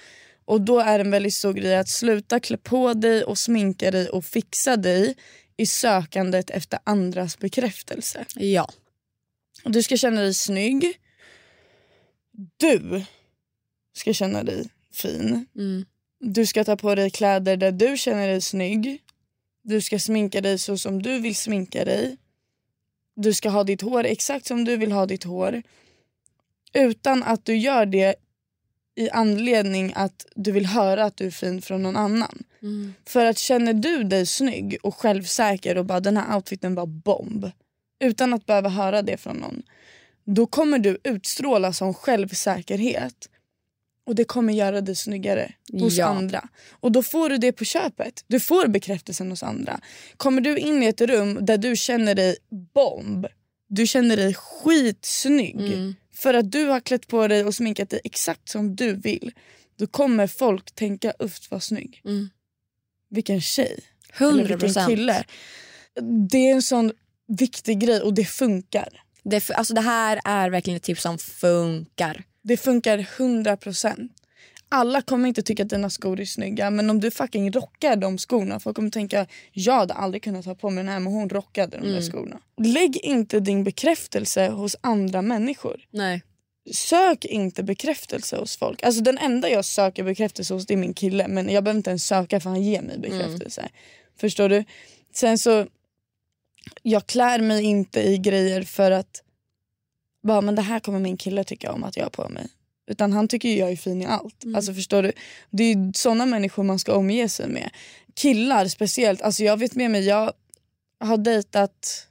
Och 0.45 0.61
då 0.61 0.81
är 0.81 0.99
det 0.99 1.05
en 1.05 1.11
väldigt 1.11 1.35
stor 1.35 1.53
grej 1.53 1.77
att 1.77 1.89
sluta 1.89 2.41
klä 2.41 2.57
på 2.57 2.95
dig 2.95 3.25
och 3.25 3.39
sminka 3.39 3.91
dig 3.91 4.09
och 4.09 4.25
fixa 4.25 4.77
dig 4.77 5.15
i 5.57 5.67
sökandet 5.67 6.51
efter 6.51 6.79
andras 6.85 7.39
bekräftelse. 7.39 8.25
ja. 8.35 8.69
Och 9.65 9.71
du 9.71 9.83
ska 9.83 9.97
känna 9.97 10.21
dig 10.21 10.35
snygg. 10.35 11.01
Du 12.57 13.05
ska 13.93 14.13
känna 14.13 14.43
dig 14.43 14.69
fin. 14.93 15.47
Mm. 15.57 15.85
Du 16.21 16.47
ska 16.47 16.65
ta 16.65 16.77
på 16.77 16.95
dig 16.95 17.11
kläder 17.11 17.57
där 17.57 17.73
du 17.73 17.97
känner 17.97 18.29
dig 18.29 18.41
snygg. 18.41 19.03
Du 19.63 19.81
ska 19.81 19.99
sminka 19.99 20.41
dig 20.41 20.59
så 20.59 20.79
som 20.79 21.03
du 21.03 21.21
vill 21.21 21.37
sminka 21.37 21.85
dig. 21.85 22.17
Du 23.17 23.35
ska 23.35 23.49
ha 23.49 23.65
ditt 23.65 23.83
hår 23.83 24.05
exakt 24.05 24.47
som 24.47 24.65
du 24.65 24.77
vill 24.77 24.93
ha 24.93 25.07
ditt 25.07 25.25
hår. 25.25 25.63
Utan 26.73 27.23
att 27.23 27.45
du 27.45 27.57
gör 27.57 27.87
det 27.87 28.15
i 28.95 29.11
anledning 29.11 29.93
att 29.97 30.27
du 30.35 30.53
vill 30.53 30.67
höra 30.67 31.05
att 31.05 31.17
du 31.17 31.27
är 31.27 31.31
fin 31.31 31.63
från 31.63 31.83
någon 31.83 31.97
annan. 31.97 32.45
Mm. 32.67 32.95
För 33.07 33.25
att 33.25 33.39
känner 33.39 33.75
du 33.75 34.05
dig 34.05 34.27
snygg 34.27 34.79
och 34.83 34.95
självsäker 34.97 35.79
och 35.79 35.85
bara 35.85 36.01
den 36.01 36.17
här 36.17 36.37
outfiten 36.37 36.75
var 36.75 36.87
bomb. 36.87 37.51
Utan 38.01 38.35
att 38.35 38.47
behöva 38.47 38.69
höra 38.69 39.03
det 39.03 39.17
från 39.17 39.37
någon. 39.37 39.63
Då 40.25 40.47
kommer 40.47 40.79
du 40.79 40.99
utstråla 41.05 41.73
som 41.73 41.95
självsäkerhet. 41.95 43.29
Och 44.07 44.15
det 44.15 44.25
kommer 44.25 44.53
göra 44.53 44.81
dig 44.81 44.97
snyggare 44.97 45.53
hos 45.73 45.97
Ja. 45.97 46.07
andra. 46.07 46.49
Och 46.71 46.93
då 46.93 47.03
får 47.03 47.29
du 47.31 47.37
det 47.39 47.53
på 47.53 47.65
köpet. 47.65 48.25
Du 48.27 48.41
får 48.41 48.67
bekräftelsen 48.67 49.31
hos 49.31 49.43
andra. 49.43 49.81
Kommer 50.17 50.41
du 50.41 50.59
in 50.59 50.83
i 50.83 50.87
ett 50.87 51.01
rum 51.01 51.39
där 51.41 51.59
du 51.59 51.77
känner 51.77 52.15
dig 52.15 52.37
bomb. 52.75 53.27
Du 53.69 53.87
känner 53.87 54.17
dig 54.17 54.35
skitsnygg. 54.35 55.61
Mm. 55.61 55.95
För 56.15 56.35
att 56.35 56.53
du 56.53 56.65
har 56.67 56.81
klätt 56.81 57.07
på 57.09 57.29
dig 57.29 57.45
och 57.45 57.55
sminkat 57.55 57.91
dig 57.91 58.01
exakt 58.05 58.49
som 58.49 58.77
du 58.77 58.93
vill. 58.93 59.33
Då 59.79 59.87
kommer 59.87 60.27
folk 60.27 60.75
tänka 60.75 61.13
uff 61.19 61.51
vad 61.51 61.63
snygg. 61.63 62.03
Mm. 62.05 62.29
Vilken 63.11 63.41
tjej. 63.41 63.79
Eller 64.19 64.29
100 64.29 64.43
vilken 64.43 64.59
procent. 64.59 64.89
kille. 64.89 65.25
Det 66.31 66.49
är 66.49 66.55
en 66.55 66.63
sån 66.63 66.93
viktig 67.29 67.79
grej 67.81 68.01
och 68.01 68.15
det 68.15 68.25
funkar. 68.25 69.03
Det, 69.23 69.51
alltså 69.51 69.75
det 69.75 69.81
här 69.81 70.21
är 70.25 70.51
verkligen 70.51 70.77
ett 70.77 70.83
tips 70.83 71.03
som 71.03 71.19
funkar. 71.19 72.25
Det 72.43 72.57
funkar 72.57 72.99
100%. 72.99 74.09
Alla 74.69 75.03
kommer 75.03 75.29
inte 75.29 75.43
tycka 75.43 75.63
att 75.63 75.69
dina 75.69 75.91
skor 75.91 76.21
är 76.21 76.25
snygga 76.25 76.71
men 76.71 76.91
om 76.91 77.01
du 77.01 77.11
fucking 77.11 77.53
rockar 77.53 77.97
de 77.97 78.19
skorna 78.19 78.61
folk 78.61 78.77
kommer 78.77 78.91
tänka 78.91 79.27
jag 79.53 79.75
hade 79.75 79.95
aldrig 79.95 80.23
kunnat 80.23 80.45
ha 80.45 80.55
på 80.55 80.71
mig 80.71 80.85
den 80.85 80.93
här 80.93 81.01
men 81.01 81.13
hon 81.13 81.29
rockade 81.31 81.79
de 81.79 81.93
där 81.93 82.01
skorna. 82.01 82.39
Lägg 82.63 82.97
inte 82.97 83.41
din 83.41 83.65
bekräftelse 83.65 84.49
hos 84.49 84.77
andra 84.81 85.23
människor. 85.23 85.81
Nej. 85.91 86.23
Sök 86.73 87.25
inte 87.25 87.63
bekräftelse 87.63 88.37
hos 88.37 88.57
folk. 88.57 88.83
Alltså 88.83 89.01
den 89.01 89.19
enda 89.19 89.49
jag 89.49 89.65
söker 89.65 90.05
bekräftelse 90.05 90.55
hos 90.55 90.67
det 90.67 90.75
är 90.75 90.79
min 90.79 90.95
kille 90.95 91.29
men 91.29 91.49
jag 91.49 91.65
behöver 91.65 91.79
inte 91.79 91.91
ens 91.91 92.07
söka 92.07 92.41
för 92.41 92.51
han 92.51 92.63
ger 92.63 92.83
mig 92.83 92.99
bekräftelse. 92.99 93.69
Förstår 94.17 94.49
du? 94.49 94.65
Sen 95.15 95.39
så 95.39 95.67
jag 96.83 97.07
klär 97.07 97.39
mig 97.39 97.65
inte 97.65 98.01
i 98.01 98.19
grejer 98.19 98.63
för 98.63 98.91
att 98.91 99.23
bara, 100.23 100.41
men 100.41 100.55
det 100.55 100.63
här 100.63 100.81
kommer 100.81 100.99
min 100.99 101.17
kille 101.17 101.45
tycka 101.45 101.73
om 101.73 101.85
att 101.85 101.97
jag 101.97 102.05
har 102.05 102.11
på 102.11 102.29
mig. 102.29 102.49
Utan 102.87 103.13
han 103.13 103.29
tycker 103.29 103.49
ju 103.49 103.57
jag 103.57 103.73
är 103.73 103.77
fin 103.77 104.03
i 104.03 104.07
allt. 104.07 104.45
Alltså 104.55 104.75
förstår 104.75 105.03
du? 105.03 105.13
Det 105.51 105.65
är 105.65 105.93
såna 105.95 106.27
människor 106.27 106.63
man 106.63 106.79
ska 106.79 106.95
omge 106.95 107.29
sig 107.29 107.49
med. 107.49 107.71
Killar 108.15 108.67
speciellt. 108.69 109.23
Alltså 109.23 109.45
jag 109.45 109.57
vet 109.57 109.75
med 109.75 109.91
mig, 109.91 110.07
jag 110.07 110.33
har 111.01 111.17
dejtat 111.17 112.07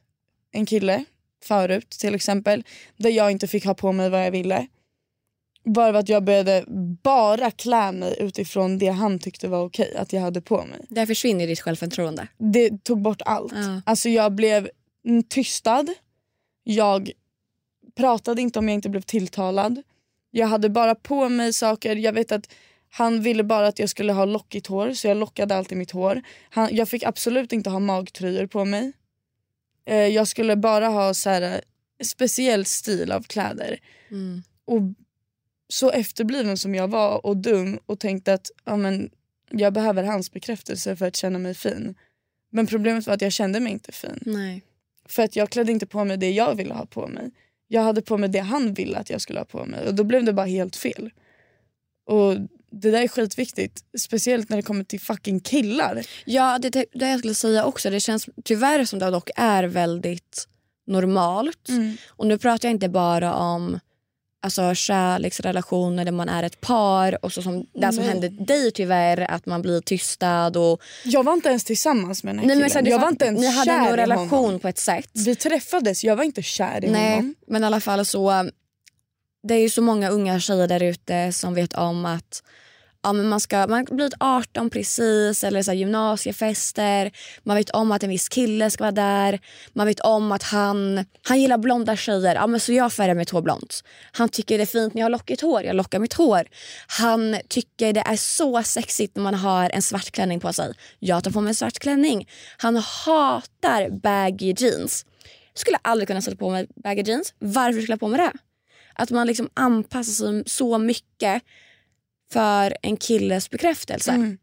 en 0.51 0.65
kille 0.65 1.05
förut 1.47 1.89
till 1.89 2.15
exempel. 2.15 2.63
Där 2.97 3.09
jag 3.09 3.31
inte 3.31 3.47
fick 3.47 3.65
ha 3.65 3.73
på 3.73 3.91
mig 3.91 4.09
vad 4.09 4.25
jag 4.25 4.31
ville. 4.31 4.67
Bara 5.65 5.91
för 5.91 5.99
att 5.99 6.09
jag 6.09 6.23
började 6.23 6.63
bara 7.03 7.51
klä 7.51 7.91
mig 7.91 8.15
utifrån 8.19 8.77
det 8.77 8.87
han 8.87 9.19
tyckte 9.19 9.47
var 9.47 9.63
okej 9.65 9.95
att 9.95 10.13
jag 10.13 10.21
hade 10.21 10.41
på 10.41 10.65
mig. 10.65 10.79
Där 10.89 11.05
försvinner 11.05 11.47
ditt 11.47 11.59
självförtroende. 11.59 12.27
Det 12.37 12.83
tog 12.83 13.01
bort 13.01 13.21
allt. 13.25 13.53
Ja. 13.55 13.81
Alltså 13.85 14.09
jag 14.09 14.31
blev 14.31 14.69
tystad. 15.29 15.87
Jag 16.63 17.11
pratade 17.95 18.41
inte 18.41 18.59
om 18.59 18.69
jag 18.69 18.73
inte 18.75 18.89
blev 18.89 19.01
tilltalad. 19.01 19.81
Jag 20.31 20.47
hade 20.47 20.69
bara 20.69 20.95
på 20.95 21.29
mig 21.29 21.53
saker. 21.53 21.95
Jag 21.95 22.13
vet 22.13 22.31
att 22.31 22.49
han 22.89 23.21
ville 23.21 23.43
bara 23.43 23.67
att 23.67 23.79
jag 23.79 23.89
skulle 23.89 24.13
ha 24.13 24.25
lockigt 24.25 24.67
hår 24.67 24.93
så 24.93 25.07
jag 25.07 25.17
lockade 25.17 25.55
alltid 25.55 25.77
mitt 25.77 25.91
hår. 25.91 26.21
Han, 26.49 26.69
jag 26.71 26.89
fick 26.89 27.03
absolut 27.03 27.53
inte 27.53 27.69
ha 27.69 27.79
magtröjor 27.79 28.47
på 28.47 28.65
mig. 28.65 28.93
Eh, 29.85 30.07
jag 30.07 30.27
skulle 30.27 30.55
bara 30.55 30.87
ha 30.87 31.13
så 31.13 31.29
här, 31.29 31.41
eh, 31.41 31.59
speciell 32.03 32.65
stil 32.65 33.11
av 33.11 33.23
kläder. 33.23 33.79
Mm. 34.11 34.43
Och 34.65 34.81
så 35.67 35.91
efterbliven 35.91 36.57
som 36.57 36.75
jag 36.75 36.87
var 36.87 37.25
och 37.25 37.37
dum 37.37 37.79
och 37.85 37.99
tänkte 37.99 38.33
att 38.33 38.51
ja, 38.63 38.77
men, 38.77 39.09
jag 39.49 39.73
behöver 39.73 40.03
hans 40.03 40.31
bekräftelse 40.31 40.95
för 40.95 41.07
att 41.07 41.15
känna 41.15 41.39
mig 41.39 41.53
fin. 41.53 41.95
Men 42.49 42.67
problemet 42.67 43.07
var 43.07 43.13
att 43.13 43.21
jag 43.21 43.31
kände 43.31 43.59
mig 43.59 43.71
inte 43.71 43.91
fin. 43.91 44.19
Nej. 44.25 44.61
För 45.09 45.23
att 45.23 45.35
jag 45.35 45.49
klädde 45.49 45.71
inte 45.71 45.85
på 45.85 46.05
mig 46.05 46.17
det 46.17 46.31
jag 46.31 46.55
ville 46.55 46.73
ha 46.73 46.85
på 46.85 47.07
mig. 47.07 47.31
Jag 47.67 47.81
hade 47.81 48.01
på 48.01 48.17
mig 48.17 48.29
det 48.29 48.39
han 48.39 48.73
ville 48.73 48.97
att 48.97 49.09
jag 49.09 49.21
skulle 49.21 49.39
ha 49.39 49.45
på 49.45 49.65
mig. 49.65 49.87
Och 49.87 49.95
då 49.95 50.03
blev 50.03 50.23
det 50.23 50.33
bara 50.33 50.45
helt 50.45 50.75
fel. 50.75 51.09
Och 52.05 52.35
det 52.81 52.91
där 52.91 53.01
är 53.01 53.07
skitviktigt. 53.07 53.83
Speciellt 53.99 54.49
när 54.49 54.57
det 54.57 54.63
kommer 54.63 54.83
till 54.83 54.99
fucking 54.99 55.39
killar. 55.39 56.05
Ja, 56.25 56.59
det, 56.59 56.69
det 56.69 56.85
det 56.93 57.09
jag 57.09 57.19
skulle 57.19 57.35
säga 57.35 57.65
också. 57.65 57.89
Det 57.89 57.99
känns 57.99 58.29
tyvärr 58.43 58.85
som 58.85 58.99
det 58.99 59.09
dock 59.11 59.29
är 59.35 59.63
väldigt 59.63 60.47
normalt. 60.87 61.69
Och 62.07 62.27
nu 62.27 62.37
pratar 62.37 62.67
jag 62.67 62.75
inte 62.75 62.89
bara 62.89 63.33
om 63.33 63.79
alltså, 64.41 64.75
kärleksrelationer 64.75 66.05
där 66.05 66.11
man 66.11 66.29
är 66.29 66.43
ett 66.43 66.61
par 66.61 67.25
och 67.25 67.33
så 67.33 67.41
som 67.41 67.65
det 67.73 67.93
som 67.93 68.03
hände 68.03 68.29
dig 68.29 68.71
tyvärr, 68.71 69.31
att 69.31 69.45
man 69.45 69.61
blir 69.61 69.81
tystad 69.81 70.57
och... 70.57 70.81
Jag 71.03 71.23
var 71.23 71.33
inte 71.33 71.49
ens 71.49 71.63
tillsammans 71.63 72.23
med 72.23 72.35
den 72.35 72.39
här 72.39 72.47
Nej, 72.47 72.57
men 72.57 72.69
killen. 72.69 72.85
jag 72.85 72.99
var 72.99 73.09
inte 73.09 73.25
ens 73.25 73.39
Ni 73.39 73.47
hade 73.47 73.71
en 73.71 73.95
relation 73.95 74.29
honom. 74.29 74.59
på 74.59 74.67
ett 74.67 74.77
sätt. 74.77 75.09
Vi 75.13 75.35
träffades, 75.35 76.03
jag 76.03 76.15
var 76.15 76.23
inte 76.23 76.41
kär 76.43 76.85
i 76.85 76.91
Nej, 76.91 77.15
honom. 77.15 77.35
men 77.47 77.63
i 77.63 77.65
alla 77.65 77.79
fall 77.79 78.05
så... 78.05 78.49
Det 79.47 79.53
är 79.53 79.59
ju 79.59 79.69
så 79.69 79.81
många 79.81 80.09
unga 80.09 80.39
tjejer 80.39 80.67
där 80.67 80.83
ute 80.83 81.33
som 81.33 81.53
vet 81.53 81.73
om 81.73 82.05
att 82.05 82.43
ja, 83.05 83.13
men 83.13 83.29
man, 83.29 83.39
ska, 83.39 83.57
man 83.57 83.71
har 83.71 83.95
blivit 83.95 84.13
18 84.19 84.69
precis, 84.69 85.43
eller 85.43 85.61
så 85.61 85.71
här 85.71 85.77
gymnasiefester. 85.77 87.11
Man 87.43 87.57
vet 87.57 87.69
om 87.69 87.91
att 87.91 88.03
en 88.03 88.09
viss 88.09 88.29
kille 88.29 88.69
ska 88.69 88.83
vara 88.83 88.91
där. 88.91 89.39
Man 89.73 89.87
vet 89.87 89.99
om 89.99 90.31
att 90.31 90.43
han, 90.43 91.05
han 91.21 91.41
gillar 91.41 91.57
blonda 91.57 91.95
tjejer. 91.95 92.35
Ja, 92.35 92.47
men 92.47 92.59
så 92.59 92.73
jag 92.73 92.93
färgar 92.93 93.15
mitt 93.15 93.29
hår 93.29 93.41
blont. 93.41 93.83
Han 94.11 94.29
tycker 94.29 94.57
det 94.57 94.63
är 94.63 94.65
fint 94.65 94.93
när 94.93 95.01
jag 95.01 95.05
har 95.05 95.11
lockigt 95.11 95.41
hår. 95.41 95.63
Jag 95.63 95.75
lockar 95.75 95.99
mitt 95.99 96.13
hår. 96.13 96.47
Han 96.87 97.37
tycker 97.47 97.93
det 97.93 98.03
är 98.05 98.15
så 98.15 98.63
sexigt 98.63 99.15
när 99.15 99.23
man 99.23 99.35
har 99.35 99.69
en 99.69 99.81
svart 99.81 100.11
klänning 100.11 100.39
på 100.39 100.53
sig. 100.53 100.73
Jag 100.99 101.23
tar 101.23 101.31
på 101.31 101.41
mig 101.41 101.49
en 101.49 101.55
svart 101.55 101.79
klänning. 101.79 102.27
Han 102.57 102.75
hatar 102.75 103.89
baggy 103.89 104.53
jeans. 104.57 105.05
Skulle 105.53 105.77
aldrig 105.81 106.07
kunna 106.07 106.21
sätta 106.21 106.37
på 106.37 106.49
mig 106.49 106.67
baggy 106.83 107.03
jeans. 107.05 107.33
Varför 107.39 107.81
skulle 107.81 107.93
jag 107.93 107.99
på 107.99 108.07
mig 108.07 108.19
det? 108.19 108.31
Att 108.93 109.11
man 109.11 109.27
liksom 109.27 109.49
anpassar 109.53 110.13
sig 110.13 110.43
så 110.45 110.77
mycket 110.77 111.41
för 112.33 112.77
en 112.81 112.97
killes 112.97 113.49
bekräftelse. 113.49 114.11
Mm. 114.11 114.37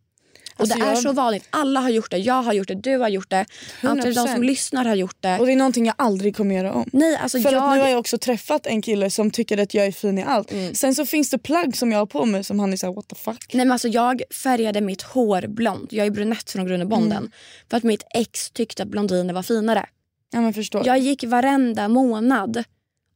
Och 0.54 0.60
Alltså 0.60 0.78
det 0.78 0.84
är 0.84 0.88
jag- 0.88 0.98
så 0.98 1.12
vanligt. 1.12 1.46
Alla 1.50 1.80
har 1.80 1.88
gjort 1.90 2.10
det. 2.10 2.18
Jag 2.18 2.42
har 2.42 2.52
gjort 2.52 2.68
det. 2.68 2.74
Du 2.74 2.96
har 2.98 3.08
gjort 3.08 3.30
det. 3.30 3.46
Antagligen 3.80 4.14
de 4.14 4.20
100%. 4.20 4.34
som 4.34 4.42
lyssnar 4.42 4.84
har 4.84 4.94
gjort 4.94 5.16
det. 5.20 5.38
Och 5.38 5.46
det 5.46 5.52
är 5.52 5.56
någonting 5.56 5.86
jag 5.86 5.94
aldrig 5.98 6.36
kommer 6.36 6.54
göra 6.54 6.72
om. 6.72 6.88
Nej, 6.92 7.16
alltså 7.16 7.40
För 7.40 7.52
jag... 7.52 7.64
att 7.64 7.74
nu 7.74 7.80
har 7.80 7.88
jag 7.88 7.98
också 7.98 8.18
träffat 8.18 8.66
en 8.66 8.82
kille 8.82 9.10
som 9.10 9.30
tycker 9.30 9.58
att 9.58 9.74
jag 9.74 9.86
är 9.86 9.92
fin 9.92 10.18
i 10.18 10.22
allt. 10.22 10.52
Mm. 10.52 10.74
Sen 10.74 10.94
så 10.94 11.06
finns 11.06 11.30
det 11.30 11.38
plagg 11.38 11.76
som 11.76 11.92
jag 11.92 11.98
har 11.98 12.06
på 12.06 12.24
mig 12.24 12.44
som 12.44 12.60
han 12.60 12.72
är 12.72 12.76
såhär 12.76 12.92
what 12.94 13.08
the 13.08 13.14
fuck. 13.14 13.54
Nej, 13.54 13.64
men 13.66 13.72
alltså 13.72 13.88
jag 13.88 14.22
färgade 14.42 14.80
mitt 14.80 15.02
hår 15.02 15.46
blont. 15.48 15.92
Jag 15.92 16.06
är 16.06 16.10
brunett 16.10 16.50
från 16.50 16.66
grund 16.66 16.82
och 16.82 16.88
bonden. 16.88 17.18
Mm. 17.18 17.30
För 17.70 17.76
att 17.76 17.82
mitt 17.82 18.02
ex 18.14 18.50
tyckte 18.50 18.82
att 18.82 18.88
blondiner 18.88 19.34
var 19.34 19.42
finare. 19.42 19.86
Ja 20.32 20.40
men 20.40 20.54
förstår. 20.54 20.86
Jag 20.86 20.98
gick 20.98 21.24
varenda 21.24 21.88
månad 21.88 22.64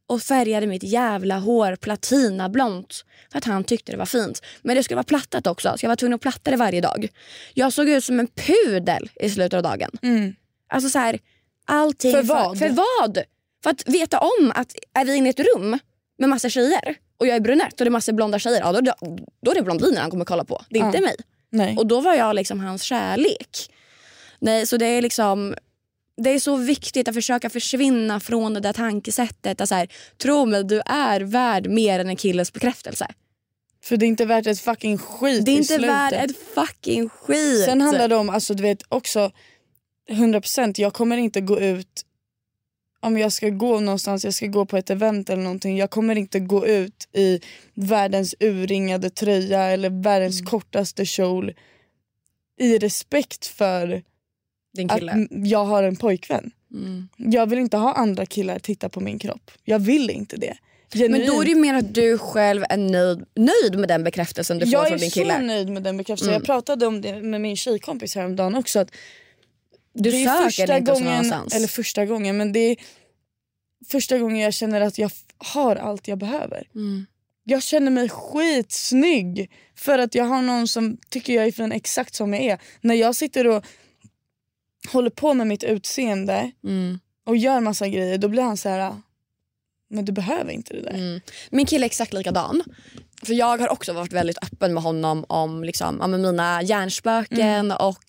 och 0.07 0.21
färgade 0.21 0.67
mitt 0.67 0.83
jävla 0.83 1.39
hår 1.39 1.75
platinablont 1.75 3.05
för 3.31 3.37
att 3.37 3.45
han 3.45 3.63
tyckte 3.63 3.91
det 3.91 3.97
var 3.97 4.05
fint. 4.05 4.41
Men 4.61 4.75
det 4.75 4.83
skulle 4.83 4.95
vara 4.95 5.03
plattat 5.03 5.47
också 5.47 5.73
så 5.77 5.85
jag 5.85 5.89
var 5.89 5.95
tvungen 5.95 6.15
att 6.15 6.21
platta 6.21 6.51
det 6.51 6.57
varje 6.57 6.81
dag. 6.81 7.07
Jag 7.53 7.73
såg 7.73 7.89
ut 7.89 8.03
som 8.03 8.19
en 8.19 8.27
pudel 8.27 9.09
i 9.15 9.29
slutet 9.29 9.57
av 9.57 9.63
dagen. 9.63 9.91
Mm. 10.01 10.35
Alltså 10.69 10.89
så 10.89 10.99
här, 10.99 11.19
allting 11.65 12.11
För 12.11 12.23
vad? 12.23 12.59
För, 12.59 12.69
vad? 12.69 13.17
För 13.63 13.69
att 13.69 13.89
veta 13.89 14.19
om 14.19 14.51
att 14.55 14.75
är 14.93 15.05
vi 15.05 15.15
inne 15.15 15.27
i 15.27 15.29
ett 15.29 15.39
rum 15.55 15.79
med 16.17 16.29
massa 16.29 16.49
tjejer 16.49 16.95
och 17.17 17.27
jag 17.27 17.35
är 17.35 17.39
brunett 17.39 17.73
och 17.73 17.85
det 17.85 17.89
är 17.89 17.91
massa 17.91 18.13
blonda 18.13 18.39
tjejer, 18.39 18.59
ja, 18.59 18.71
då, 18.71 18.81
då, 18.81 19.17
då 19.41 19.51
är 19.51 19.55
det 19.55 19.61
blondiner 19.61 20.01
han 20.01 20.09
kommer 20.09 20.25
kolla 20.25 20.43
på. 20.43 20.63
Det 20.69 20.79
är 20.79 20.83
Ja. 20.83 20.87
inte 20.87 21.01
mig. 21.01 21.15
Nej. 21.49 21.75
Och 21.77 21.87
då 21.87 22.01
var 22.01 22.13
jag 22.15 22.35
liksom 22.35 22.59
hans 22.59 22.83
kärlek. 22.83 23.49
Nej, 24.39 24.67
så 24.67 24.77
det 24.77 24.85
är 24.85 25.01
liksom... 25.01 25.55
Det 26.17 26.29
är 26.29 26.39
så 26.39 26.55
viktigt 26.55 27.07
att 27.07 27.15
försöka 27.15 27.49
försvinna 27.49 28.19
från 28.19 28.53
det 28.53 28.59
där 28.59 28.73
tankesättet. 28.73 29.61
Att 29.61 29.69
så 29.69 29.75
här, 29.75 29.87
tro 30.17 30.45
mig, 30.45 30.63
du 30.63 30.81
är 30.85 31.21
värd 31.21 31.67
mer 31.69 31.99
än 31.99 32.09
en 32.09 32.15
killes 32.15 32.53
bekräftelse. 32.53 33.07
För 33.83 33.97
det 33.97 34.05
är 34.05 34.07
inte 34.07 34.25
värt 34.25 34.47
ett 34.47 34.59
fucking 34.59 34.97
skit 34.97 35.45
Det 35.45 35.51
är 35.51 35.57
inte 35.57 35.77
värt 35.77 36.13
ett 36.13 36.37
fucking 36.55 37.09
skit. 37.09 37.65
Sen 37.65 37.81
handlar 37.81 38.07
det 38.07 38.15
om, 38.15 38.29
alltså 38.29 38.53
du 38.53 38.63
vet 38.63 38.83
också 38.89 39.31
100% 40.09 40.81
jag 40.81 40.93
kommer 40.93 41.17
inte 41.17 41.41
gå 41.41 41.59
ut 41.59 42.03
om 42.99 43.17
jag 43.17 43.33
ska 43.33 43.49
gå 43.49 43.79
någonstans, 43.79 44.25
jag 44.25 44.33
ska 44.33 44.45
gå 44.47 44.65
på 44.65 44.77
ett 44.77 44.89
event 44.89 45.29
eller 45.29 45.43
någonting. 45.43 45.77
Jag 45.77 45.89
kommer 45.89 46.15
inte 46.15 46.39
gå 46.39 46.67
ut 46.67 47.09
i 47.13 47.39
världens 47.73 48.35
urringade 48.39 49.09
tröja 49.09 49.63
eller 49.63 50.03
världens 50.03 50.39
Mm. 50.39 50.49
kortaste 50.49 51.05
kjol 51.05 51.53
i 52.59 52.77
respekt 52.77 53.45
för 53.45 54.03
Din 54.77 54.89
att 54.91 54.99
kille. 54.99 55.11
m- 55.11 55.27
jag 55.31 55.65
har 55.65 55.83
en 55.83 55.95
pojkvän. 55.95 56.51
Mm. 56.73 57.07
Jag 57.17 57.47
vill 57.49 57.59
inte 57.59 57.77
ha 57.77 57.93
andra 57.93 58.25
killar 58.25 58.59
titta 58.59 58.89
på 58.89 58.99
min 58.99 59.19
kropp. 59.19 59.51
Jag 59.63 59.79
vill 59.79 60.09
inte 60.09 60.35
det. 60.37 60.57
Men 61.09 61.25
då 61.25 61.41
är 61.41 61.45
det 61.45 61.51
ju 61.51 61.55
mer 61.59 61.73
att 61.73 61.93
du 61.93 62.17
själv 62.17 62.63
är 62.69 62.77
nöjd, 62.77 63.25
nöjd 63.35 63.79
med 63.79 63.87
den 63.89 64.03
bekräftelsen 64.03 64.59
du 64.59 64.65
får 64.65 64.73
jag 64.73 64.87
från 64.87 64.95
är 64.97 64.99
din 65.01 65.11
så 65.11 65.19
kille. 65.19 65.41
nöjd 65.41 65.69
med 65.69 65.83
den 65.83 65.97
bekräftelsen. 65.97 66.29
Mm. 66.33 66.39
Jag 66.41 66.45
pratade 66.45 66.85
om 66.87 67.01
det 67.01 67.21
med 67.21 67.41
min 67.41 67.57
tjejkompis 67.57 68.15
häromdagen 68.15 68.55
också. 68.55 68.79
Att 68.79 68.91
Du 69.93 70.11
det 70.11 70.23
är 70.23 70.43
första 70.43 70.79
gången, 70.79 71.03
någonstans. 71.03 71.55
Eller 71.55 71.67
första 71.67 72.05
gången, 72.05 72.37
men 72.37 72.53
det 72.53 72.59
är 72.59 72.75
första 73.87 74.17
gången 74.17 74.37
jag 74.39 74.53
känner 74.53 74.81
att 74.81 74.97
jag 74.97 75.11
har 75.37 75.75
allt 75.75 76.07
jag 76.07 76.17
behöver. 76.17 76.67
Mm. 76.75 77.05
Jag 77.43 77.63
känner 77.63 77.91
mig 77.91 78.09
skitsnygg 78.09 79.51
för 79.75 79.99
att 79.99 80.15
jag 80.15 80.23
har 80.25 80.41
någon 80.41 80.67
som 80.67 80.97
tycker 81.09 81.33
jag 81.33 81.47
är 81.47 81.51
fin 81.51 81.71
exakt 81.71 82.15
som 82.15 82.33
jag 82.33 82.43
är. 82.43 82.59
När 82.81 82.95
jag 82.95 83.15
sitter 83.15 83.47
och 83.47 83.65
håller 84.91 85.09
på 85.09 85.33
med 85.33 85.47
mitt 85.47 85.63
utseende 85.63 86.51
Mm. 86.63 86.99
och 87.25 87.37
gör 87.37 87.59
massa 87.59 87.87
grejer 87.87 88.17
då 88.17 88.27
blir 88.27 88.43
han 88.43 88.57
så 88.57 88.69
här. 88.69 88.79
"Ah, 88.79 89.01
men 89.89 90.05
du 90.05 90.11
behöver 90.11 90.51
inte 90.51 90.73
det 90.73 90.81
där. 90.81 90.93
Mm. 90.93 91.21
Min 91.49 91.65
kille 91.65 91.83
är 91.85 91.87
exakt 91.87 92.13
likadan. 92.13 92.63
För 93.25 93.33
Jag 93.33 93.57
har 93.57 93.69
också 93.71 93.93
varit 93.93 94.13
väldigt 94.13 94.37
öppen 94.43 94.73
med 94.73 94.83
honom 94.83 95.25
om 95.29 95.63
liksom, 95.63 95.95
men 95.95 96.21
mina 96.21 96.61
hjärnspöken 96.61 97.71
och 97.71 98.03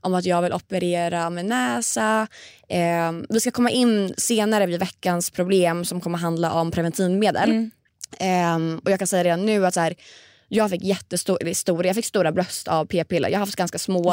om 0.00 0.14
att 0.14 0.24
jag 0.24 0.42
vill 0.42 0.52
operera 0.52 1.30
med 1.30 1.44
näsa. 1.44 2.26
Eh, 2.68 3.12
vi 3.28 3.40
ska 3.40 3.50
komma 3.50 3.70
in 3.70 4.14
senare 4.16 4.66
vid 4.66 4.80
veckans 4.80 5.30
problem 5.30 5.84
som 5.84 6.00
kommer 6.00 6.18
handla 6.18 6.52
om 6.52 6.70
preventivmedel. 6.70 7.50
Mm. 7.50 7.70
Eh, 8.18 8.78
och 8.84 8.90
Jag 8.90 8.98
kan 8.98 9.08
säga 9.08 9.24
redan 9.24 9.46
nu 9.46 9.66
att 9.66 9.74
så 9.74 9.80
här, 9.80 9.94
jag 10.54 10.70
fick 10.70 10.84
jättestor, 10.84 11.38
eller 11.40 11.54
stor, 11.54 11.86
jag 11.86 11.94
fick 11.96 12.04
stora 12.06 12.32
bröst 12.32 12.68
av 12.68 12.86
p-piller. 12.86 13.28
Jag 13.28 13.38
har 13.38 13.46
haft 13.46 13.56
ganska 13.56 13.78
små 13.78 14.12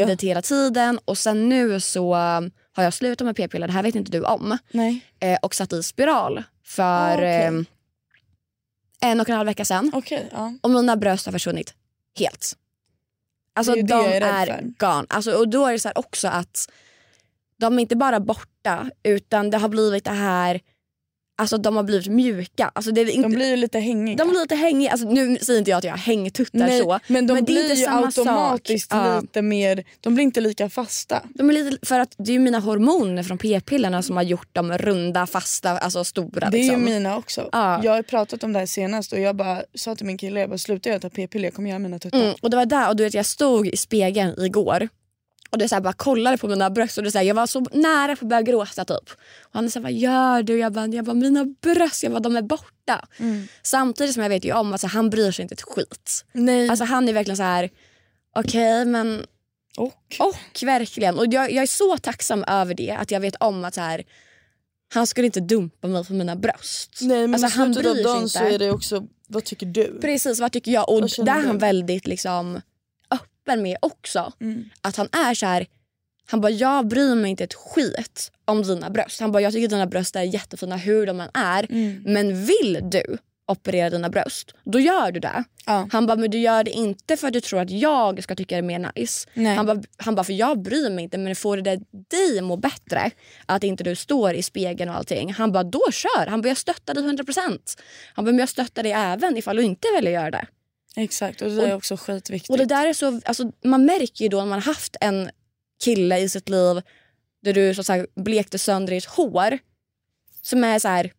under 0.00 0.22
hela 0.26 0.42
tiden. 0.42 0.98
Och 1.04 1.18
sen 1.18 1.48
nu 1.48 1.80
så 1.80 2.14
har 2.72 2.84
jag 2.84 2.94
slutat 2.94 3.24
med 3.24 3.36
p-piller, 3.36 3.66
det 3.66 3.72
här 3.72 3.82
vet 3.82 3.94
inte 3.94 4.12
du 4.12 4.24
om. 4.24 4.58
Eh, 5.20 5.38
och 5.42 5.54
satt 5.54 5.72
i 5.72 5.82
spiral 5.82 6.42
för 6.64 6.82
Ah, 6.82 7.14
okej. 7.14 7.46
eh, 7.46 9.10
en 9.10 9.20
och 9.20 9.28
en 9.28 9.36
halv 9.36 9.46
vecka 9.46 9.64
sedan. 9.64 9.90
Okej, 9.94 10.28
ja. 10.32 10.54
Och 10.60 10.70
mina 10.70 10.96
bröst 10.96 11.26
har 11.26 11.32
försvunnit 11.32 11.74
helt. 12.18 12.56
Alltså 13.54 13.76
är 13.76 13.82
de 13.82 14.04
är 14.06 14.20
är, 14.20 14.62
gone. 14.78 15.06
Alltså, 15.08 15.32
och 15.32 15.48
då 15.48 15.66
är 15.66 15.72
det 15.72 15.78
så 15.78 15.88
här 15.88 15.98
också 15.98 16.28
att 16.28 16.70
de 17.56 17.78
är 17.78 17.82
inte 17.82 17.96
bara 17.96 18.20
borta 18.20 18.90
utan 19.02 19.50
det 19.50 19.58
har 19.58 19.68
blivit 19.68 20.04
det 20.04 20.10
här, 20.10 20.60
alltså 21.36 21.58
de 21.58 21.76
har 21.76 21.82
blivit 21.82 22.06
mjuka. 22.06 22.70
Alltså 22.74 22.92
det 22.92 23.00
är 23.00 23.10
inte, 23.10 23.28
De 23.28 23.34
blir 23.34 23.50
ju 23.50 23.56
lite 23.56 23.78
hängiga. 23.78 24.16
de 24.16 24.28
blir 24.28 24.40
lite 24.40 24.54
hängiga. 24.54 24.90
Alltså, 24.90 25.08
nu 25.08 25.38
säger 25.38 25.58
inte 25.58 25.70
jag 25.70 25.78
att 25.78 25.84
jag 25.84 25.92
har 25.92 25.98
hängtuttar 25.98 26.58
Nej, 26.58 26.80
så. 26.80 27.00
men 27.06 27.26
de 27.26 27.34
men 27.34 27.44
blir 27.44 27.74
ju 27.74 27.86
automatiskt 27.86 28.90
sak. 28.90 29.22
Lite 29.22 29.42
mer, 29.42 29.84
de 30.00 30.14
blir 30.14 30.24
inte 30.24 30.40
lika 30.40 30.70
fasta. 30.70 31.22
De 31.34 31.48
är 31.50 31.52
lite, 31.52 31.86
för 31.86 32.00
att 32.00 32.14
det 32.18 32.34
är 32.34 32.38
mina 32.38 32.58
hormoner 32.58 33.22
från 33.22 33.38
p-pillerna 33.38 34.02
som 34.02 34.16
har 34.16 34.22
gjort 34.22 34.54
dem 34.54 34.78
runda, 34.78 35.26
fasta, 35.26 35.78
alltså 35.78 36.04
stora. 36.04 36.50
Det 36.50 36.58
är 36.58 36.62
liksom. 36.62 36.80
ju 36.80 36.94
mina 36.94 37.16
också. 37.16 37.48
Ja. 37.52 37.80
Jag 37.84 37.92
har 37.92 38.02
pratat 38.02 38.44
om 38.44 38.52
det 38.52 38.58
här 38.58 38.66
senast 38.66 39.12
och 39.12 39.20
jag 39.20 39.36
bara 39.36 39.62
sa 39.74 39.94
till 39.94 40.06
min 40.06 40.18
kille, 40.18 40.40
jag 40.40 40.48
bara 40.48 40.58
sluta 40.58 40.88
jag 40.88 41.02
ta 41.02 41.10
p-piller, 41.10 41.44
jag 41.44 41.54
kommer 41.54 41.68
göra 41.70 41.78
mina 41.78 41.98
tuttar. 41.98 42.18
Mm, 42.18 42.34
och 42.40 42.50
det 42.50 42.56
var 42.56 42.66
där 42.66 42.88
och 42.88 42.96
du 42.96 43.04
vet 43.04 43.14
jag 43.14 43.26
stod 43.26 43.68
i 43.68 43.76
spegeln 43.76 44.44
igår 44.44 44.88
och 45.52 45.58
det 45.58 45.68
så 45.68 45.74
här, 45.74 45.82
bara 45.82 45.92
kollade 45.92 46.38
på 46.38 46.48
mina 46.48 46.70
bröst 46.70 46.98
och 46.98 47.04
det 47.04 47.10
så 47.10 47.18
här, 47.18 47.24
jag 47.24 47.34
var 47.34 47.46
så 47.46 47.60
nära 47.72 48.16
på 48.16 48.24
att 48.24 48.28
börja 48.28 48.42
gråta 48.42 48.84
typ. 48.84 49.10
Och 49.42 49.52
han 49.52 49.70
sa 49.70 49.80
vad 49.80 49.92
gör 49.92 50.42
du? 50.42 50.58
Jag 50.58 50.72
bara, 50.72 50.86
jag 50.86 51.04
bara 51.04 51.14
mina 51.14 51.44
bröst, 51.44 52.02
jag 52.02 52.12
bara, 52.12 52.20
de 52.20 52.36
är 52.36 52.42
borta. 52.42 53.08
Mm. 53.18 53.46
Samtidigt 53.62 54.14
som 54.14 54.22
jag 54.22 54.30
vet 54.30 54.44
ju 54.44 54.52
om 54.52 54.72
att 54.72 54.80
så 54.80 54.86
här, 54.86 54.94
han 54.94 55.10
bryr 55.10 55.30
sig 55.30 55.42
inte 55.42 55.52
ett 55.52 55.62
skit. 55.62 56.24
Nej. 56.32 56.68
Alltså 56.68 56.84
han 56.84 57.08
är 57.08 57.12
verkligen 57.12 57.36
så 57.36 57.42
här 57.42 57.70
okej 58.36 58.84
men 58.84 59.26
och? 59.76 60.16
och 60.18 60.62
verkligen. 60.62 61.18
Och 61.18 61.26
jag, 61.26 61.52
jag 61.52 61.62
är 61.62 61.66
så 61.66 61.98
tacksam 61.98 62.44
över 62.44 62.74
det 62.74 62.90
att 62.90 63.10
jag 63.10 63.20
vet 63.20 63.36
om 63.40 63.64
att 63.64 63.74
så 63.74 63.80
här, 63.80 64.04
han 64.94 65.06
skulle 65.06 65.26
inte 65.26 65.40
dumpa 65.40 65.88
mig 65.88 66.04
för 66.04 66.14
mina 66.14 66.36
bröst. 66.36 66.98
Nej 67.00 67.26
men 67.28 67.44
alltså, 67.44 67.58
han 67.58 67.72
bryr 67.72 68.04
sig 68.04 68.16
inte. 68.16 68.28
så 68.28 68.44
är 68.44 68.58
det 68.58 68.70
också, 68.70 69.06
vad 69.28 69.44
tycker 69.44 69.66
du? 69.66 69.98
Precis, 70.00 70.40
vad 70.40 70.52
tycker 70.52 70.72
jag? 70.72 70.88
Och 70.88 71.00
Vad 71.00 71.26
där 71.26 71.38
är 71.38 71.46
han 71.46 71.58
väldigt 71.58 72.06
liksom 72.06 72.60
öppen 73.42 73.62
med 73.62 73.76
också. 73.82 74.32
Mm. 74.40 74.64
Att 74.80 74.96
han 74.96 75.08
är 75.12 75.34
så 75.34 75.46
här. 75.46 75.66
Han 76.26 76.40
bara, 76.40 76.52
jag 76.52 76.86
bryr 76.86 77.14
mig 77.14 77.30
inte 77.30 77.44
ett 77.44 77.54
skit 77.54 78.32
om 78.44 78.62
dina 78.62 78.90
bröst. 78.90 79.20
Han 79.20 79.32
bara, 79.32 79.42
jag 79.42 79.52
tycker 79.52 79.68
dina 79.68 79.86
bröst 79.86 80.16
är 80.16 80.22
jättefina 80.22 80.76
hur 80.76 81.06
de 81.06 81.20
än 81.20 81.30
är. 81.34 81.72
Mm. 81.72 82.02
Men 82.06 82.44
vill 82.44 82.80
du 82.82 83.18
operera 83.46 83.90
dina 83.90 84.08
bröst, 84.08 84.54
då 84.64 84.80
gör 84.80 85.12
du 85.12 85.20
det. 85.20 85.44
Ja. 85.66 85.88
Han 85.92 86.06
bara, 86.06 86.16
men 86.16 86.30
du 86.30 86.38
gör 86.38 86.64
det 86.64 86.70
inte 86.70 87.16
för 87.16 87.26
att 87.26 87.32
du 87.32 87.40
tror 87.40 87.60
att 87.60 87.70
jag 87.70 88.22
ska 88.22 88.34
tycka 88.34 88.54
det 88.54 88.58
är 88.58 88.62
mer 88.62 88.92
nice. 88.94 89.28
Nej. 89.34 89.56
Han 89.56 89.66
bara, 89.66 89.82
han 89.96 90.14
bara, 90.14 90.24
för 90.24 90.32
jag 90.32 90.62
bryr 90.62 90.90
mig 90.90 91.04
inte 91.04 91.18
men 91.18 91.36
får 91.36 91.56
det 91.56 91.62
dig 91.62 92.38
att 92.38 92.44
må 92.44 92.56
bättre 92.56 93.10
att 93.46 93.64
inte 93.64 93.84
du 93.84 93.94
står 93.96 94.34
i 94.34 94.42
spegeln 94.42 94.90
och 94.90 94.96
allting. 94.96 95.32
Han 95.32 95.52
bara, 95.52 95.62
då 95.64 95.82
kör. 95.92 96.26
Han 96.26 96.42
bara, 96.42 96.48
jag 96.48 96.56
stöttar 96.56 96.94
dig 96.94 97.04
100%. 97.04 97.58
Han 98.14 98.24
bara, 98.24 98.32
men 98.32 98.38
jag 98.38 98.48
stöttar 98.48 98.82
dig 98.82 98.92
även 98.92 99.36
ifall 99.36 99.56
du 99.56 99.62
inte 99.62 99.88
väljer 99.94 100.12
göra 100.12 100.30
det. 100.30 100.46
Exakt 100.96 101.42
och 101.42 101.48
det 101.48 101.56
där 101.56 101.68
är 101.68 101.74
också 101.74 101.96
skitviktigt. 101.96 102.50
Och 102.50 102.58
det 102.58 102.64
där 102.64 102.86
är 102.86 102.92
så, 102.92 103.20
alltså, 103.24 103.52
man 103.64 103.84
märker 103.84 104.24
ju 104.24 104.28
då 104.28 104.38
när 104.38 104.46
man 104.46 104.52
har 104.62 104.74
haft 104.74 104.96
en 105.00 105.30
kille 105.84 106.18
i 106.18 106.28
sitt 106.28 106.48
liv 106.48 106.82
där 107.42 107.52
du 107.52 107.74
så, 107.74 107.92
här, 107.92 108.06
blekte 108.14 108.58
sönder 108.58 108.94
ditt 108.94 109.04
hår. 109.04 109.58
Som 110.42 110.64
är 110.64 110.78
så 110.78 110.88
här, 110.88 111.12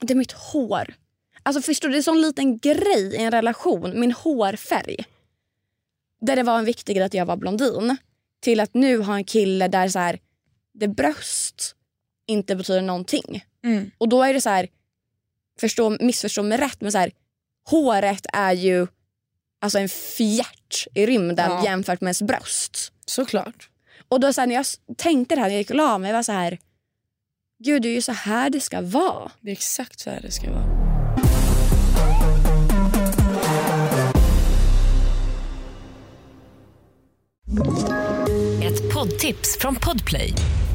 det 0.00 0.12
är 0.12 0.16
mitt 0.16 0.32
hår. 0.32 0.94
Alltså 1.42 1.62
förstår 1.62 1.88
du, 1.88 1.92
det 1.92 1.96
är 1.96 1.98
en 1.98 2.02
sån 2.02 2.22
liten 2.22 2.58
grej 2.58 3.14
i 3.14 3.16
en 3.16 3.30
relation, 3.30 4.00
min 4.00 4.12
hårfärg. 4.12 4.96
Där 6.20 6.36
det 6.36 6.42
var 6.42 6.58
en 6.58 6.64
viktig 6.64 6.96
grej 6.96 7.06
att 7.06 7.14
jag 7.14 7.26
var 7.26 7.36
blondin. 7.36 7.96
Till 8.40 8.60
att 8.60 8.74
nu 8.74 8.98
ha 8.98 9.14
en 9.14 9.24
kille 9.24 9.68
där 9.68 9.88
så 9.88 9.98
här, 9.98 10.18
det 10.72 10.88
bröst 10.88 11.74
inte 12.26 12.56
betyder 12.56 12.82
någonting. 12.82 13.44
Mm. 13.64 13.90
Och 13.98 14.08
då 14.08 14.22
är 14.22 14.34
det 14.34 14.40
så 14.40 14.50
här, 14.50 14.68
förstå, 15.60 15.96
missförstå 16.00 16.42
mig 16.42 16.58
rätt, 16.58 16.80
men 16.80 16.92
så 16.92 16.98
här, 16.98 17.12
håret 17.64 18.26
är 18.32 18.52
ju 18.52 18.86
alltså 19.60 19.78
en 19.78 19.88
fjärt 19.88 20.86
i 20.94 21.06
rymden 21.06 21.50
Ja. 21.50 21.64
jämfört 21.64 22.00
med 22.00 22.06
ens 22.08 22.22
bröst. 22.22 22.92
Såklart. 23.06 23.68
Och 24.08 24.20
då 24.20 24.32
så 24.32 24.40
här, 24.40 24.48
när 24.48 24.54
jag 24.54 24.66
tänkte 24.96 25.34
det 25.34 25.40
här 25.40 25.48
när 25.48 25.54
jag 25.54 25.60
gick 25.60 25.70
och 25.70 25.76
la 25.76 25.98
mig, 25.98 26.10
jag 26.10 26.16
var 26.18 26.22
så 26.22 26.32
här, 26.32 26.58
gud 27.64 27.82
det 27.82 27.88
är 27.88 27.94
ju 27.94 28.02
så 28.02 28.12
här 28.12 28.50
det 28.50 28.60
ska 28.60 28.80
vara. 28.80 29.30
Det 29.40 29.50
är 29.50 29.52
exakt 29.52 30.00
så 30.00 30.10
här 30.10 30.20
det 30.20 30.30
ska 30.30 30.50
vara. 30.50 30.84
Ett 38.62 38.92
poddtips 38.94 39.58
från 39.60 39.74
Podplay. 39.74 40.32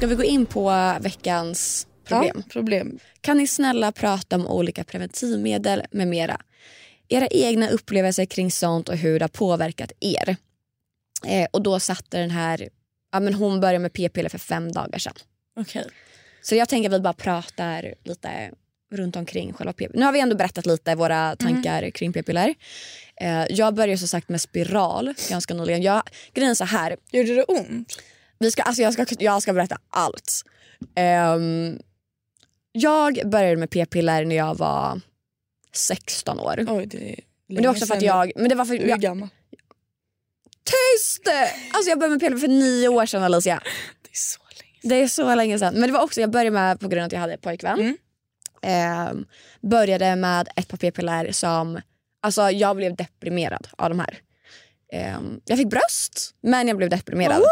Ska 0.00 0.06
vi 0.06 0.14
gå 0.14 0.24
in 0.24 0.46
på 0.46 0.94
veckans 1.00 1.86
problem? 2.04 2.32
Ja, 2.36 2.52
problem. 2.52 2.98
Kan 3.20 3.36
ni 3.36 3.46
snälla 3.46 3.92
prata 3.92 4.36
om 4.36 4.46
olika 4.46 4.84
preventivmedel 4.84 5.82
med 5.90 6.08
mera? 6.08 6.40
Era 7.08 7.26
egna 7.26 7.68
upplevelser 7.68 8.24
kring 8.24 8.50
sånt 8.50 8.88
och 8.88 8.96
hur 8.96 9.18
det 9.18 9.24
har 9.24 9.28
påverkat 9.28 9.92
er. 10.00 10.36
Eh, 11.26 11.48
och 11.50 11.62
då 11.62 11.80
satte 11.80 12.18
den 12.18 12.30
här, 12.30 12.68
ja 13.12 13.20
men 13.20 13.34
hon 13.34 13.60
började 13.60 13.78
med 13.78 13.92
p-piller 13.92 14.28
för 14.28 14.38
fem 14.38 14.72
dagar 14.72 14.98
sedan. 14.98 15.14
Okej. 15.56 15.86
Så 16.42 16.54
jag 16.54 16.68
tänker 16.68 16.90
att 16.90 16.96
vi 16.96 17.00
bara 17.00 17.12
pratar 17.12 17.94
lite 18.04 18.50
runt 18.92 19.16
omkring 19.16 19.52
själva 19.52 19.72
p-piller. 19.72 19.98
Nu 19.98 20.04
har 20.04 20.12
vi 20.12 20.20
ändå 20.20 20.36
berättat 20.36 20.66
lite 20.66 20.94
våra 20.94 21.36
tankar 21.36 21.90
kring 21.90 22.12
p-piller. 22.12 22.54
Eh, 23.16 23.44
jag 23.50 23.74
började 23.74 23.98
som 23.98 24.08
sagt 24.08 24.28
med 24.28 24.40
spiral 24.40 25.14
ganska 25.30 25.54
nyligen. 25.54 25.82
Jag, 25.82 26.02
grejen 26.34 26.50
är 26.50 26.54
så 26.54 26.64
här, 26.64 26.96
Gjorde 27.10 27.34
det 27.34 27.44
ont? 27.44 27.98
Vi 28.40 28.50
ska, 28.50 28.62
alltså 28.62 28.82
jag, 28.82 28.92
ska, 28.92 29.06
jag 29.18 29.42
ska 29.42 29.52
berätta 29.52 29.78
allt. 29.90 30.42
Ehm, 30.94 31.78
jag 32.72 33.20
började 33.30 33.56
med 33.56 33.70
p-piller 33.70 34.24
när 34.24 34.36
jag 34.36 34.54
var 34.58 35.00
16 35.72 36.40
år. 36.40 36.64
Oj, 36.68 36.86
det 36.86 37.12
är 37.12 37.20
Men 37.46 37.56
det 37.56 37.68
var 37.68 37.74
också 37.74 37.86
för 37.86 37.96
att 37.96 38.02
jag... 38.02 38.32
Men 38.36 38.48
det 38.48 38.54
var 38.54 38.64
för, 38.64 38.74
Du 38.74 38.84
är 38.84 38.88
jag 38.88 39.00
gammal. 39.00 39.28
tyst! 40.64 41.28
Alltså 41.72 41.90
jag 41.90 41.98
började 41.98 42.12
med 42.14 42.20
p-piller 42.20 42.38
för 42.38 42.48
nio 42.48 42.88
år 42.88 43.06
sedan 43.06 43.22
Alicia. 43.22 43.60
Det 44.02 44.10
är 44.10 44.16
så 44.16 44.40
länge 44.60 44.80
Det 44.82 45.02
är 45.02 45.08
så 45.08 45.34
länge 45.34 45.58
sedan. 45.58 45.74
Men 45.74 45.82
det 45.82 45.92
var 45.92 46.02
också, 46.02 46.20
jag 46.20 46.30
började 46.30 46.50
med 46.50 46.80
på 46.80 46.88
grund 46.88 47.00
av 47.02 47.06
att 47.06 47.12
jag 47.12 47.20
hade 47.20 47.36
pojkvän. 47.38 47.78
Mm. 47.80 47.96
Ehm, 48.62 49.26
började 49.60 50.16
med 50.16 50.48
ett 50.56 50.68
par 50.68 50.76
p-piller 50.76 51.32
som, 51.32 51.80
alltså 52.22 52.50
jag 52.50 52.76
blev 52.76 52.96
deprimerad 52.96 53.68
av 53.78 53.88
de 53.88 53.98
här. 54.00 54.18
Ehm, 54.92 55.40
jag 55.44 55.58
fick 55.58 55.68
bröst 55.68 56.30
men 56.42 56.68
jag 56.68 56.76
blev 56.76 56.90
deprimerad. 56.90 57.42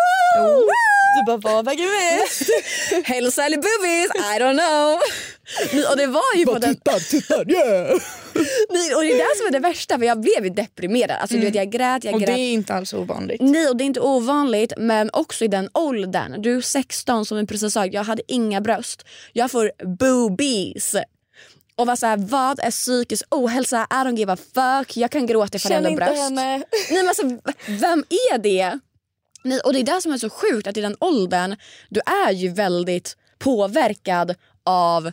Du 1.18 1.24
bara, 1.26 1.54
vad 1.54 1.64
väger 1.64 1.84
mest? 2.22 2.50
Hälsa 3.08 3.44
eller 3.44 3.56
boobies, 3.56 4.10
I 4.36 4.38
don't 4.40 4.58
know. 4.58 5.00
Och 5.90 5.96
det 5.96 6.06
var 6.06 6.36
ju 6.36 6.46
på 6.46 6.58
den, 6.58 6.74
Tittar, 6.74 6.98
tittar, 7.10 7.50
yeah! 7.50 7.90
och 8.96 9.02
det 9.02 9.12
är 9.12 9.16
det 9.16 9.38
som 9.38 9.46
är 9.46 9.50
det 9.52 9.58
värsta 9.58 9.98
för 9.98 10.04
jag 10.04 10.20
blev 10.20 10.44
ju 10.44 10.50
deprimerad. 10.50 11.16
Alltså, 11.20 11.36
du 11.36 11.44
vet, 11.44 11.54
jag 11.54 11.70
grät, 11.70 12.04
jag 12.04 12.14
Och 12.14 12.20
det 12.20 12.26
grät. 12.26 12.38
är 12.38 12.52
inte 12.52 12.74
alls 12.74 12.94
ovanligt. 12.94 13.40
Nej 13.40 13.68
och 13.68 13.76
det 13.76 13.84
är 13.84 13.86
inte 13.86 14.00
ovanligt 14.00 14.72
men 14.76 15.10
också 15.12 15.44
i 15.44 15.48
den 15.48 15.68
åldern. 15.74 16.42
Du 16.42 16.56
är 16.56 16.60
16 16.60 17.26
som 17.26 17.38
vi 17.38 17.46
precis 17.46 17.72
sa, 17.72 17.86
jag 17.86 18.04
hade 18.04 18.22
inga 18.28 18.60
bröst. 18.60 19.04
Jag 19.32 19.50
får 19.50 19.70
boobies. 19.98 20.96
Och 21.78 21.86
var 21.86 21.96
såhär, 21.96 22.16
vad 22.16 22.60
är 22.60 22.70
psykisk 22.70 23.24
ohälsa? 23.30 23.86
I 23.90 23.94
don't 23.94 24.16
give 24.16 24.32
a 24.32 24.36
fuck. 24.36 24.96
Jag 24.96 25.10
kan 25.10 25.26
gråta 25.26 25.56
ifall 25.56 25.72
jag 25.72 25.82
har 25.82 25.90
inte 25.90 26.04
bröst. 26.04 26.22
henne. 26.22 26.56
Nej, 26.56 26.64
men 26.90 27.08
alltså, 27.08 27.22
vem 27.68 28.04
är 28.08 28.38
det? 28.38 28.78
Nej, 29.42 29.60
och 29.60 29.72
det 29.72 29.80
är 29.80 29.84
det 29.84 30.00
som 30.02 30.12
är 30.12 30.18
så 30.18 30.30
sjukt 30.30 30.66
att 30.66 30.76
i 30.76 30.80
den 30.80 30.96
åldern, 31.00 31.56
du 31.88 32.00
är 32.26 32.32
ju 32.32 32.48
väldigt 32.48 33.16
påverkad 33.38 34.34
av 34.64 35.12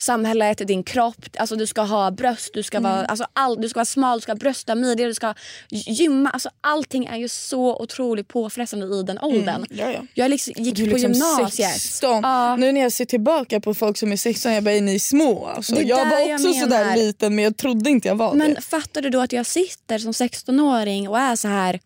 samhället, 0.00 0.66
din 0.66 0.82
kropp. 0.82 1.26
Alltså 1.38 1.56
du 1.56 1.66
ska 1.66 1.80
ha 1.80 2.10
bröst, 2.10 2.50
du 2.54 2.62
ska, 2.62 2.80
vara, 2.80 3.04
alltså 3.04 3.26
all, 3.32 3.60
du 3.60 3.68
ska 3.68 3.78
vara 3.78 3.84
smal, 3.84 4.18
du 4.18 4.22
ska 4.22 4.32
ha 4.32 4.36
brösta, 4.36 4.74
midjor, 4.74 5.06
du 5.06 5.14
ska 5.14 5.34
gymma. 5.70 6.30
Alltså 6.30 6.50
allting 6.60 7.06
är 7.06 7.16
ju 7.16 7.28
så 7.28 7.76
otroligt 7.82 8.28
påfrestande 8.28 8.96
i 8.96 9.02
den 9.02 9.18
åldern. 9.18 9.66
Ja, 9.70 9.90
ja. 9.90 10.00
Jag 10.14 10.30
liksom 10.30 10.52
gick 10.56 10.76
Du 10.76 10.84
på 10.90 10.96
liksom 10.96 11.12
gymnasiet. 11.12 11.72
16. 11.72 12.20
Ja. 12.22 12.56
Nu 12.56 12.72
när 12.72 12.80
jag 12.80 12.92
ser 12.92 13.04
tillbaka 13.04 13.60
på 13.60 13.74
folk 13.74 13.96
som 13.98 14.12
är 14.12 14.16
16, 14.16 14.52
jag 14.52 14.64
bara 14.64 14.74
är 14.74 14.80
ni 14.80 14.98
små? 14.98 15.46
Alltså, 15.46 15.82
jag 15.82 16.10
var 16.10 16.18
jag 16.18 16.34
också 16.34 16.48
menar. 16.48 16.60
sådär 16.60 16.96
liten 16.96 17.34
men 17.34 17.44
jag 17.44 17.56
trodde 17.56 17.90
inte 17.90 18.08
jag 18.08 18.14
var 18.14 18.34
Men 18.34 18.54
det. 18.54 18.60
fattar 18.60 19.02
du 19.02 19.10
då 19.10 19.20
att 19.20 19.32
jag 19.32 19.46
sitter 19.46 19.98
som 19.98 20.12
16-åring 20.12 21.08
och 21.08 21.18
är 21.18 21.36
så 21.36 21.48
här 21.48 21.80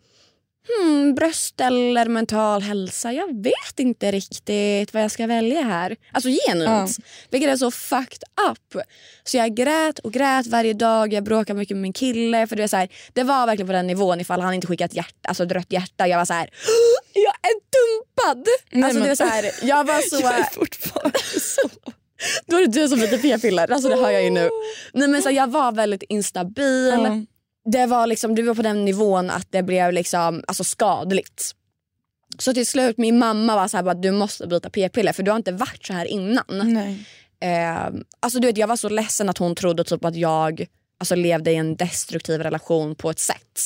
hmm, 0.67 1.15
bröst 1.15 1.61
eller 1.61 2.05
mental 2.05 2.61
hälsa? 2.61 3.11
Jag 3.13 3.43
vet 3.43 3.79
inte 3.79 4.11
riktigt 4.11 4.93
vad 4.93 5.03
jag 5.03 5.11
ska 5.11 5.27
välja 5.27 5.61
här. 5.61 5.95
Alltså 6.11 6.29
genuint. 6.47 6.97
Vilket 7.29 7.49
är 7.49 7.57
så 7.57 7.71
fucked 7.71 8.23
up. 8.49 8.83
Så 9.23 9.37
jag 9.37 9.55
grät 9.55 9.99
och 9.99 10.13
grät 10.13 10.47
varje 10.47 10.73
dag. 10.73 11.13
Jag 11.13 11.23
bråkade 11.23 11.59
mycket 11.59 11.77
med 11.77 11.81
min 11.81 11.93
kille. 11.93 12.47
För 12.47 12.55
det, 12.55 12.63
är 12.63 12.67
så 12.67 12.77
här, 12.77 12.89
det 13.13 13.23
var 13.23 13.45
verkligen 13.45 13.67
på 13.67 13.73
den 13.73 13.87
nivån 13.87 14.21
ifall 14.21 14.41
han 14.41 14.53
inte 14.53 14.67
skickat 14.67 14.93
hjärta, 14.93 15.27
alltså 15.27 15.43
ett 15.43 15.51
rött 15.51 15.71
hjärta. 15.73 16.07
Jag 16.07 16.17
var 16.17 16.25
så 16.25 16.33
här, 16.33 16.49
jag 17.13 17.33
är 17.33 17.53
dumpad! 17.73 18.47
Nej, 18.71 18.83
alltså, 18.83 18.99
men- 18.99 19.03
det 19.03 19.09
var 19.09 19.15
så 19.15 19.25
här, 19.25 19.51
jag 19.61 19.83
var 19.83 20.01
så... 20.09 20.21
Jag 20.21 20.39
är 20.39 20.43
fortfarande 20.43 21.19
så. 21.39 21.69
Då 22.45 22.57
är 22.57 22.61
det 22.67 22.81
du 22.81 22.87
som 22.87 22.99
lite 22.99 23.17
p-piller. 23.17 23.71
Alltså 23.71 23.89
det 23.89 23.95
hör 23.95 24.11
jag 24.11 24.23
ju 24.23 24.29
nu. 24.29 24.49
Nej, 24.93 25.07
men 25.07 25.21
så 25.21 25.31
jag 25.31 25.51
var 25.51 25.71
väldigt 25.71 26.03
instabil. 26.03 26.89
Ja. 26.93 27.21
Det 27.65 27.85
var 27.85 28.07
liksom, 28.07 28.35
du 28.35 28.41
var 28.41 28.55
på 28.55 28.61
den 28.61 28.85
nivån 28.85 29.29
att 29.29 29.47
det 29.51 29.63
blev 29.63 29.93
liksom, 29.93 30.43
alltså 30.47 30.63
skadligt. 30.63 31.55
Så 32.37 32.53
till 32.53 32.67
slut 32.67 32.97
min 32.97 33.17
mamma 33.17 33.55
var 33.55 33.67
så 33.67 33.77
här 33.77 33.83
bara, 33.83 33.93
du 33.93 34.11
måste 34.11 34.47
byta 34.47 34.69
p-piller 34.69 35.13
för 35.13 35.23
du 35.23 35.31
har 35.31 35.37
inte 35.37 35.51
varit 35.51 35.85
så 35.85 35.93
här 35.93 36.05
innan. 36.05 36.45
Nej. 36.49 37.05
Eh, 37.39 37.89
alltså 38.19 38.39
du 38.39 38.47
vet, 38.47 38.57
jag 38.57 38.67
var 38.67 38.75
så 38.75 38.89
ledsen 38.89 39.29
att 39.29 39.37
hon 39.37 39.55
trodde 39.55 39.83
typ 39.83 40.05
att 40.05 40.15
jag 40.15 40.65
alltså, 40.97 41.15
levde 41.15 41.51
i 41.51 41.55
en 41.55 41.75
destruktiv 41.75 42.41
relation 42.41 42.95
på 42.95 43.09
ett 43.09 43.19
sätt. 43.19 43.59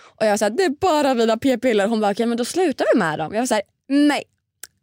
Och 0.00 0.26
jag 0.26 0.30
var 0.30 0.36
såhär, 0.36 0.50
det 0.50 0.64
är 0.64 0.70
bara 0.70 1.14
mina 1.14 1.36
p-piller. 1.36 1.86
Hon 1.86 2.00
bara, 2.00 2.12
okej 2.12 2.26
men 2.26 2.38
då 2.38 2.44
slutar 2.44 2.86
vi 2.92 2.98
med 2.98 3.18
dem. 3.18 3.34
Jag 3.34 3.42
var 3.42 3.46
såhär, 3.46 3.62
nej. 3.88 4.24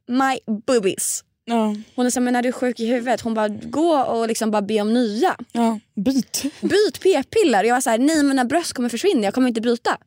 My 0.07 0.39
boobies. 0.65 1.23
Ja. 1.45 1.75
Hon 1.95 2.05
är 2.05 2.09
såhär, 2.09 2.23
men 2.23 2.33
när 2.33 2.41
du 2.41 2.49
är 2.49 2.53
sjuk 2.53 2.79
i 2.79 2.85
huvudet, 2.85 3.21
hon 3.21 3.33
bara 3.33 3.47
gå 3.47 3.97
och 3.99 4.27
liksom 4.27 4.51
bara 4.51 4.61
be 4.61 4.81
om 4.81 4.93
nya. 4.93 5.35
Ja. 5.51 5.79
Byt. 5.95 6.43
Byt 6.61 6.99
p-piller. 7.01 7.63
Jag 7.63 7.75
var 7.75 7.81
såhär, 7.81 7.97
nej 7.97 8.23
mina 8.23 8.45
bröst 8.45 8.73
kommer 8.73 8.89
försvinna, 8.89 9.23
jag 9.23 9.33
kommer 9.33 9.47
inte 9.47 9.61
byta. 9.61 9.97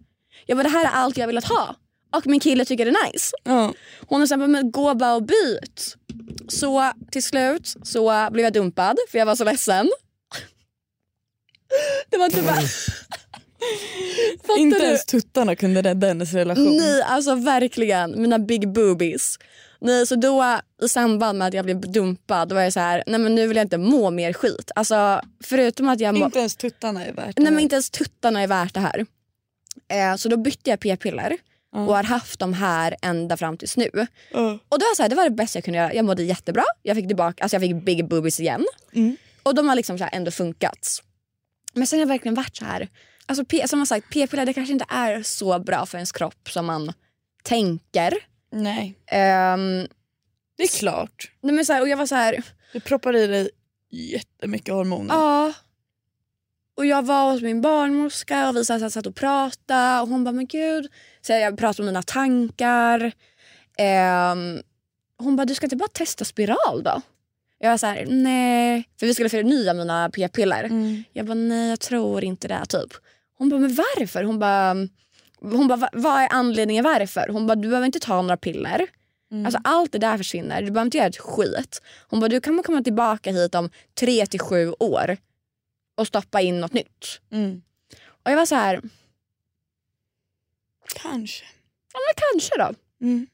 Jag 0.46 0.58
bara, 0.58 0.62
det 0.62 0.68
här 0.68 0.84
är 0.84 0.90
allt 0.90 1.16
jag 1.16 1.26
velat 1.26 1.44
ha. 1.44 1.76
Och 2.16 2.26
min 2.26 2.40
kille 2.40 2.64
tycker 2.64 2.84
det 2.84 2.90
är 2.90 3.12
nice. 3.12 3.36
Ja. 3.44 3.72
Hon 4.06 4.22
är 4.22 4.26
såhär, 4.26 4.46
men 4.46 4.70
gå 4.70 4.94
bara 4.94 5.14
och 5.14 5.22
byt. 5.22 5.96
Så 6.48 6.92
till 7.10 7.22
slut 7.22 7.74
så 7.82 8.28
blev 8.32 8.44
jag 8.44 8.52
dumpad 8.52 8.96
för 9.10 9.18
jag 9.18 9.26
var 9.26 9.36
så 9.36 9.44
ledsen. 9.44 9.90
Det 12.10 12.16
var 12.16 12.28
typ 12.28 12.44
bara... 12.44 12.60
Inte 14.58 14.78
du? 14.78 14.84
ens 14.84 15.06
tuttarna 15.06 15.56
kunde 15.56 15.82
rädda 15.82 16.06
hennes 16.06 16.32
relation. 16.32 16.76
Nej, 16.76 17.02
alltså 17.02 17.34
verkligen. 17.34 18.22
Mina 18.22 18.38
big 18.38 18.72
boobies. 18.72 19.38
Nej, 19.80 20.06
så 20.06 20.16
då 20.16 20.58
i 20.82 20.88
samband 20.88 21.38
med 21.38 21.48
att 21.48 21.54
jag 21.54 21.64
blev 21.64 21.80
dumpad 21.80 22.48
då 22.48 22.54
var 22.54 22.62
jag 22.62 22.72
så 22.72 22.80
här, 22.80 23.04
nej 23.06 23.20
men 23.20 23.34
nu 23.34 23.46
vill 23.46 23.56
jag 23.56 23.64
inte 23.64 23.78
må 23.78 24.10
mer 24.10 24.32
skit. 24.32 24.70
Alltså 24.74 25.22
förutom 25.44 25.88
att 25.88 26.00
jag 26.00 26.14
må, 26.18 26.24
Inte 26.24 26.38
ens 26.38 26.56
tuttarna 26.56 27.04
är 27.04 27.12
värt 27.12 27.36
det. 27.36 27.42
nej 27.42 27.52
men 27.52 27.62
inte 27.62 27.74
ens 27.74 27.90
tuttarna 27.90 28.40
är 28.42 28.46
värt 28.46 28.74
det 28.74 28.80
här. 28.80 29.06
Eh, 29.88 30.16
så 30.16 30.28
då 30.28 30.36
bytte 30.36 30.70
jag 30.70 30.80
p-piller 30.80 31.36
och 31.72 31.94
har 31.96 32.02
haft 32.02 32.38
de 32.40 32.52
här 32.52 32.96
ända 33.02 33.36
fram 33.36 33.56
tills 33.56 33.76
nu. 33.76 33.90
Ja. 34.32 34.58
Och 34.68 34.78
det 34.78 34.84
var, 34.84 34.94
så 34.96 35.02
här, 35.02 35.08
det 35.08 35.16
var 35.16 35.24
det 35.24 35.30
bästa 35.30 35.56
jag 35.56 35.64
kunde 35.64 35.78
göra. 35.78 35.94
Jag 35.94 36.04
mådde 36.04 36.22
jättebra. 36.22 36.64
Jag 36.82 36.96
fick 36.96 37.06
tillbaka, 37.06 37.42
alltså 37.42 37.54
jag 37.54 37.62
fick 37.62 37.74
big 37.84 38.08
boobies 38.08 38.40
igen. 38.40 38.66
Mm. 38.94 39.16
Och 39.42 39.54
de 39.54 39.68
har 39.68 39.76
liksom 39.76 39.98
så 39.98 40.04
här 40.04 40.14
ändå 40.14 40.30
funkat. 40.30 41.02
Men 41.74 41.86
sen 41.86 41.98
har 41.98 42.02
jag 42.02 42.08
verkligen 42.08 42.34
varit 42.34 42.56
så 42.56 42.64
här. 42.64 42.88
Alltså, 43.26 43.44
P- 43.44 43.68
som 43.68 43.78
jag 43.78 43.88
sagt, 43.88 44.10
p-piller 44.12 44.46
det 44.46 44.52
kanske 44.52 44.72
inte 44.72 44.84
är 44.88 45.22
så 45.22 45.58
bra 45.58 45.86
för 45.86 45.98
ens 45.98 46.12
kropp 46.12 46.50
som 46.50 46.66
man 46.66 46.92
tänker. 47.42 48.14
Nej, 48.52 48.98
Ehm, 49.06 49.86
det 50.56 50.62
är 50.62 50.78
klart. 50.78 51.30
nej 51.40 51.54
men 51.54 51.64
så 51.64 51.72
här, 51.72 51.80
och 51.82 51.88
jag 51.88 51.96
var 51.96 52.06
så 52.06 52.14
här, 52.14 52.42
Du 52.72 52.80
proppar 52.80 53.16
i 53.16 53.26
dig 53.26 53.50
jättemycket 53.90 54.74
hormoner. 54.74 55.14
ja. 55.14 55.52
Och 56.76 56.86
jag 56.86 57.06
var 57.06 57.32
hos 57.32 57.42
min 57.42 57.60
barnmorska 57.60 58.48
och 58.48 58.56
vi 58.56 58.64
satt, 58.64 58.92
satt 58.92 59.06
och 59.06 59.14
pratade 59.16 60.00
och 60.00 60.08
hon 60.08 60.24
bara 60.24 60.32
men 60.32 60.46
gud. 60.46 60.86
Så 61.20 61.32
jag 61.32 61.58
pratade 61.58 61.82
om 61.82 61.86
mina 61.86 62.02
tankar. 62.02 63.12
Ehm, 63.78 64.62
hon 65.18 65.36
bara 65.36 65.44
du 65.44 65.54
ska 65.54 65.66
inte 65.66 65.76
bara 65.76 65.88
testa 65.88 66.24
spiral 66.24 66.82
då? 66.84 67.00
Jag 67.58 67.70
var 67.70 67.76
så 67.78 67.86
här, 67.86 68.06
nej. 68.08 68.88
För 69.00 69.06
vi 69.06 69.14
skulle 69.14 69.28
förnya 69.28 69.74
mina 69.74 70.10
p-piller. 70.10 70.64
Mm. 70.64 71.04
Jag 71.12 71.26
bara 71.26 71.34
nej 71.34 71.70
jag 71.70 71.80
tror 71.80 72.24
inte 72.24 72.48
det 72.48 72.66
typ. 72.68 72.92
Hon 73.38 73.48
bara 73.48 73.60
men 73.60 73.74
varför? 73.74 74.22
Hon 74.24 74.38
bara, 74.38 74.74
hon 75.40 75.68
bara 75.68 75.76
"Va- 75.76 75.90
vad 75.92 76.22
är 76.22 76.28
anledningen 76.32 76.84
varför? 76.84 77.28
Hon 77.28 77.46
bara 77.46 77.54
du 77.54 77.68
behöver 77.68 77.86
inte 77.86 78.00
ta 78.00 78.22
några 78.22 78.36
piller. 78.36 78.86
Mm. 79.32 79.46
Alltså 79.46 79.60
allt 79.64 79.92
det 79.92 79.98
där 79.98 80.16
försvinner. 80.18 80.62
Du 80.62 80.70
behöver 80.70 80.86
inte 80.86 80.96
göra 80.98 81.06
ett 81.08 81.16
skit. 81.18 81.82
Hon 82.08 82.20
bara 82.20 82.28
du 82.28 82.40
kan 82.40 82.62
komma 82.62 82.82
tillbaka 82.82 83.30
hit 83.32 83.54
om 83.54 83.70
tre 83.94 84.26
till 84.26 84.40
sju 84.40 84.72
år 84.78 85.16
och 85.96 86.06
stoppa 86.06 86.40
in 86.40 86.60
något 86.60 86.72
nytt. 86.72 87.20
Mm. 87.30 87.62
Och 88.24 88.30
jag 88.30 88.36
var 88.36 88.46
så 88.46 88.54
här, 88.54 88.80
Kanske. 90.94 91.44
ja 91.92 91.98
men 92.06 92.14
kanske 92.32 92.58
då. 92.58 92.74
Mm. 93.06 93.26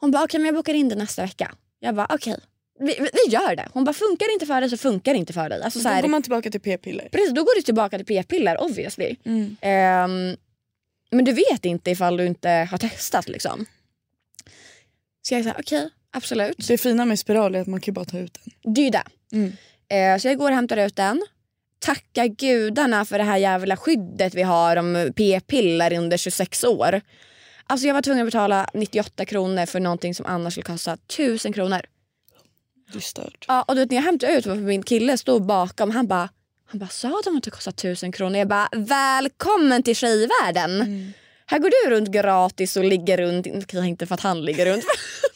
Hon 0.00 0.10
bara 0.10 0.24
okej 0.24 0.40
men 0.40 0.46
jag 0.46 0.54
bokar 0.54 0.74
in 0.74 0.88
det 0.88 0.94
nästa 0.94 1.22
vecka. 1.22 1.54
Jag 1.80 1.94
bara 1.94 2.06
okej. 2.10 2.36
Vi, 2.80 2.86
vi, 2.86 3.08
vi 3.12 3.32
gör 3.32 3.56
det. 3.56 3.68
Hon 3.72 3.84
bara 3.84 3.92
funkar 3.92 4.26
det 4.26 4.32
inte 4.32 4.46
för 4.46 4.60
dig 4.60 4.70
så 4.70 4.76
funkar 4.76 5.12
det 5.12 5.18
inte 5.18 5.32
för 5.32 5.48
dig. 5.48 5.62
Alltså, 5.62 5.78
så 5.78 5.88
Då 5.88 5.94
här, 5.94 6.02
går 6.02 6.08
man 6.08 6.22
tillbaka 6.22 6.50
till 6.50 6.60
p-piller. 6.60 7.08
Precis, 7.12 7.30
då 7.30 7.44
går 7.44 7.54
du 7.56 7.62
tillbaka 7.62 7.96
till 7.98 8.06
p-piller 8.06 8.62
obviously. 8.62 9.16
Mm. 9.24 9.56
Ehm, 9.60 10.36
men 11.10 11.24
du 11.24 11.32
vet 11.32 11.64
inte 11.64 11.90
ifall 11.90 12.16
du 12.16 12.26
inte 12.26 12.48
har 12.48 12.78
testat 12.78 13.28
liksom. 13.28 13.66
Så 15.22 15.34
jag 15.34 15.44
sa 15.44 15.52
okej, 15.58 15.90
absolut. 16.12 16.68
Det 16.68 16.78
fina 16.78 17.04
med 17.04 17.18
spiral 17.18 17.54
är 17.54 17.60
att 17.60 17.66
man 17.66 17.80
kan 17.80 17.94
bara 17.94 18.04
ta 18.04 18.18
ut 18.18 18.38
den. 18.44 18.74
Det 18.74 18.80
är 18.80 18.84
ju 18.84 18.90
det. 18.90 19.04
Mm. 19.32 19.52
Eh, 19.88 20.20
så 20.20 20.28
jag 20.28 20.38
går 20.38 20.50
och 20.50 20.56
hämtar 20.56 20.76
ut 20.76 20.96
den. 20.96 21.22
Tacka 21.78 22.26
gudarna 22.26 23.04
för 23.04 23.18
det 23.18 23.24
här 23.24 23.36
jävla 23.36 23.76
skyddet 23.76 24.34
vi 24.34 24.42
har 24.42 24.76
om 24.76 25.12
p-piller 25.16 25.92
under 25.92 26.16
26 26.16 26.64
år. 26.64 27.00
Alltså 27.66 27.86
jag 27.86 27.94
var 27.94 28.02
tvungen 28.02 28.26
att 28.26 28.32
betala 28.32 28.68
98 28.74 29.24
kronor 29.24 29.66
för 29.66 29.80
någonting 29.80 30.14
som 30.14 30.26
annars 30.26 30.54
skulle 30.54 30.64
kosta 30.64 30.92
1000 30.92 31.52
kronor. 31.52 31.80
Det 32.92 32.98
är 32.98 33.00
stört. 33.00 33.44
Ja, 33.48 33.62
och 33.62 33.74
du 33.74 33.80
vet, 33.80 33.90
när 33.90 33.96
jag 33.96 34.02
hämtade 34.02 34.32
ut 34.32 34.44
för 34.44 34.54
min 34.54 34.82
kille 34.82 35.18
stod 35.18 35.46
bakom. 35.46 35.90
Han 35.90 36.06
bara, 36.06 36.28
han 36.70 36.78
bara 36.78 36.88
sa 36.88 37.20
de 37.24 37.36
att 37.36 37.44
det 37.44 37.50
kostar 37.50 37.72
1000 37.72 38.12
kronor? 38.12 38.38
Jag 38.38 38.48
bara 38.48 38.68
välkommen 38.72 39.82
till 39.82 39.96
tjejvärlden. 39.96 40.80
Mm. 40.80 41.12
Här 41.46 41.58
går 41.58 41.70
du 41.70 41.90
runt 41.90 42.08
gratis 42.08 42.76
och 42.76 42.84
ligger 42.84 43.18
runt. 43.18 43.46
Inte 43.74 44.06
för 44.06 44.14
att 44.14 44.20
han 44.20 44.44
ligger 44.44 44.66
runt. 44.66 44.84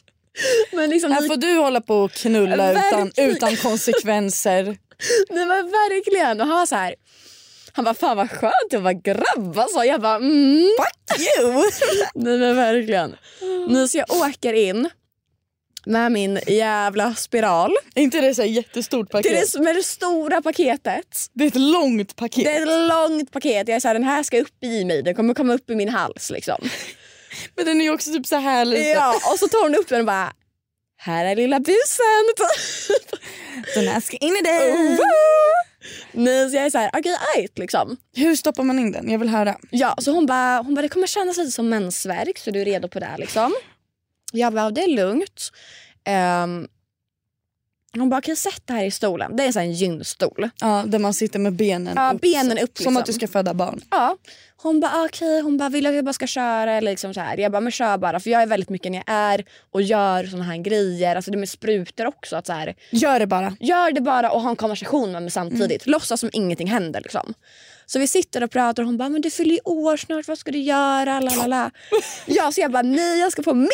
Men 0.73 0.91
liksom, 0.91 1.13
Här 1.13 1.23
får 1.23 1.37
du 1.37 1.59
hålla 1.59 1.81
på 1.81 1.97
och 1.97 2.13
knulla 2.13 2.73
utan, 2.73 3.13
utan 3.17 3.57
konsekvenser. 3.57 4.65
Nej 5.31 5.47
men 5.47 5.67
verkligen. 5.67 6.41
Och 6.41 6.47
han 6.47 6.59
var 6.59 6.67
så 6.67 6.75
här. 6.75 6.95
Han 7.73 7.85
bara 7.85 7.95
fan 7.95 8.17
vad 8.17 8.31
skönt 8.31 8.75
att 8.75 8.83
vara 8.83 8.93
grabb 8.93 9.59
alltså. 9.59 9.85
Jag 9.85 10.01
bara 10.01 10.17
mm. 10.17 10.71
Fuck 10.79 11.21
you. 11.21 11.71
Nej 12.15 12.39
men 12.39 12.57
verkligen. 12.57 13.17
Nu 13.69 13.89
så 13.89 13.99
jag 13.99 14.11
åker 14.11 14.53
in 14.53 14.91
med 15.87 16.13
min 16.13 16.39
jävla 16.47 17.15
spiral. 17.15 17.73
Är 17.95 18.03
inte 18.03 18.21
det 18.21 18.35
så 18.35 18.43
jättestort 18.45 19.09
Det 19.11 19.19
är 19.19 19.23
paket? 19.23 19.53
det, 19.53 19.61
med 19.61 19.77
det 19.77 19.83
stora 19.83 20.43
paketet. 20.43 21.27
Det 21.33 21.45
är 21.45 21.49
ett 21.49 21.55
långt 21.57 22.17
paket. 22.17 22.45
Det 22.45 22.51
är 22.51 22.63
ett 22.63 22.89
långt 22.89 23.31
paket. 23.31 23.69
Jag 23.69 23.77
är 23.77 23.81
så 23.81 23.89
här, 23.89 23.95
den 23.95 24.05
här 24.05 24.23
ska 24.23 24.41
upp 24.41 24.65
i 24.65 24.85
mig. 24.85 25.03
Den 25.03 25.15
kommer 25.15 25.35
komma 25.35 25.55
upp 25.55 25.71
i 25.71 25.75
min 25.75 25.89
hals 25.89 26.31
liksom. 26.31 26.69
Men 27.57 27.65
den 27.67 27.81
är 27.81 27.85
ju 27.85 27.91
också 27.91 28.13
typ 28.13 28.27
så 28.27 28.37
här 28.37 28.65
lite. 28.65 28.83
Ja, 28.83 29.15
och 29.33 29.39
så 29.39 29.49
tar 29.49 29.63
hon 29.63 29.75
upp 29.75 29.89
den 29.89 30.01
och 30.01 30.07
bara 30.07 30.33
här 30.97 31.25
är 31.25 31.37
lilla 31.37 31.61
busen. 31.61 32.49
Den 33.75 33.89
här 33.89 34.01
ska 34.01 34.17
in 34.17 34.37
i 34.37 34.41
dig. 34.43 34.99
Nej, 36.13 36.51
så 36.51 36.57
jag 36.57 36.67
är 36.67 36.71
så 36.71 36.79
här, 36.79 36.91
okej 36.95 37.17
ajt 37.37 37.59
liksom. 37.59 37.97
Hur 38.17 38.37
stoppar 38.37 38.63
man 38.63 38.79
in 38.79 38.93
den? 38.93 39.11
Jag 39.11 39.19
vill 39.19 39.29
höra. 39.29 39.57
Ja, 39.71 39.95
så 39.99 40.13
hon 40.13 40.27
bara, 40.27 40.63
hon 40.63 40.75
bara 40.75 40.83
det 40.83 40.89
kommer 40.89 41.07
kännas 41.07 41.37
lite 41.37 41.51
som 41.51 41.69
mensvärk 41.69 42.39
så 42.39 42.51
du 42.51 42.61
är 42.61 42.65
redo 42.65 42.89
på 42.89 43.01
det 43.01 43.15
liksom. 43.19 43.55
Jag 44.33 44.53
bara, 44.53 44.71
det 44.71 44.83
är 44.83 44.89
lugnt. 44.97 45.51
Ehm, 46.05 46.69
hon 47.95 48.11
bara, 48.11 48.19
okej 48.19 48.37
sätt 48.37 48.67
dig 48.67 48.77
här 48.77 48.85
i 48.85 48.91
stolen. 48.91 49.37
Det 49.37 49.43
är 49.43 49.47
en 49.47 49.53
sån 49.53 49.63
här 49.63 49.69
gynstol. 49.69 50.51
Ja, 50.61 50.85
där 50.87 50.99
man 50.99 51.15
sitter 51.15 51.39
med 51.39 51.53
benen 51.53 51.93
Ja, 51.97 52.13
upp. 52.15 52.21
benen 52.21 52.59
upp 52.59 52.77
Som 52.79 52.85
liksom. 52.85 52.97
att 52.97 53.07
du 53.07 53.13
ska 53.13 53.29
föda 53.29 53.55
barn. 53.55 53.81
Ja. 53.91 54.17
Hon 54.57 54.81
bara, 54.81 55.05
okej, 55.05 55.41
hon 55.41 55.57
bara, 55.59 55.69
vill 55.69 55.85
du 55.85 55.91
att 55.91 55.97
jag 55.97 56.05
bara 56.05 56.13
ska 56.13 56.27
köra 56.27 56.81
liksom 56.81 57.15
så 57.15 57.21
här. 57.21 57.39
Jag 57.39 57.53
bara, 57.53 57.61
men 57.61 57.73
kör 57.73 57.99
bara. 57.99 58.21
För 58.21 58.31
jag 58.31 58.43
är 58.43 58.47
väldigt 58.47 58.69
mycket 58.69 58.93
när 58.93 58.99
jag 59.07 59.15
är 59.17 59.45
och 59.71 59.83
gör 59.83 60.25
såna 60.25 60.45
här 60.45 60.57
grejer. 60.57 61.17
Alltså 61.17 61.31
det 61.31 61.37
med 61.39 61.49
sprutor 61.49 62.07
också. 62.07 62.37
Att 62.37 62.47
så 62.47 62.53
här, 62.53 62.75
Gör 62.91 63.19
det 63.19 63.27
bara. 63.27 63.57
Gör 63.61 63.93
det 63.93 64.01
bara 64.01 64.31
och 64.31 64.41
ha 64.41 64.51
en 64.51 64.57
konversation 64.57 65.13
med 65.13 65.23
mig 65.23 65.31
samtidigt. 65.31 65.87
Låtsas 65.87 66.21
som 66.21 66.31
ingenting 66.33 66.67
händer. 66.67 67.01
Liksom. 67.01 67.35
Så 67.87 67.99
vi 67.99 68.07
sitter 68.07 68.43
och 68.43 68.51
pratar 68.51 68.83
och 68.83 68.87
hon 68.87 68.97
bara, 68.97 69.09
men 69.09 69.21
du 69.21 69.31
fyller 69.31 69.55
ju 69.55 69.61
år 69.65 69.97
snart, 69.97 70.29
vad 70.29 70.39
ska 70.39 70.51
du 70.51 70.59
göra? 70.59 71.21
Lalala. 71.21 71.71
ja, 72.27 72.53
så 72.53 72.61
jag 72.61 72.73
bara, 72.73 72.83
nej 72.83 73.21
jag 73.21 73.33
ska 73.33 73.43
få 73.43 73.55
med. 73.55 73.69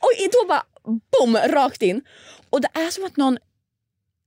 Och 0.00 0.10
då 0.32 0.48
bara, 0.48 0.62
boom, 0.84 1.36
rakt 1.36 1.82
in. 1.82 2.00
Och 2.50 2.60
det 2.60 2.68
är 2.74 2.90
som 2.90 3.04
att 3.04 3.16
någon 3.16 3.38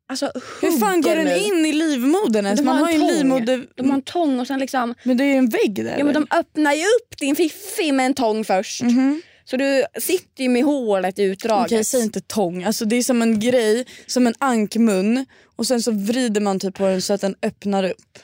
alltså, 0.10 0.32
Hur 0.62 0.80
fan 0.80 1.02
går 1.02 1.16
den 1.16 1.24
mig. 1.26 1.48
in 1.48 1.66
i 1.66 1.74
livmodern 1.74 2.46
ens? 2.46 2.62
Man 2.62 2.78
har 2.78 2.86
har 2.86 2.92
ju 2.92 3.00
en 3.02 3.08
livmoder... 3.08 3.68
De 3.76 3.90
har 3.90 3.96
en 3.96 4.02
tång 4.02 4.40
och 4.40 4.48
sen 4.48 4.60
liksom, 4.60 4.96
Men 5.04 5.18
det 5.18 5.24
är 5.24 5.28
ju 5.28 5.36
en 5.36 5.50
vägg 5.50 5.86
där. 5.86 5.98
ja 5.98 6.04
men 6.04 6.14
de 6.14 6.28
öppnar 6.32 6.74
ju 6.74 6.84
upp 6.84 7.18
din 7.20 7.36
fiffi 7.36 7.92
med 7.92 8.06
en 8.06 8.14
tång 8.14 8.46
först. 8.46 8.82
Mhm. 8.82 9.22
Så 9.46 9.58
du 9.58 9.86
sitter 10.00 10.44
ju 10.44 10.50
med 10.50 10.64
hålet 10.64 11.20
utdraget. 11.20 11.66
Okej, 11.72 11.84
säg 11.84 12.02
inte 12.02 12.22
tång. 12.22 12.64
Alltså, 12.64 12.86
det 12.86 12.96
är 12.96 13.04
som 13.04 13.22
en 13.22 13.40
grej, 13.40 13.86
som 14.08 14.28
en 14.28 14.34
ankmun 14.40 15.26
och 15.56 15.68
sen 15.68 15.82
så 15.82 15.92
vrider 15.92 16.42
man 16.42 16.60
typ 16.60 16.76
på 16.76 16.88
den 16.88 17.02
så 17.02 17.14
att 17.14 17.22
den 17.22 17.36
öppnar 17.42 17.84
upp. 17.84 18.20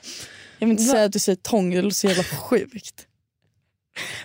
Jag 0.60 0.68
vill 0.68 0.72
inte 0.72 0.84
Va? 0.84 0.92
säga 0.92 1.04
att 1.06 1.12
du 1.12 1.20
säger 1.20 1.36
tång, 1.36 1.70
det 1.70 1.82
låter 1.82 1.96
så 1.96 2.08
jävla 2.08 2.24
sjukt. 2.24 3.07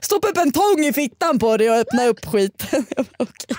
Stoppa 0.01 0.29
upp 0.29 0.37
en 0.37 0.53
tång 0.53 0.85
i 0.85 0.93
fittan 0.93 1.39
på 1.39 1.57
dig 1.57 1.70
och 1.70 1.77
öppna 1.77 2.07
upp 2.07 2.25
skiten. 2.27 2.87
Bara, 2.97 3.05
okej. 3.18 3.57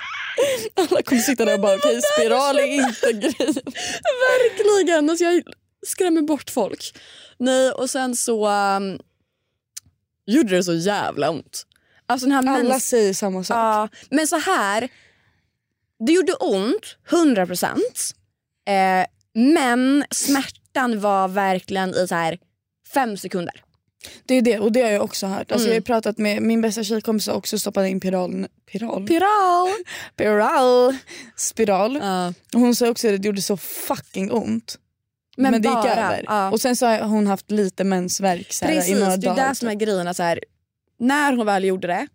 Alla 0.75 1.01
kommer 1.01 1.21
sitta 1.21 1.45
där 1.45 1.53
och 1.53 1.59
bara 1.61 1.75
okej 1.75 2.01
spiral 2.13 2.59
är 2.59 2.65
inte 2.65 3.11
grejen. 3.11 3.53
Verkligen. 4.29 5.09
Alltså 5.09 5.25
jag 5.25 5.43
skrämmer 5.87 6.21
bort 6.21 6.49
folk. 6.49 6.97
Nej, 7.37 7.71
och 7.71 7.89
sen 7.89 8.15
så 8.15 8.47
um, 8.49 8.99
gjorde 10.25 10.55
det 10.55 10.63
så 10.63 10.73
jävla 10.73 11.29
ont. 11.29 11.63
Alltså 12.07 12.27
den 12.27 12.31
här 12.47 12.59
Alla 12.59 12.73
mens- 12.75 12.79
säger 12.85 13.13
samma 13.13 13.43
sak. 13.43 13.57
Ja, 13.57 13.89
men 14.09 14.27
så 14.27 14.37
här. 14.37 14.89
Det 16.07 16.11
gjorde 16.11 16.33
ont, 16.33 16.97
100 17.11 17.45
procent. 17.47 18.15
Eh, 18.67 19.05
men 19.33 20.05
smärtan 20.11 20.99
var 20.99 21.27
verkligen 21.27 21.89
i 21.95 22.07
så 22.07 22.15
här 22.15 22.37
fem 22.93 23.17
sekunder. 23.17 23.63
Det 24.25 24.33
är 24.35 24.41
det 24.41 24.59
och 24.59 24.71
det 24.71 24.81
har 24.81 24.89
jag 24.89 25.03
också 25.03 25.27
hört. 25.27 25.51
Alltså, 25.51 25.67
Mm. 25.67 25.75
Jag 25.75 25.81
har 25.81 25.85
pratat 25.85 26.17
med 26.17 26.41
min 26.41 26.61
bästa 26.61 26.83
tjejkompis 26.83 27.27
har 27.27 27.33
också 27.33 27.59
stoppat 27.59 27.87
in 27.87 27.99
piral. 27.99 28.47
Piral? 28.71 29.07
Piral! 29.07 29.67
Spiral. 30.15 30.93
Spiral. 31.35 31.97
Och 32.53 32.59
Hon 32.59 32.75
sa 32.75 32.89
också 32.89 33.07
att 33.07 33.21
det 33.21 33.25
gjorde 33.27 33.41
så 33.41 33.57
fucking 33.57 34.31
ont. 34.31 34.77
Men, 35.37 35.51
Men, 35.51 35.61
det 35.61 35.67
gick 35.67 35.75
bara, 35.75 35.91
över. 35.91 36.23
ja. 36.27 36.51
Och 36.51 36.61
sen 36.61 36.75
så 36.75 36.85
har 36.85 36.99
hon 36.99 37.27
haft 37.27 37.51
lite 37.51 37.83
mensvärk 37.83 38.53
så 38.53 38.65
här, 38.65 38.73
Precis, 38.73 38.95
i 38.95 38.99
några 38.99 39.17
det 39.17 39.27
är 39.27 39.29
dagar. 39.35 39.49
det 39.49 39.55
som 39.55 39.67
är 39.67 39.73
grejen. 39.73 40.07
att 40.07 40.17
Så 40.17 40.23
här, 40.23 40.39
när 40.99 41.33
hon 41.33 41.45
väl 41.45 41.63
gjorde 41.65 41.87
det, 41.87 42.07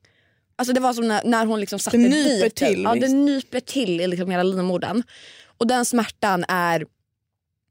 alltså 0.57 0.73
det 0.75 0.81
var 0.81 0.93
som 0.93 1.09
när, 1.09 1.25
när 1.25 1.47
hon 1.47 1.61
liksom 1.61 1.79
satte 1.79 1.97
Det 1.97 2.09
nyper 2.09 2.45
dit 2.45 2.57
den. 2.57 2.69
till, 2.69 2.83
Ja, 2.83 2.95
det 2.95 3.01
visst. 3.01 3.15
nyper 3.15 3.61
till 3.61 4.01
i 4.01 4.07
liksom 4.07 4.31
hela 4.31 4.43
livmodern. 4.43 5.03
Och 5.59 5.67
den 5.67 5.85
smärtan 5.85 6.45
är 6.49 6.87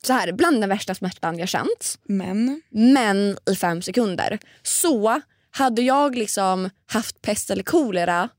så 0.07 0.13
här, 0.13 0.31
bland 0.31 0.61
den 0.61 0.69
värsta 0.69 0.95
smärtan 0.95 1.39
jag 1.39 1.49
känt. 1.49 1.97
Men 2.03 2.61
Men 2.69 3.37
i 3.51 3.55
fem 3.55 3.81
sekunder. 3.81 4.39
Så 4.63 5.21
hade 5.51 5.81
jag 5.81 6.15
liksom 6.15 6.69
haft 6.85 7.21
pest 7.21 7.49
eller 7.49 7.63
kolera 7.63 8.29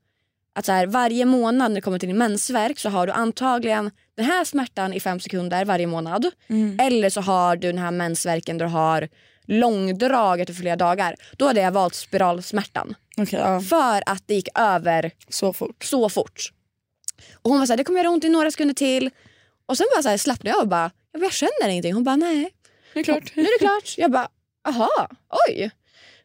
att 0.55 0.67
så 0.67 0.73
här, 0.73 0.87
varje 0.87 1.25
månad 1.25 1.71
när 1.71 1.75
det 1.75 1.81
kommer 1.81 1.99
till 1.99 2.09
din 2.09 2.19
mensvärk 2.19 2.79
så 2.79 2.89
har 2.89 3.07
du 3.07 3.13
antagligen 3.13 3.91
den 4.17 4.25
här 4.25 4.45
smärtan 4.45 4.93
i 4.93 5.01
fem 5.01 5.21
sekunder 5.21 5.65
varje 5.65 5.87
månad. 5.87 6.27
Mm. 6.49 6.79
Eller 6.81 7.11
så 7.11 7.21
har 7.21 7.57
du 7.57 7.69
den 7.73 7.79
här 7.79 7.91
mensvärken 7.91 8.59
där 8.59 8.67
du 8.67 8.73
har 8.73 9.09
långdraget 9.47 10.51
i 10.51 10.55
flera 10.55 10.77
dagar. 10.77 11.15
Då 11.37 11.47
hade 11.47 11.61
jag 11.61 11.73
valt 11.73 11.95
spiralsmärtan. 11.95 12.95
Okej, 13.17 13.41
ja. 13.41 13.61
För 13.61 14.03
att 14.07 14.23
det 14.27 14.35
gick 14.35 14.49
över 14.59 15.11
Så 15.29 15.53
fort. 15.53 15.85
så 15.85 16.09
fort. 16.09 16.53
Och 17.43 17.51
hon 17.51 17.59
var 17.59 17.67
såhär, 17.67 17.77
det 17.77 17.85
kommer 17.85 18.01
göra 18.01 18.11
ont 18.11 18.25
i 18.25 18.29
några 18.29 18.51
sekunder 18.51 18.75
till. 18.75 19.11
Och 19.67 19.77
sen 19.77 19.87
bara 19.95 20.03
så 20.03 20.09
här, 20.09 20.17
slappnade 20.17 20.51
jag 20.57 20.63
och 20.63 20.69
bara, 20.69 20.91
jag, 21.23 21.33
känner 21.33 21.69
ingenting. 21.69 21.95
Hon 21.95 22.05
bara, 22.05 22.17
nej. 22.17 22.51
Det 22.95 23.01
är 23.01 23.05
klart. 23.05 23.33
Nu 23.37 23.43
är 23.43 23.59
det 23.59 23.65
klart. 23.65 23.95
Jag 23.97 24.11
bara, 24.11 24.29
aha, 24.69 25.09
oj. 25.49 25.71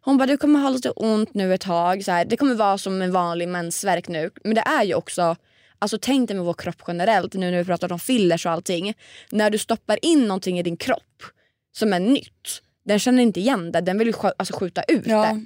Hon 0.02 0.18
bara, 0.18 0.26
du 0.26 0.38
kommer 0.38 0.60
ha 0.60 0.70
lite 0.70 0.90
ont 0.90 1.34
nu 1.34 1.54
ett 1.54 1.62
tag. 1.62 2.04
Så 2.06 2.12
här, 2.12 2.26
det 2.26 2.38
kommer 2.38 2.56
vara 2.56 2.78
som 2.78 3.02
en 3.02 3.12
vanlig 3.12 3.48
mensvärk 3.48 4.08
nu. 4.08 4.32
Men 4.44 4.56
det 4.56 4.62
är 4.62 4.84
ju 4.84 4.94
också, 4.94 5.36
alltså 5.80 5.98
tänk 6.02 6.28
dig 6.30 6.36
med 6.38 6.46
vår 6.46 6.54
kropp 6.54 6.82
generellt 6.88 7.34
nu 7.34 7.52
när 7.52 7.58
vi 7.58 7.66
pratar 7.66 7.92
om 7.92 8.00
fillers 8.00 8.46
och 8.46 8.52
allting. 8.52 8.94
När 9.30 9.50
du 9.50 9.58
stoppar 9.58 10.00
in 10.06 10.28
någonting 10.28 10.60
i 10.60 10.64
din 10.64 10.78
kropp 10.78 11.24
som 11.72 11.94
är 11.94 12.00
nytt. 12.00 12.62
Den 12.86 13.00
känner 13.00 13.24
inte 13.24 13.40
igen 13.40 13.72
det, 13.72 13.82
den 13.82 13.98
vill 13.98 14.08
ju 14.08 14.14
alltså 14.38 14.54
skjuta 14.60 14.84
ut 14.84 15.04
Ja. 15.08 15.38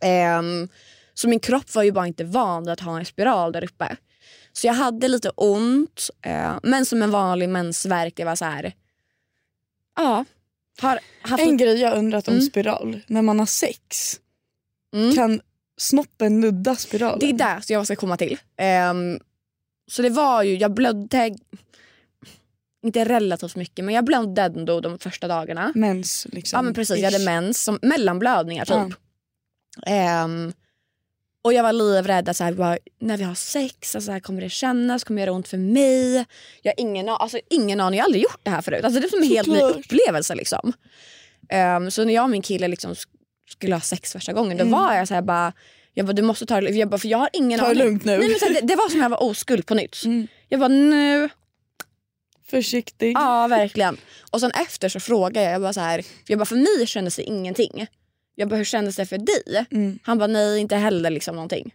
det. 0.00 0.06
Ehm, 0.08 0.68
så 1.14 1.28
min 1.28 1.40
kropp 1.40 1.74
var 1.74 1.82
ju 1.82 1.92
bara 1.92 2.06
inte 2.06 2.24
van 2.24 2.68
att 2.68 2.80
ha 2.80 2.98
en 2.98 3.04
spiral 3.04 3.52
där 3.52 3.64
uppe. 3.64 3.96
Så 4.52 4.66
jag 4.66 4.74
hade 4.74 5.08
lite 5.08 5.30
ont, 5.30 6.10
eh, 6.22 6.54
men 6.62 6.86
som 6.86 7.02
en 7.02 7.10
vanlig 7.10 7.48
mensvärk. 7.48 8.12
Det 8.16 8.24
var 8.24 8.36
så 8.36 8.44
här. 8.44 8.72
Ja. 9.96 10.24
Har 10.80 10.98
haft 11.22 11.42
En 11.42 11.56
grej 11.56 11.80
jag 11.80 11.98
undrat 11.98 12.28
om 12.28 12.34
Mm. 12.34 12.46
spiral. 12.46 13.00
När 13.06 13.22
man 13.22 13.38
har 13.38 13.46
sex, 13.46 14.20
Mm. 14.94 15.14
kan 15.14 15.40
snoppen 15.76 16.40
nudda 16.40 16.76
spiralen? 16.76 17.18
Det 17.18 17.28
är 17.28 17.32
där 17.32 17.60
som 17.60 17.74
jag 17.74 17.84
ska 17.86 17.96
komma 17.96 18.16
till. 18.16 18.38
Ehm, 18.56 19.18
så 19.90 20.02
det 20.02 20.10
var 20.10 20.42
ju, 20.42 20.56
jag 20.56 20.74
blödde 20.74 21.36
inte 22.84 23.04
relativt 23.04 23.56
mycket 23.56 23.84
men 23.84 23.94
jag 23.94 24.04
blödde 24.04 24.42
ändå 24.42 24.80
de 24.80 24.98
första 24.98 25.28
dagarna. 25.28 25.72
Mens 25.74 26.26
liksom. 26.32 26.56
Ja 26.56 26.62
men 26.62 26.74
precis, 26.74 26.96
jag 26.98 27.10
hade 27.12 27.24
mens, 27.24 27.64
som 27.64 27.78
mellanblödningar 27.82 28.64
typ. 28.64 28.96
Ehm, 29.86 30.52
och 31.42 31.52
jag 31.52 31.62
var 31.62 31.72
livrädd 31.72 32.28
att 32.28 32.36
så 32.36 32.44
här, 32.44 32.52
bara, 32.52 32.78
när 33.00 33.16
vi 33.16 33.24
har 33.24 33.34
sex, 33.34 33.94
alltså, 33.94 34.00
så 34.06 34.12
här, 34.12 34.20
kommer 34.20 34.40
det 34.40 34.50
kännas, 34.50 35.04
kommer 35.04 35.20
det 35.20 35.24
göra 35.26 35.32
ont 35.36 35.48
för 35.48 35.58
mig? 35.58 36.24
Jag 36.62 36.72
har 36.72 36.80
ingen, 36.80 37.08
alltså, 37.08 37.38
ingen 37.50 37.80
aning, 37.80 37.98
jag 37.98 38.02
har 38.04 38.06
aldrig 38.08 38.22
gjort 38.22 38.40
det 38.42 38.50
här 38.50 38.62
förut. 38.62 38.84
Alltså, 38.84 39.00
det 39.00 39.06
är 39.06 39.10
som 39.10 39.22
en 39.22 39.28
helt 39.28 39.48
ny 39.48 39.60
upplevelse. 39.60 40.34
Liksom. 40.34 40.72
Ehm, 41.48 41.90
så 41.90 42.04
när 42.04 42.14
jag 42.14 42.24
och 42.24 42.30
min 42.30 42.42
kille 42.42 42.68
liksom 42.68 42.92
sk- 42.94 43.06
skulle 43.50 43.74
ha 43.74 43.80
sex 43.80 44.12
första 44.12 44.32
gången 44.32 44.56
då 44.58 44.64
var 44.64 44.94
jag 44.94 45.08
så 45.08 45.14
här 45.14 45.22
bara, 45.22 45.52
jag 45.94 46.06
bara 46.06 46.12
du 46.12 46.22
måste 46.22 46.46
ta 46.46 46.60
det. 46.60 46.70
Jag 46.70 46.88
bara, 46.88 46.98
för 46.98 47.08
jag 47.08 47.18
har 47.18 47.28
ingen 47.32 47.60
Ta 47.60 47.68
det 47.68 47.74
lugnt 47.74 48.04
nu. 48.04 48.18
Nej, 48.18 48.28
men 48.28 48.38
så 48.38 48.44
här, 48.44 48.54
det, 48.54 48.60
det 48.60 48.76
var 48.76 48.88
som 48.88 49.00
jag 49.00 49.08
var 49.10 49.22
oskuld 49.22 49.66
på 49.66 49.74
nytt. 49.74 50.04
Mm. 50.04 50.26
Jag 50.48 50.60
bara 50.60 50.68
nu, 50.68 51.28
Försiktig. 52.50 53.12
ja 53.16 53.46
verkligen. 53.46 53.96
Och 54.30 54.40
sen 54.40 54.50
efter 54.50 54.88
så 54.88 55.00
frågade 55.00 55.42
jag, 55.44 55.52
jag 55.54 55.60
bara 55.62 55.72
så 55.72 55.80
här, 55.80 56.04
jag 56.26 56.38
bara 56.38 56.44
för 56.44 56.56
mig 56.56 56.86
kändes 56.86 57.16
det 57.16 57.22
ingenting. 57.22 57.86
Jag 58.34 58.48
bara 58.48 58.56
hur 58.56 58.64
kändes 58.64 58.96
det 58.96 59.06
för 59.06 59.18
dig? 59.18 59.66
Mm. 59.70 59.98
Han 60.02 60.18
bara 60.18 60.26
nej 60.26 60.60
inte 60.60 60.76
heller 60.76 61.10
liksom 61.10 61.34
någonting. 61.34 61.74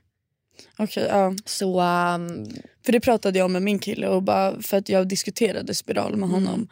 Okej, 0.77 1.07
ja. 1.09 1.33
Så 1.45 1.81
um, 1.81 2.45
För 2.85 2.91
det 2.91 2.99
pratade 2.99 3.39
jag 3.39 3.51
med 3.51 3.61
min 3.61 3.79
kille 3.79 4.07
och 4.07 4.23
bara 4.23 4.61
för 4.61 4.77
att 4.77 4.89
jag 4.89 5.07
diskuterade 5.07 5.75
spiral 5.75 6.15
med 6.15 6.29
honom. 6.29 6.67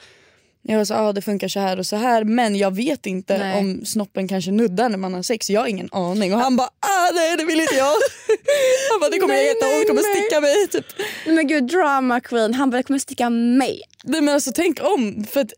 Jag 0.67 0.87
så 0.87 0.93
ah, 0.93 1.13
det 1.13 1.21
funkar 1.21 1.47
så 1.47 1.59
här 1.59 1.79
och 1.79 1.85
så 1.85 1.95
här 1.95 2.23
men 2.23 2.55
jag 2.55 2.75
vet 2.75 3.05
inte 3.05 3.37
Nej. 3.37 3.59
om 3.59 3.85
snoppen 3.85 4.27
kanske 4.27 4.51
nuddar 4.51 4.89
när 4.89 4.97
man 4.97 5.13
har 5.13 5.21
sex. 5.21 5.49
Jag 5.49 5.61
har 5.61 5.67
ingen 5.67 5.89
aning. 5.91 6.33
Och 6.33 6.39
han 6.39 6.55
bara 6.55 6.67
ah 6.67 7.11
nej 7.13 7.37
det 7.37 7.45
vill 7.45 7.61
inte 7.61 7.75
jag. 7.75 7.85
han 8.91 8.99
bara 8.99 9.09
det 9.09 9.19
kommer 9.19 9.33
Nej, 9.33 9.43
göra 9.43 9.53
jätteont, 9.53 9.81
det 9.81 9.87
kommer 9.87 10.01
nej. 10.01 10.21
sticka 10.21 10.41
mig. 10.41 10.67
Typ. 10.67 10.85
men 11.25 11.47
gud 11.47 11.63
drama 11.63 12.19
queen, 12.19 12.53
han 12.53 12.69
bara 12.69 12.77
det 12.77 12.83
kommer 12.83 12.99
sticka 12.99 13.29
mig. 13.29 13.81
Nej, 14.03 14.21
men 14.21 14.33
alltså 14.33 14.51
tänk 14.55 14.79
om. 14.83 15.25
För 15.31 15.41
att 15.41 15.53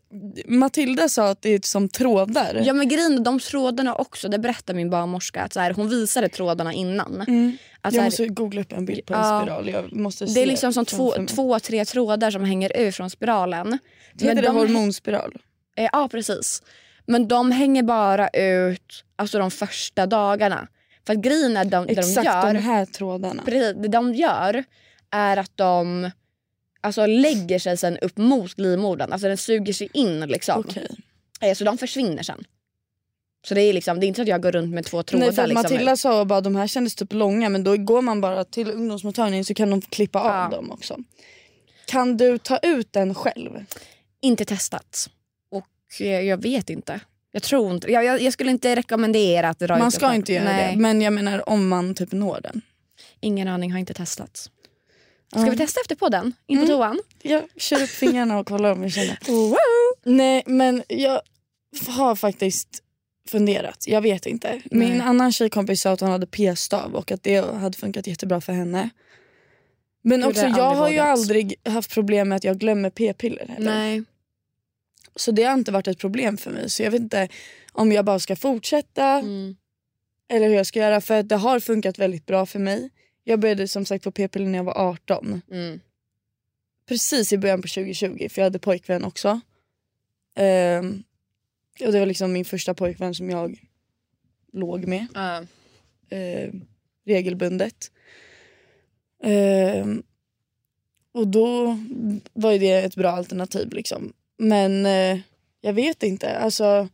Matilda 0.46 1.08
sa 1.08 1.28
att 1.28 1.42
det 1.42 1.54
är 1.54 1.60
som 1.62 1.88
trådar. 1.88 2.62
Ja 2.64 2.72
men 2.72 2.88
grejen 2.88 3.22
de 3.24 3.40
trådarna 3.40 3.94
också, 3.94 4.28
det 4.28 4.38
berättar 4.38 4.74
min 4.74 4.90
barnmorska 4.90 5.42
att 5.42 5.52
så 5.52 5.60
här, 5.60 5.72
hon 5.72 5.88
visade 5.88 6.28
trådarna 6.28 6.72
innan. 6.72 7.24
Mm. 7.28 7.56
Att, 7.80 7.94
jag 7.94 8.00
här, 8.02 8.06
måste 8.06 8.26
googla 8.28 8.60
upp 8.60 8.72
en 8.72 8.84
bild 8.84 9.06
på 9.06 9.14
en 9.14 9.20
Ja. 9.20 9.40
spiral. 9.42 9.68
Jag 9.68 9.92
måste 9.92 10.24
det 10.24 10.42
är 10.42 10.46
liksom 10.46 10.72
som 10.72 10.84
två, 10.84 11.12
två, 11.26 11.58
tre 11.60 11.84
trådar 11.84 12.30
som 12.30 12.44
hänger 12.44 12.76
ur 12.76 12.90
från 12.90 13.10
spiralen. 13.10 13.78
Heter 14.12 14.34
det 14.34 14.42
de- 14.42 14.56
hormonspiral? 14.56 15.36
Eh, 15.76 15.88
ja 15.92 16.08
precis. 16.10 16.62
Men 17.06 17.28
de 17.28 17.50
hänger 17.50 17.82
bara 17.82 18.28
ut 18.28 19.04
alltså, 19.16 19.38
de 19.38 19.50
första 19.50 20.06
dagarna. 20.06 20.68
För 21.06 21.12
att 21.12 21.18
grejen 21.20 21.56
är 21.56 21.64
de, 21.64 21.86
det 21.86 21.94
de 21.94 22.00
Exakt 22.00 22.24
gör, 22.26 22.54
de 22.54 22.58
här 22.60 22.86
trådarna. 22.86 23.42
precis, 23.44 23.74
det 23.82 23.88
de 23.88 24.14
gör 24.14 24.64
är 25.10 25.36
att 25.36 25.52
de 25.56 26.10
alltså, 26.80 27.06
lägger 27.06 27.58
sig 27.58 27.76
sen 27.76 27.98
upp 27.98 28.16
mot 28.16 28.58
livmodern. 28.58 29.12
Alltså 29.12 29.28
den 29.28 29.36
suger 29.36 29.72
sig 29.72 29.88
in 29.94 30.20
liksom. 30.20 30.60
Okej. 30.68 30.88
Eh, 31.40 31.54
Så 31.54 31.64
de 31.64 31.78
försvinner 31.78 32.22
sen. 32.22 32.44
Så 33.46 33.54
det 33.54 33.60
är, 33.62 33.72
liksom, 33.72 34.00
det 34.00 34.06
är 34.06 34.08
inte 34.08 34.18
så 34.18 34.22
att 34.22 34.28
jag 34.28 34.42
går 34.42 34.52
runt 34.52 34.74
med 34.74 34.84
två 34.84 35.02
trådar. 35.02 35.26
Nej 35.26 35.34
för 35.34 35.42
att 35.42 35.48
liksom, 35.48 35.62
Matilda 35.74 35.96
sa 35.96 36.24
bara 36.24 36.40
de 36.40 36.56
här 36.56 36.66
kändes 36.66 36.94
typ 36.94 37.12
långa 37.12 37.48
men 37.48 37.64
då 37.64 37.76
går 37.76 38.02
man 38.02 38.20
bara 38.20 38.44
till 38.44 38.70
ungdomsmottagningen 38.70 39.44
så 39.44 39.54
kan 39.54 39.70
de 39.70 39.80
klippa 39.80 40.20
av 40.20 40.26
Ja. 40.52 40.56
dem 40.56 40.70
också. 40.70 40.96
Kan 41.86 42.16
du 42.16 42.38
ta 42.38 42.58
ut 42.58 42.92
den 42.92 43.14
själv? 43.14 43.64
Inte 44.22 44.44
testat. 44.44 45.10
Och 45.50 46.00
eh, 46.00 46.20
jag 46.20 46.42
vet 46.42 46.70
inte. 46.70 47.00
Jag 47.32 47.42
tror 47.42 47.74
inte. 47.74 47.92
Jag, 47.92 48.04
jag, 48.04 48.22
jag 48.22 48.32
skulle 48.32 48.50
inte 48.50 48.76
rekommendera 48.76 49.48
att 49.48 49.58
dra 49.58 49.64
ut 49.64 49.68
Man 49.70 49.80
den 49.80 49.92
ska 49.92 50.06
själv. 50.06 50.14
inte 50.16 50.32
göra 50.32 50.44
Nej. 50.44 50.74
det 50.74 50.80
men 50.80 51.00
jag 51.02 51.12
menar 51.12 51.48
om 51.48 51.68
man 51.68 51.94
typ 51.94 52.12
når 52.12 52.40
den. 52.42 52.60
Ingen 53.20 53.48
aning, 53.48 53.72
har 53.72 53.78
inte 53.78 53.94
testat. 53.94 54.36
Ska 54.36 55.40
Ja. 55.44 55.50
vi 55.50 55.56
testa 55.56 55.80
efter 55.80 55.94
podden? 55.94 56.32
In 56.46 56.58
på 56.58 56.64
Mm. 56.64 56.76
toan? 56.76 57.00
Jag 57.22 57.42
kör 57.56 57.82
upp 57.82 57.88
fingrarna 57.90 58.38
och 58.38 58.46
kollar 58.46 58.72
om 58.72 58.80
vi 58.80 58.90
känner. 58.90 59.18
Nej 60.04 60.42
men 60.46 60.82
jag 60.88 61.20
har 61.88 62.14
faktiskt 62.16 62.82
funderat. 63.28 63.84
Jag 63.88 64.00
vet 64.00 64.26
inte. 64.26 64.60
Min 64.70 64.88
Nej. 64.88 65.00
annan 65.00 65.32
tjejkompis 65.32 65.80
sa 65.80 65.90
att 65.92 66.00
hon 66.00 66.10
hade 66.10 66.26
p-stav 66.26 66.94
och 66.94 67.12
att 67.12 67.22
det 67.22 67.54
hade 67.54 67.78
funkat 67.78 68.06
jättebra 68.06 68.40
för 68.40 68.52
henne. 68.52 68.90
Men 70.02 70.20
Gud, 70.20 70.28
också 70.28 70.46
jag 70.46 70.74
har 70.74 70.90
ju 70.90 70.98
aldrig 70.98 71.54
haft 71.64 71.94
problem 71.94 72.28
med 72.28 72.36
att 72.36 72.44
jag 72.44 72.58
glömmer 72.58 72.90
p-piller 72.90 73.46
heller. 73.48 73.74
Nej. 73.74 74.02
Så 75.16 75.30
det 75.30 75.42
har 75.44 75.54
inte 75.54 75.72
varit 75.72 75.88
ett 75.88 75.98
problem 75.98 76.36
för 76.36 76.50
mig. 76.50 76.70
Så 76.70 76.82
jag 76.82 76.90
vet 76.90 77.00
inte 77.00 77.28
om 77.72 77.92
jag 77.92 78.04
bara 78.04 78.18
ska 78.18 78.36
fortsätta 78.36 79.04
Mm. 79.04 79.56
eller 80.28 80.48
hur 80.48 80.54
jag 80.54 80.66
ska 80.66 80.78
göra. 80.78 81.00
För 81.00 81.22
det 81.22 81.36
har 81.36 81.60
funkat 81.60 81.98
väldigt 81.98 82.26
bra 82.26 82.46
för 82.46 82.58
mig. 82.58 82.90
Jag 83.24 83.40
började 83.40 83.68
som 83.68 83.84
sagt 83.84 84.04
på 84.04 84.10
p-piller 84.10 84.46
när 84.46 84.58
jag 84.58 84.64
var 84.64 84.78
18. 84.78 85.42
Mm. 85.50 85.80
Precis 86.88 87.32
i 87.32 87.38
början 87.38 87.62
på 87.62 87.68
2020 87.68 88.28
för 88.30 88.40
jag 88.40 88.46
hade 88.46 88.58
pojkvän 88.58 89.04
också. 89.04 89.40
Ehm, 90.36 91.02
och 91.86 91.92
det 91.92 91.98
var 91.98 92.06
liksom 92.06 92.32
min 92.32 92.44
första 92.44 92.74
pojkvän 92.74 93.14
som 93.14 93.30
jag 93.30 93.60
låg 94.52 94.86
med 94.86 95.06
Ja. 95.14 95.42
eh, 96.16 96.50
regelbundet. 97.06 97.90
Ehm, 99.22 100.02
och 101.12 101.26
då 101.28 101.78
var 102.32 102.52
ju 102.52 102.58
det 102.58 102.70
ett 102.72 102.96
bra 102.96 103.10
alternativ 103.10 103.72
liksom. 103.72 104.12
Men 104.38 104.86
eh, 104.86 105.18
jag 105.60 105.72
vet 105.72 106.02
inte. 106.02 106.38
Alltså, 106.38 106.88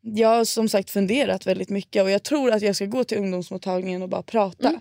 jag 0.00 0.28
har 0.28 0.44
som 0.44 0.68
sagt 0.68 0.90
funderat 0.90 1.46
väldigt 1.46 1.68
mycket 1.68 2.02
och 2.02 2.10
jag 2.10 2.22
tror 2.22 2.50
att 2.52 2.62
jag 2.62 2.76
ska 2.76 2.86
gå 2.86 3.04
till 3.04 3.18
ungdomsmottagningen 3.18 4.02
och 4.02 4.08
bara 4.08 4.22
prata. 4.22 4.80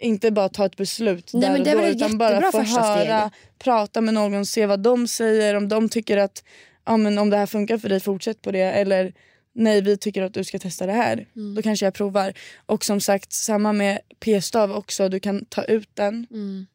Inte 0.00 0.30
bara 0.30 0.48
ta 0.48 0.66
ett 0.66 0.76
beslut 0.76 1.30
Nej, 1.32 1.42
där 1.42 1.50
men 1.50 1.60
och 1.60 1.64
det 1.64 1.70
är 1.70 1.76
då 1.76 1.86
utan 1.88 2.18
bara 2.18 2.52
få 2.52 2.58
första 2.58 2.82
steg. 2.96 3.08
höra, 3.08 3.30
prata 3.58 4.00
med 4.00 4.14
någon, 4.14 4.46
se 4.46 4.66
vad 4.66 4.80
de 4.80 5.08
säger. 5.08 5.54
Om 5.54 5.68
de 5.68 5.88
tycker 5.88 6.16
att 6.16 6.44
ja, 6.88 6.96
men 6.96 7.18
om 7.18 7.30
det 7.30 7.36
här 7.36 7.46
funkar 7.46 7.78
för 7.78 7.88
dig, 7.88 8.00
fortsätt 8.00 8.42
på 8.42 8.50
det. 8.50 8.62
Eller 8.62 9.12
nej, 9.52 9.82
vi 9.82 9.96
tycker 9.96 10.22
att 10.22 10.34
du 10.34 10.44
ska 10.44 10.58
testa 10.58 10.86
det 10.86 10.92
här. 10.92 11.26
Mm. 11.36 11.54
Då 11.54 11.62
kanske 11.62 11.86
jag 11.86 11.94
provar. 11.94 12.32
Och 12.66 12.84
som 12.84 13.00
sagt, 13.00 13.32
samma 13.32 13.72
med 13.72 13.98
p-stav 14.20 14.72
också. 14.72 15.08
Du 15.08 15.20
kan 15.20 15.44
ta 15.44 15.64
ut 15.64 15.88
den. 15.94 16.26
Mm. 16.30 16.66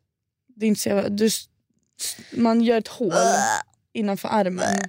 Det 0.56 0.66
är 0.66 0.68
inte 0.68 0.82
så 0.82 1.02
du, 1.10 1.30
man 2.32 2.62
gör 2.62 2.78
ett 2.78 2.88
hål 2.88 3.14
innanför 3.94 4.30
armen. 4.30 4.80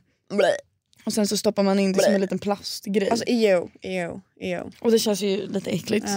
Och 1.05 1.12
sen 1.12 1.29
så 1.29 1.37
stoppar 1.37 1.62
man 1.62 1.79
in 1.79 1.93
det 1.93 2.03
som 2.03 2.14
en 2.14 2.20
liten 2.20 2.39
plastgrej. 2.39 3.11
Alltså 3.11 3.25
ew, 3.29 3.70
ew, 3.83 4.20
ew. 4.41 4.70
och 4.81 4.91
det 4.91 4.99
känns 4.99 5.22
ju 5.22 5.47
lite 5.47 5.70
äckligt. 5.70 6.09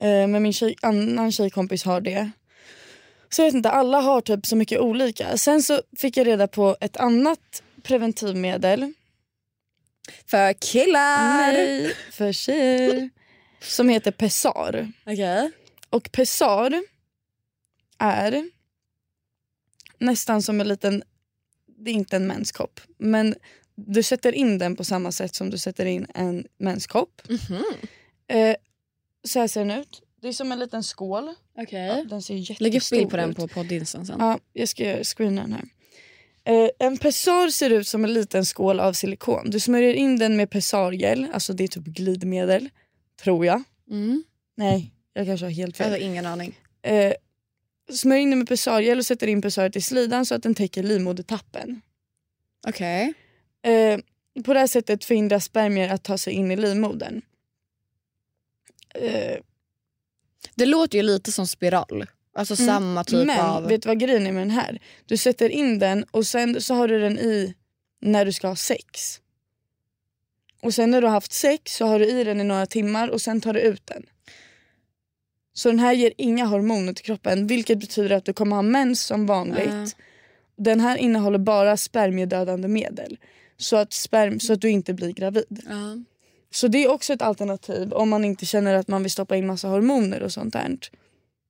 Eh, 0.00 0.26
men 0.26 0.42
min 0.42 0.52
tjej, 0.52 0.76
annan 0.82 1.32
tjejkompis 1.32 1.84
har 1.84 2.00
det. 2.00 2.30
Så 3.30 3.42
jag 3.42 3.46
vet 3.46 3.54
inte, 3.54 3.70
alla 3.70 4.00
har 4.00 4.20
typ 4.20 4.46
så 4.46 4.56
mycket 4.56 4.80
olika. 4.80 5.36
Sen 5.36 5.62
så 5.62 5.82
fick 5.96 6.16
jag 6.16 6.26
reda 6.26 6.46
på 6.46 6.76
ett 6.80 6.96
annat 6.96 7.62
preventivmedel. 7.88 8.92
För 10.26 10.52
killar! 10.52 11.52
Nej, 11.52 11.94
för 12.12 12.32
tjejer. 12.32 13.10
Som 13.60 13.88
heter 13.88 14.10
Pessar. 14.10 14.92
Okej. 15.06 15.50
Och 15.90 16.12
Pessar 16.12 16.82
är 17.98 18.50
nästan 19.98 20.42
som 20.42 20.60
en 20.60 20.68
liten, 20.68 21.02
det 21.78 21.90
är 21.90 21.94
inte 21.94 22.16
en 22.16 22.26
menskopp, 22.26 22.80
men 22.98 23.34
du 23.74 24.02
sätter 24.02 24.32
in 24.32 24.58
den 24.58 24.76
på 24.76 24.84
samma 24.84 25.12
sätt 25.12 25.34
som 25.34 25.50
du 25.50 25.58
sätter 25.58 25.86
in 25.86 26.06
en 26.14 26.46
menskopp. 26.58 27.22
Mhm. 27.28 27.64
Eh, 28.28 28.56
så 29.24 29.40
här 29.40 29.48
ser 29.48 29.60
den 29.64 29.70
ut. 29.80 30.02
Det 30.20 30.28
är 30.28 30.32
som 30.32 30.52
en 30.52 30.58
liten 30.58 30.82
skål. 30.82 31.34
Okej. 31.58 31.86
Ja, 31.86 32.04
den 32.04 32.22
ser 32.22 32.34
jättestor 32.34 32.62
Lägg 32.64 32.74
upp 32.76 32.90
bild 32.90 33.10
på 33.10 33.16
den 33.16 33.30
ut. 33.30 33.36
på 33.36 33.48
poddinstan 33.48 34.06
sen. 34.06 34.16
Ja, 34.20 34.38
jag 34.52 34.68
ska 34.68 35.04
screena 35.04 35.42
den 35.42 35.52
här. 35.52 35.64
Eh, 36.48 36.68
en 36.78 36.98
pessar 36.98 37.48
ser 37.50 37.70
ut 37.70 37.88
som 37.88 38.04
en 38.04 38.12
liten 38.12 38.44
skål 38.44 38.80
av 38.80 38.92
silikon. 38.92 39.50
Du 39.50 39.60
smörjer 39.60 39.94
in 39.94 40.18
den 40.18 40.36
med 40.36 40.50
pessargel, 40.50 41.26
alltså 41.32 41.52
det 41.52 41.64
är 41.64 41.68
typ 41.68 41.84
glidmedel. 41.84 42.68
Tror 43.22 43.46
jag. 43.46 43.62
Mm. 43.90 44.24
Nej, 44.54 44.92
jag 45.12 45.26
kanske 45.26 45.46
har 45.46 45.50
helt 45.50 45.78
Jag 45.78 45.84
fel. 45.86 45.92
har 45.92 45.98
ingen 46.06 46.26
aning. 46.26 46.58
Eh, 46.82 47.12
smörj 47.92 48.20
in 48.20 48.30
den 48.30 48.38
med 48.38 48.48
pessargel 48.48 48.98
och 48.98 49.06
sätter 49.06 49.26
in 49.26 49.42
pessaret 49.42 49.76
i 49.76 49.80
slidan 49.80 50.26
så 50.26 50.34
att 50.34 50.42
den 50.42 50.54
täcker 50.54 50.82
livmodertappen. 50.82 51.80
Okej. 52.68 53.14
Eh, 53.62 53.98
på 54.44 54.52
det 54.54 54.60
här 54.60 54.66
sättet 54.66 55.04
förhindrar 55.04 55.38
spermier 55.38 55.88
att 55.94 56.02
ta 56.04 56.18
sig 56.18 56.32
in 56.32 56.50
i 56.50 56.56
livmodern. 56.56 57.22
Eh, 58.94 59.36
Det 60.54 60.66
låter 60.66 60.98
ju 60.98 61.02
lite 61.02 61.32
som 61.32 61.46
spiral. 61.46 62.06
Alltså 62.34 62.54
Mm. 62.54 62.66
samma 62.66 63.04
typ 63.04 63.26
men 63.26 63.40
av... 63.40 63.68
vet 63.68 63.82
du 63.82 63.88
vad 63.88 63.98
grejen 64.00 64.26
är 64.26 64.32
med 64.32 64.42
den 64.42 64.50
här? 64.50 64.80
Du 65.06 65.16
sätter 65.16 65.48
in 65.48 65.78
den 65.78 66.04
och 66.10 66.26
sen 66.26 66.60
så 66.60 66.74
har 66.74 66.88
du 66.88 66.98
den 67.00 67.18
i 67.18 67.54
när 68.00 68.24
du 68.24 68.32
ska 68.32 68.48
ha 68.48 68.56
sex. 68.56 69.20
Och 70.62 70.74
sen 70.74 70.90
när 70.90 71.00
du 71.00 71.06
har 71.06 71.14
haft 71.14 71.32
sex 71.32 71.76
så 71.76 71.86
har 71.86 71.98
du 71.98 72.06
i 72.06 72.24
den 72.24 72.40
i 72.40 72.44
några 72.44 72.66
timmar 72.66 73.08
och 73.08 73.20
sen 73.20 73.40
tar 73.40 73.52
du 73.52 73.60
ut 73.60 73.86
den. 73.86 74.02
Så 75.52 75.68
den 75.68 75.78
här 75.78 75.92
ger 75.92 76.12
inga 76.16 76.44
hormoner 76.44 76.92
till 76.92 77.04
kroppen 77.04 77.46
vilket 77.46 77.78
betyder 77.78 78.16
att 78.16 78.24
du 78.24 78.32
kommer 78.32 78.56
ha 78.56 78.62
mens 78.62 79.02
som 79.02 79.26
vanligt. 79.26 79.68
Ah. 79.72 79.86
Den 80.56 80.80
här 80.80 80.96
innehåller 80.96 81.38
bara 81.38 81.76
spermiedödande 81.76 82.68
medel. 82.68 83.18
Så 83.56 83.76
att, 83.76 83.92
sperm, 83.92 84.40
så 84.40 84.52
att 84.52 84.60
du 84.60 84.70
inte 84.70 84.94
blir 84.94 85.12
gravid. 85.12 85.62
Ja. 85.68 85.98
Så 86.50 86.68
det 86.68 86.84
är 86.84 86.90
också 86.90 87.12
ett 87.12 87.22
alternativ 87.22 87.92
om 87.92 88.08
man 88.08 88.24
inte 88.24 88.46
känner 88.46 88.74
att 88.74 88.88
man 88.88 89.02
vill 89.02 89.10
stoppa 89.10 89.36
in 89.36 89.46
massa 89.46 89.68
hormoner 89.68 90.22
och 90.22 90.32
sånt 90.32 90.52
där. 90.52 90.76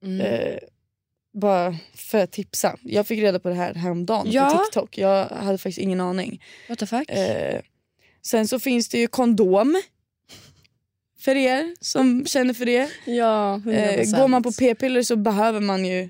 Mm. 0.04 0.20
Eh, 0.20 0.58
bara 1.32 1.76
för 1.94 2.18
att 2.18 2.32
tipsa. 2.32 2.76
Jag 2.82 3.06
fick 3.06 3.18
reda 3.20 3.40
på 3.40 3.48
det 3.48 3.54
här 3.54 3.74
häromdagen 3.74 4.26
Ja. 4.30 4.50
på 4.50 4.64
TikTok. 4.64 4.98
Jag 4.98 5.24
hade 5.26 5.58
faktiskt 5.58 5.78
ingen 5.78 6.00
aning. 6.00 6.42
What 6.68 6.78
the 6.78 6.86
fuck? 6.86 7.10
Eh, 7.10 7.60
sen 8.22 8.48
så 8.48 8.58
finns 8.58 8.88
det 8.88 8.98
ju 8.98 9.06
kondom. 9.06 9.82
För 11.20 11.36
er 11.36 11.74
som 11.80 12.26
känner 12.26 12.54
för 12.54 12.66
det. 12.66 12.90
ja, 13.04 13.60
100%. 13.64 14.14
Eh, 14.14 14.20
går 14.20 14.28
man 14.28 14.42
på 14.42 14.52
p-piller 14.52 15.02
så 15.02 15.16
behöver 15.16 15.60
man 15.60 15.84
ju 15.84 16.08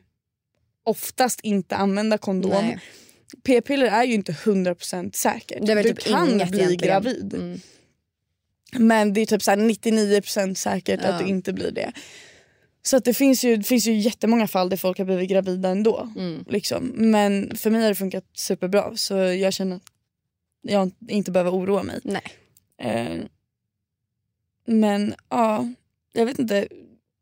oftast 0.84 1.41
inte 1.41 1.76
använda 1.76 2.18
kondom. 2.18 2.51
Nej. 2.64 2.78
P-piller 3.45 3.86
är 3.86 4.05
ju 4.05 4.14
inte 4.14 4.32
100% 4.32 5.16
säkert. 5.16 5.66
Det 5.66 5.72
är 5.72 5.76
du 5.76 5.82
typ 5.82 5.99
kan 6.05 6.26
bli 6.26 6.34
egentligen. 6.34 6.76
gravid. 6.76 7.34
Mm. 7.34 7.61
Men 8.72 9.12
det 9.12 9.20
är 9.20 9.26
typ 9.26 9.43
så 9.43 9.51
här 9.51 9.59
99% 9.59 10.55
säkert 10.55 11.01
Ja. 11.03 11.09
att 11.09 11.18
du 11.18 11.26
inte 11.26 11.53
blir 11.53 11.70
det. 11.70 11.93
Så 12.89 12.97
att 12.97 13.05
det, 13.05 13.14
finns 13.14 13.45
ju, 13.45 13.57
det 13.57 13.64
finns 13.64 13.86
ju 13.86 13.93
jättemånga 13.93 14.49
fall 14.49 14.68
där 14.68 14.76
folk 14.76 14.99
har 14.99 15.05
blivit 15.05 15.30
gravida 15.30 15.68
ändå. 15.68 16.09
Mm. 16.16 16.45
Liksom. 16.49 16.93
Men 16.97 17.57
för 17.57 17.70
mig 17.70 17.82
har 17.82 17.89
det 17.89 17.95
funkat 17.95 18.24
superbra 18.34 18.97
så 18.97 19.14
jag 19.14 19.53
känner 19.53 19.76
att 19.76 19.82
jag 20.62 20.91
inte 21.09 21.30
behöver 21.30 21.51
oroa 21.51 21.82
mig. 21.82 22.01
Nej. 22.05 22.22
Eh, 22.82 23.18
men 24.66 25.14
ja, 25.28 25.68
jag 26.12 26.26
vet 26.26 26.39
inte. 26.39 26.68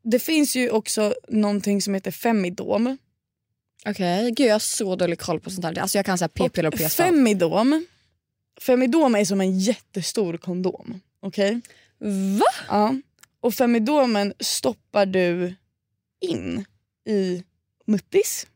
Det 0.02 0.18
finns 0.18 0.56
ju 0.56 0.70
också 0.70 1.14
någonting 1.28 1.82
som 1.82 1.94
heter 1.94 2.10
Femidom. 2.10 2.96
Okej, 3.86 4.30
gud 4.30 4.46
jag 4.46 4.54
har 4.54 4.58
så 4.58 4.96
dålig 4.96 5.18
koll 5.18 5.40
på 5.40 5.50
sånt 5.50 5.64
här. 5.64 5.78
Alltså 5.78 5.98
jag 5.98 6.06
kan 6.06 6.18
säga 6.18 6.28
p-piller 6.28 6.68
och 6.68 6.78
p-stav. 6.78 7.04
Femidom, 7.04 7.86
Femidom 8.60 9.14
är 9.14 9.24
som 9.24 9.40
en 9.40 9.58
jättestor 9.58 10.36
kondom. 10.36 11.00
Okej? 11.20 11.60
Va? 12.38 12.46
Ja. 12.68 12.94
Och 13.46 13.54
Femidomen 13.54 14.34
stoppar 14.40 15.06
du 15.06 15.54
in 16.20 16.64
i 17.04 17.42
muttis. 17.84 18.46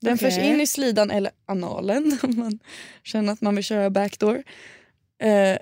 Den 0.00 0.14
Okej. 0.14 0.30
förs 0.30 0.44
in 0.44 0.60
i 0.60 0.66
slidan 0.66 1.10
eller 1.10 1.32
analen 1.46 2.18
om 2.22 2.36
man 2.38 2.58
känner 3.02 3.32
att 3.32 3.40
man 3.40 3.54
vill 3.54 3.64
köra 3.64 3.90
backdoor. 3.90 4.42
Eh, 5.18 5.58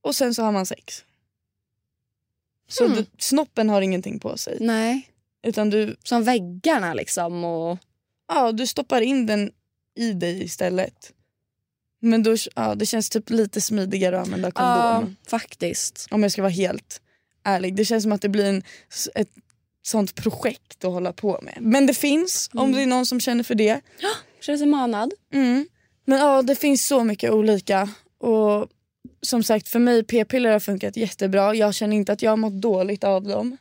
och 0.00 0.14
sen 0.14 0.34
så 0.34 0.42
har 0.42 0.52
man 0.52 0.66
sex. 0.66 1.04
Så 2.68 2.84
Hmm. 2.86 2.96
du, 2.96 3.06
snoppen 3.18 3.68
har 3.70 3.80
ingenting 3.82 4.18
på 4.18 4.36
sig. 4.36 4.56
Nej. 4.60 5.10
Utan 5.42 5.70
du, 5.70 5.96
Som 6.04 6.24
väggarna 6.24 6.94
liksom 6.94 7.44
och... 7.44 7.78
ja, 8.28 8.52
du 8.52 8.66
stoppar 8.66 9.00
in 9.00 9.26
den 9.26 9.52
i 9.94 10.12
dig 10.12 10.42
istället. 10.42 11.12
Men 12.00 12.22
då, 12.22 12.36
ja, 12.56 12.74
det 12.74 12.86
känns 12.86 13.10
typ 13.10 13.30
lite 13.30 13.60
smidigare 13.60 14.20
att 14.20 14.26
använda 14.26 14.50
kondom. 14.50 15.16
Ja, 15.24 15.30
faktiskt. 15.30 16.06
Om 16.10 16.22
jag 16.22 16.32
ska 16.32 16.42
vara 16.42 16.52
helt 16.52 17.02
ärlig. 17.50 17.74
Det 17.74 17.84
känns 17.84 18.02
som 18.02 18.12
att 18.12 18.22
det 18.22 18.28
blir 18.28 18.44
en, 18.44 18.62
ett 19.14 19.28
sånt 19.82 20.14
projekt 20.14 20.84
att 20.84 20.92
hålla 20.92 21.12
på 21.12 21.40
med. 21.42 21.58
Men 21.60 21.86
det 21.86 21.94
finns 21.94 22.50
om 22.52 22.72
det 22.72 22.82
är 22.82 22.86
någon 22.86 23.06
som 23.06 23.20
känner 23.20 23.44
för 23.44 23.54
det. 23.54 23.80
Känner 24.40 24.58
sig 24.58 24.66
manad. 24.66 25.12
Mm. 25.32 25.66
Men 26.04 26.18
ja, 26.18 26.42
det 26.42 26.54
finns 26.54 26.86
så 26.86 27.04
mycket 27.04 27.30
olika. 27.30 27.88
Och 28.18 28.68
som 29.22 29.42
sagt, 29.42 29.68
för 29.68 29.78
mig 29.78 30.04
p-piller 30.04 30.50
har 30.52 30.60
funkat 30.60 30.96
jättebra. 30.96 31.54
Jag 31.54 31.74
känner 31.74 31.96
inte 31.96 32.12
att 32.12 32.22
jag 32.22 32.30
har 32.30 32.36
mått 32.36 32.52
dåligt 32.62 33.04
av 33.04 33.22
dem. 33.24 33.56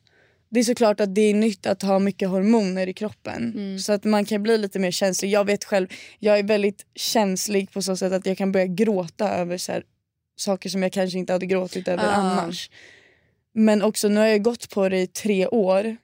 Det 0.51 0.59
är 0.59 0.63
såklart 0.63 0.99
att 0.99 1.15
det 1.15 1.21
är 1.21 1.33
nytt 1.33 1.65
att 1.65 1.81
ha 1.81 1.99
mycket 1.99 2.29
hormoner 2.29 2.87
i 2.87 2.93
kroppen. 2.93 3.53
Så 3.79 3.93
att 3.93 4.03
man 4.03 4.25
kan 4.25 4.43
bli 4.43 4.57
lite 4.57 4.79
mer 4.79 4.91
känslig. 4.91 5.29
Jag 5.29 5.45
vet 5.45 5.63
själv, 5.63 5.87
jag 6.19 6.39
är 6.39 6.43
väldigt 6.43 6.85
känslig 6.95 7.71
på 7.71 7.81
så 7.81 7.95
sätt 7.97 8.13
att 8.13 8.25
jag 8.25 8.37
kan 8.37 8.51
börja 8.51 8.65
gråta 8.65 9.29
över 9.29 9.57
så 9.57 9.71
här, 9.71 9.83
saker 10.37 10.69
som 10.69 10.83
jag 10.83 10.91
kanske 10.93 11.17
inte 11.19 11.33
hade 11.33 11.45
gråtit 11.45 11.87
över 11.87 12.03
Ah. 12.03 12.11
annars. 12.11 12.69
Men 13.53 13.81
också 13.81 14.07
nu 14.07 14.19
har 14.19 14.27
jag 14.27 14.43
gått 14.43 14.69
på 14.69 14.89
det 14.89 14.99
i 15.01 15.07
tre 15.07 15.47
år. 15.47 15.97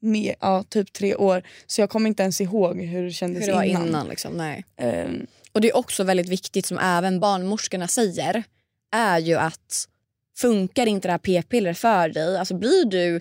Med, 0.00 0.34
ja, 0.40 0.64
typ 0.68 0.92
tre 0.92 1.14
år. 1.14 1.42
Så 1.66 1.80
jag 1.80 1.90
kommer 1.90 2.08
inte 2.08 2.22
ens 2.22 2.40
ihåg 2.40 2.80
hur 2.82 3.04
det 3.04 3.10
kändes 3.10 3.42
Hur 3.42 3.46
det 3.46 3.54
var 3.54 3.62
innan. 3.62 3.88
innan. 3.88 4.08
liksom. 4.08 4.32
Nej. 4.32 4.64
Ehm, 4.76 5.26
Och 5.52 5.60
det 5.60 5.68
är 5.68 5.76
också 5.76 6.04
väldigt 6.04 6.28
viktigt 6.28 6.66
som 6.66 6.78
även 6.78 7.20
barnmorskorna 7.20 7.88
säger 7.88 8.42
är 8.96 9.18
ju 9.18 9.34
att 9.34 9.88
funkar 10.38 10.86
inte 10.86 11.08
det 11.08 11.12
här 11.12 11.18
p-piller 11.18 11.74
för 11.74 12.08
dig, 12.08 12.38
alltså 12.38 12.54
blir 12.54 12.84
du 12.84 13.20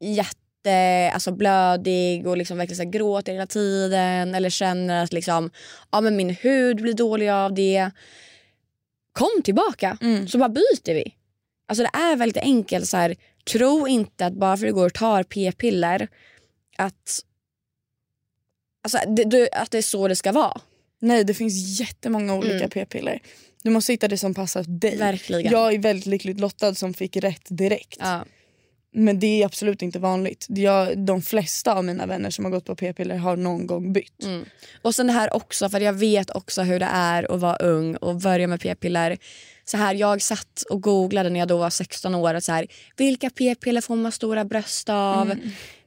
jätte 0.00 1.10
alltså 1.14 1.32
blödig 1.32 2.26
och 2.26 2.36
liksom 2.36 2.58
verkligen 2.58 2.84
så 2.84 2.90
gråter 2.98 3.32
hela 3.32 3.46
tiden 3.46 4.34
eller 4.34 4.50
känner 4.50 5.04
att 5.04 5.12
liksom, 5.12 5.50
ja, 5.92 6.00
men 6.00 6.16
min 6.16 6.30
hud 6.30 6.76
blir 6.82 6.94
dålig 6.94 7.28
av 7.28 7.54
det. 7.54 7.90
Kom 9.12 9.42
tillbaka 9.44 9.98
Mm. 10.02 10.28
så 10.28 10.38
bara 10.38 10.48
byter 10.48 10.94
vi. 10.94 11.14
Alltså 11.68 11.82
det 11.82 11.98
är 11.98 12.16
väldigt 12.16 12.42
enkelt. 12.42 12.88
Så 12.88 12.96
här, 12.96 13.16
tro 13.52 13.88
inte 13.88 14.26
att 14.26 14.32
bara 14.32 14.56
för 14.56 14.66
att 14.66 14.70
du 14.70 14.74
går 14.74 14.86
och 14.86 14.94
tar 14.94 15.22
p-piller 15.22 16.08
att, 16.76 17.20
alltså, 18.84 18.98
det, 19.26 19.48
att 19.52 19.70
det 19.70 19.78
är 19.78 19.82
så 19.82 20.08
det 20.08 20.16
ska 20.16 20.32
vara. 20.32 20.60
Nej 20.98 21.24
det 21.24 21.34
finns 21.34 21.80
jättemånga 21.80 22.34
olika 22.34 22.54
Mm. 22.54 22.70
p-piller. 22.70 23.22
Du 23.62 23.70
måste 23.70 23.92
hitta 23.92 24.08
det 24.08 24.18
som 24.18 24.34
passar 24.34 24.62
dig. 24.62 24.96
Verkligen. 24.96 25.52
Jag 25.52 25.74
är 25.74 25.78
väldigt 25.78 26.06
lyckligt 26.06 26.40
lottad 26.40 26.74
som 26.74 26.94
fick 26.94 27.16
rätt 27.16 27.46
direkt. 27.48 27.96
Ja. 28.00 28.24
Men 28.92 29.20
det 29.20 29.42
är 29.42 29.46
absolut 29.46 29.82
inte 29.82 29.98
vanligt. 29.98 30.46
Jag, 30.48 30.98
de 30.98 31.22
flesta 31.22 31.74
av 31.74 31.84
mina 31.84 32.06
vänner 32.06 32.30
som 32.30 32.44
har 32.44 32.52
gått 32.52 32.64
på 32.64 32.76
p-piller 32.76 33.16
har 33.16 33.36
någon 33.36 33.66
gång 33.66 33.92
bytt. 33.92 34.24
Mm. 34.24 34.44
Och 34.82 34.94
sen 34.94 35.06
det 35.06 35.12
här 35.12 35.36
också, 35.36 35.68
för 35.68 35.80
jag 35.80 35.92
vet 35.92 36.30
också 36.30 36.62
hur 36.62 36.80
det 36.80 36.88
är 36.92 37.32
att 37.32 37.40
vara 37.40 37.56
ung 37.56 37.96
och 37.96 38.16
börja 38.16 38.46
med 38.46 38.60
p-piller. 38.60 39.18
Så 39.70 39.76
här, 39.76 39.94
jag 39.94 40.22
satt 40.22 40.62
och 40.70 40.82
googlade 40.82 41.30
när 41.30 41.38
jag 41.38 41.48
då 41.48 41.56
var 41.56 41.70
16 41.70 42.14
år. 42.14 42.34
Och 42.34 42.42
så 42.42 42.52
här, 42.52 42.66
vilka 42.96 43.30
p-piller 43.30 43.80
får 43.80 43.96
man 43.96 44.12
stora 44.12 44.44
bröst 44.44 44.88
av? 44.88 45.34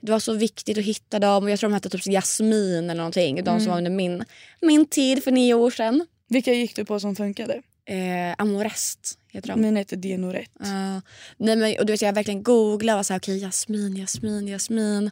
Det 0.01 0.11
var 0.11 0.19
så 0.19 0.33
viktigt 0.33 0.77
att 0.77 0.83
hitta 0.83 1.19
dem. 1.19 1.43
Och 1.43 1.49
jag 1.49 1.59
tror 1.59 1.69
de 1.69 1.73
hette 1.73 1.89
typ 1.89 2.05
Jasmin 2.05 2.89
eller 2.89 2.95
någonting. 2.95 3.43
De 3.43 3.59
som 3.59 3.69
var 3.69 3.77
under 3.77 3.91
min, 3.91 4.25
min 4.61 4.85
tid 4.85 5.23
för 5.23 5.31
nio 5.31 5.53
år 5.53 5.71
sedan. 5.71 6.07
Vilka 6.27 6.53
gick 6.53 6.75
du 6.75 6.85
på 6.85 6.99
som 6.99 7.15
funkade? 7.15 7.61
Eh, 7.85 8.35
Amorest 8.37 9.19
heter 9.27 9.47
de. 9.47 9.61
Min 9.61 9.75
heter 9.75 9.97
Denoret. 9.97 10.49
Ja. 10.59 11.01
nej 11.37 11.55
men, 11.55 11.79
och 11.79 11.85
du 11.85 11.93
vet, 11.93 12.01
jag 12.01 12.13
verkligen 12.13 12.43
googlade 12.43 12.95
och 12.95 12.97
var 12.97 13.03
så 13.03 13.13
här, 13.13 13.19
okej 13.19 13.37
Jasmin, 13.37 13.95
Jasmin, 13.95 14.47
Jasmin. 14.47 15.11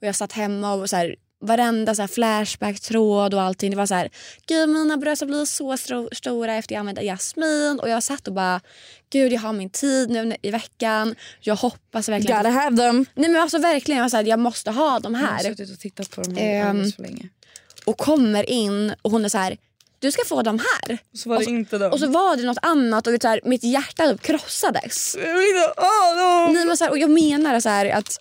Och 0.00 0.06
jag 0.06 0.16
satt 0.16 0.32
hemma 0.32 0.74
och 0.74 0.90
så 0.90 0.96
här, 0.96 1.16
varenda 1.40 1.94
så 1.94 2.02
här 2.02 2.06
flashback-tråd 2.08 3.34
och 3.34 3.42
allting. 3.42 3.70
Det 3.70 3.76
var 3.76 3.86
så 3.86 3.94
här, 3.94 4.10
gud 4.46 4.68
mina 4.68 4.96
bröst 4.96 5.22
har 5.22 5.26
blivit 5.26 5.48
så 5.48 5.76
stora 6.12 6.54
efter 6.54 6.74
jag 6.74 6.80
använde 6.80 7.02
Jasmin. 7.02 7.78
Och 7.82 7.88
jag 7.88 8.02
satt 8.02 8.28
och 8.28 8.34
bara, 8.34 8.60
gud 9.10 9.32
jag 9.32 9.40
har 9.40 9.52
min 9.52 9.70
tid 9.70 10.10
nu 10.10 10.36
i 10.42 10.50
veckan. 10.50 11.14
Jag 11.40 11.56
hoppas 11.56 12.08
verkligen. 12.08 12.36
Gotta 12.36 12.50
have 12.50 12.76
them! 12.76 13.06
Nej 13.14 13.30
men 13.30 13.42
alltså 13.42 13.58
verkligen, 13.58 14.00
jag, 14.00 14.10
så 14.10 14.16
här, 14.16 14.24
jag 14.24 14.38
måste 14.38 14.70
ha 14.70 14.98
de 14.98 15.14
Jag 15.14 15.20
har 15.20 15.28
här. 15.28 15.42
suttit 15.42 15.72
och 15.72 15.78
tittat 15.78 16.10
på 16.10 16.22
dem 16.22 16.36
här 16.36 16.64
alldeles 16.68 16.96
för 16.96 17.02
länge. 17.02 17.28
Och 17.84 17.98
kommer 17.98 18.50
in 18.50 18.94
och 19.02 19.10
hon 19.10 19.24
är 19.24 19.28
så 19.28 19.38
här, 19.38 19.56
du 19.98 20.12
ska 20.12 20.24
få 20.24 20.42
de 20.42 20.58
här. 20.58 20.98
Så 21.14 21.28
var 21.28 21.38
det 21.38 21.44
inte 21.44 21.78
dem. 21.78 21.92
Och 21.92 22.00
så 22.00 22.06
var 22.06 22.36
det 22.36 22.42
något 22.42 22.58
annat 22.62 23.06
och 23.06 23.14
så 23.22 23.28
här, 23.28 23.40
mitt 23.44 23.64
hjärta 23.64 24.16
krossades. 24.18 25.16
jag 25.18 25.34
vill 25.34 25.46
inte 25.46 25.80
ha 25.80 26.14
dem! 26.14 26.54
Nej, 26.54 26.64
men 26.66 26.76
så 26.76 26.84
här, 26.84 26.90
och 26.90 26.98
jag 26.98 27.10
menar 27.10 27.60
så 27.60 27.68
här 27.68 27.86
att 27.90 28.18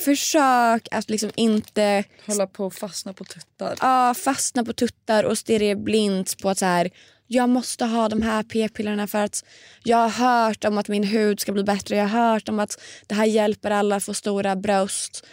försök 0.00 0.88
att 0.90 1.10
liksom 1.10 1.30
inte 1.36 2.04
Hålla 2.26 2.46
på 2.46 2.66
och 2.66 2.74
fastna 2.74 3.12
på 3.12 3.24
tuttar. 3.24 3.76
ja, 3.80 4.14
fastna 4.14 4.64
på 4.64 4.72
tuttar 4.72 5.24
och 5.24 5.38
stirra 5.38 5.74
blint 5.74 6.42
på 6.42 6.50
att 6.50 6.58
så 6.58 6.66
här, 6.66 6.90
jag 7.26 7.48
måste 7.48 7.84
ha 7.84 8.08
de 8.08 8.22
här 8.22 8.42
p-pillerna 8.42 9.06
för 9.06 9.18
att 9.18 9.44
jag 9.84 9.96
har 9.96 10.08
hört 10.08 10.64
om 10.64 10.78
att 10.78 10.88
min 10.88 11.04
hud 11.04 11.40
ska 11.40 11.52
bli 11.52 11.64
bättre. 11.64 11.96
Jag 11.96 12.08
har 12.08 12.32
hört 12.32 12.48
om 12.48 12.60
att 12.60 12.80
det 13.06 13.14
här 13.14 13.24
hjälper 13.24 13.70
alla 13.70 13.96
att 13.96 14.04
få 14.04 14.14
stora 14.14 14.56
bröst. 14.56 15.26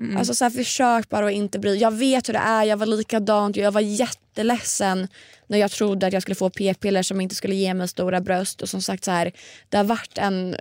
Mm. 0.00 0.16
Alltså 0.16 0.34
så 0.34 0.44
här, 0.44 0.50
försök 0.50 1.08
bara 1.08 1.26
att 1.26 1.32
inte 1.32 1.58
bry 1.58 1.76
Jag 1.76 1.90
vet 1.90 2.28
hur 2.28 2.32
det 2.32 2.38
är, 2.38 2.64
jag 2.64 2.76
var 2.76 2.86
likadant. 2.86 3.56
Jag 3.56 3.72
var 3.72 3.80
jätteledsen 3.80 5.08
när 5.46 5.58
jag 5.58 5.70
trodde 5.70 6.06
att 6.06 6.12
jag 6.12 6.22
skulle 6.22 6.34
få 6.34 6.50
p-piller 6.50 7.02
som 7.02 7.20
inte 7.20 7.34
skulle 7.34 7.54
ge 7.54 7.74
mig 7.74 7.88
stora 7.88 8.20
bröst. 8.20 8.62
Och 8.62 8.68
som 8.68 8.82
sagt 8.82 9.04
så 9.04 9.10
här, 9.10 9.32
det 9.68 9.76
har 9.76 9.84
varit 9.84 10.18
en 10.18 10.56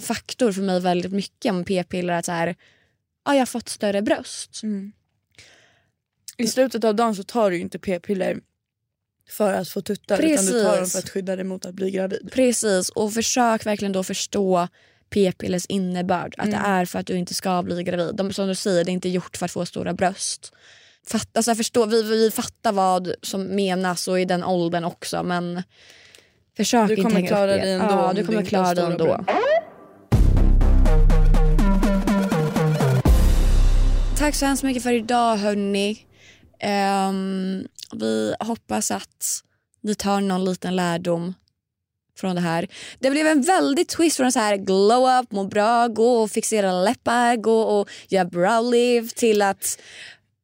faktor 0.00 0.52
för 0.52 0.62
mig 0.62 0.80
väldigt 0.80 1.12
mycket 1.12 1.54
med 1.54 1.66
p-piller. 1.66 2.14
Att 2.14 2.24
så 2.24 2.32
här, 2.32 2.56
jag 3.32 3.40
har 3.40 3.46
fått 3.46 3.68
större 3.68 4.02
bröst. 4.02 4.60
Mm. 4.62 4.92
I 6.36 6.46
slutet 6.46 6.84
av 6.84 6.94
dagen 6.94 7.14
så 7.14 7.22
tar 7.22 7.50
du 7.50 7.58
inte 7.58 7.78
p-piller 7.78 8.40
för 9.30 9.52
att 9.52 9.68
få 9.68 9.80
tuttar 9.80 10.18
utan 10.22 10.46
du 10.46 10.52
tar 10.52 10.64
dem 10.64 10.78
Precis. 10.78 10.92
för 10.92 10.98
att 10.98 11.10
skydda 11.10 11.36
dig 11.36 11.44
mot 11.44 11.66
att 11.66 11.74
bli 11.74 11.90
gravid. 11.90 12.30
Precis, 12.32 12.88
och 12.88 13.12
försök 13.14 13.66
verkligen 13.66 13.92
då 13.92 14.02
förstå 14.04 14.68
p-pillers 15.10 15.66
innebörd. 15.66 16.34
Att 16.38 16.46
Mm. 16.46 16.60
det 16.62 16.66
är 16.68 16.84
för 16.84 16.98
att 16.98 17.06
du 17.06 17.16
inte 17.16 17.34
ska 17.34 17.62
bli 17.62 17.82
gravid. 17.82 18.14
De, 18.14 18.32
som 18.32 18.48
du 18.48 18.54
säger, 18.54 18.84
det 18.84 18.90
är 18.90 18.92
inte 18.92 19.08
gjort 19.08 19.36
för 19.36 19.44
att 19.44 19.50
få 19.52 19.66
stora 19.66 19.92
bröst. 19.92 20.52
Fatt, 21.06 21.36
alltså, 21.36 21.54
förstå, 21.54 21.86
vi, 21.86 22.02
vi 22.02 22.30
fattar 22.30 22.72
vad 22.72 23.14
som 23.22 23.42
menas 23.56 24.08
och 24.08 24.20
i 24.20 24.24
den 24.24 24.44
åldern 24.44 24.84
också 24.84 25.22
men 25.22 25.62
försök 26.56 26.88
Du 26.88 26.94
inte 26.94 27.02
kommer 27.02 27.14
hänga 27.16 27.28
klara 27.28 27.54
upp 27.54 27.60
det. 27.60 27.64
dig 27.66 27.72
ändå 27.72 27.86
Ja, 27.94 28.12
du 28.14 28.20
du 28.20 28.26
kommer 28.26 28.44
klara 28.44 28.74
dig 28.74 28.84
ändå. 28.84 29.04
bröst. 29.04 29.28
Tack 34.18 34.34
så 34.34 34.46
hemskt 34.46 34.62
mycket 34.62 34.82
för 34.82 34.92
idag 34.92 35.36
hörni. 35.36 36.06
Ehm, 36.60 37.66
vi 37.92 38.34
hoppas 38.40 38.90
att 38.90 39.42
ni 39.80 39.94
tar 39.94 40.20
någon 40.20 40.44
liten 40.44 40.76
lärdom 40.76 41.34
från 42.18 42.34
det 42.34 42.40
här. 42.40 42.68
Det 42.98 43.10
blev 43.10 43.26
en 43.26 43.42
väldig 43.42 43.88
twist 43.88 44.16
från 44.16 44.32
så 44.32 44.38
här 44.38 44.56
glow 44.56 45.20
up, 45.20 45.32
må 45.32 45.44
bra, 45.44 45.88
gå 45.88 46.22
och 46.22 46.30
fixera 46.30 46.72
läppar, 46.82 47.36
gå 47.36 47.60
och 47.62 47.88
göra 48.08 48.24
brow 48.24 48.70
lift 48.72 49.16
till 49.16 49.42
att, 49.42 49.78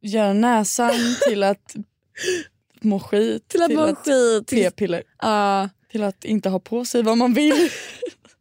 Göra 0.02 0.32
näsan 0.32 0.94
till 1.28 1.42
att 1.42 1.76
må 2.80 3.00
skit. 3.00 3.48
till 3.48 3.62
att 3.62 3.70
må 3.72 3.86
skit. 3.86 4.46
Till, 4.46 4.56
p-piller. 4.70 5.02
Ja, 5.18 5.68
Till 5.90 6.02
att 6.02 6.24
inte 6.24 6.48
ha 6.48 6.60
på 6.60 6.84
sig 6.84 7.02
vad 7.02 7.18
man 7.18 7.34
vill. 7.34 7.70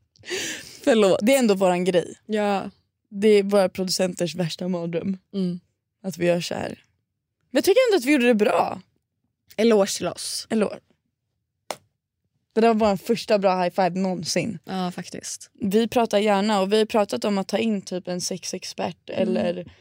förlåt. 0.83 1.19
Det 1.21 1.35
är 1.35 1.39
ändå 1.39 1.53
våran 1.53 1.85
grej. 1.85 2.15
Ja. 2.25 2.69
Det 3.09 3.27
är 3.27 3.43
våra 3.43 3.69
producenters 3.69 4.35
värsta 4.35 4.67
mardröm. 4.67 5.17
Mm. 5.33 5.59
Att 6.03 6.17
vi 6.17 6.25
gör 6.25 6.41
så 6.41 6.53
här. 6.53 6.83
Men 7.51 7.57
jag 7.57 7.63
tycker 7.63 7.79
ändå 7.89 7.97
att 7.97 8.05
vi 8.05 8.11
gjorde 8.11 8.27
det 8.27 8.35
bra. 8.35 8.81
Eloge 9.57 9.97
till 9.97 10.07
oss. 10.07 10.47
Eller 10.49 10.79
Det 12.53 12.61
där 12.61 12.73
var 12.73 12.89
vår 12.89 12.97
första 12.97 13.39
bra 13.39 13.63
high 13.63 13.75
five 13.75 13.89
någonsin. 13.89 14.59
Ja, 14.65 14.91
faktiskt. 14.91 15.51
Vi 15.53 15.87
pratar 15.87 16.17
gärna 16.17 16.61
och 16.61 16.73
vi 16.73 16.77
har 16.77 16.85
pratat 16.85 17.25
om 17.25 17.37
att 17.37 17.47
ta 17.47 17.57
in 17.57 17.81
typ 17.81 18.07
en 18.07 18.21
sexexpert 18.21 19.09
eller 19.09 19.71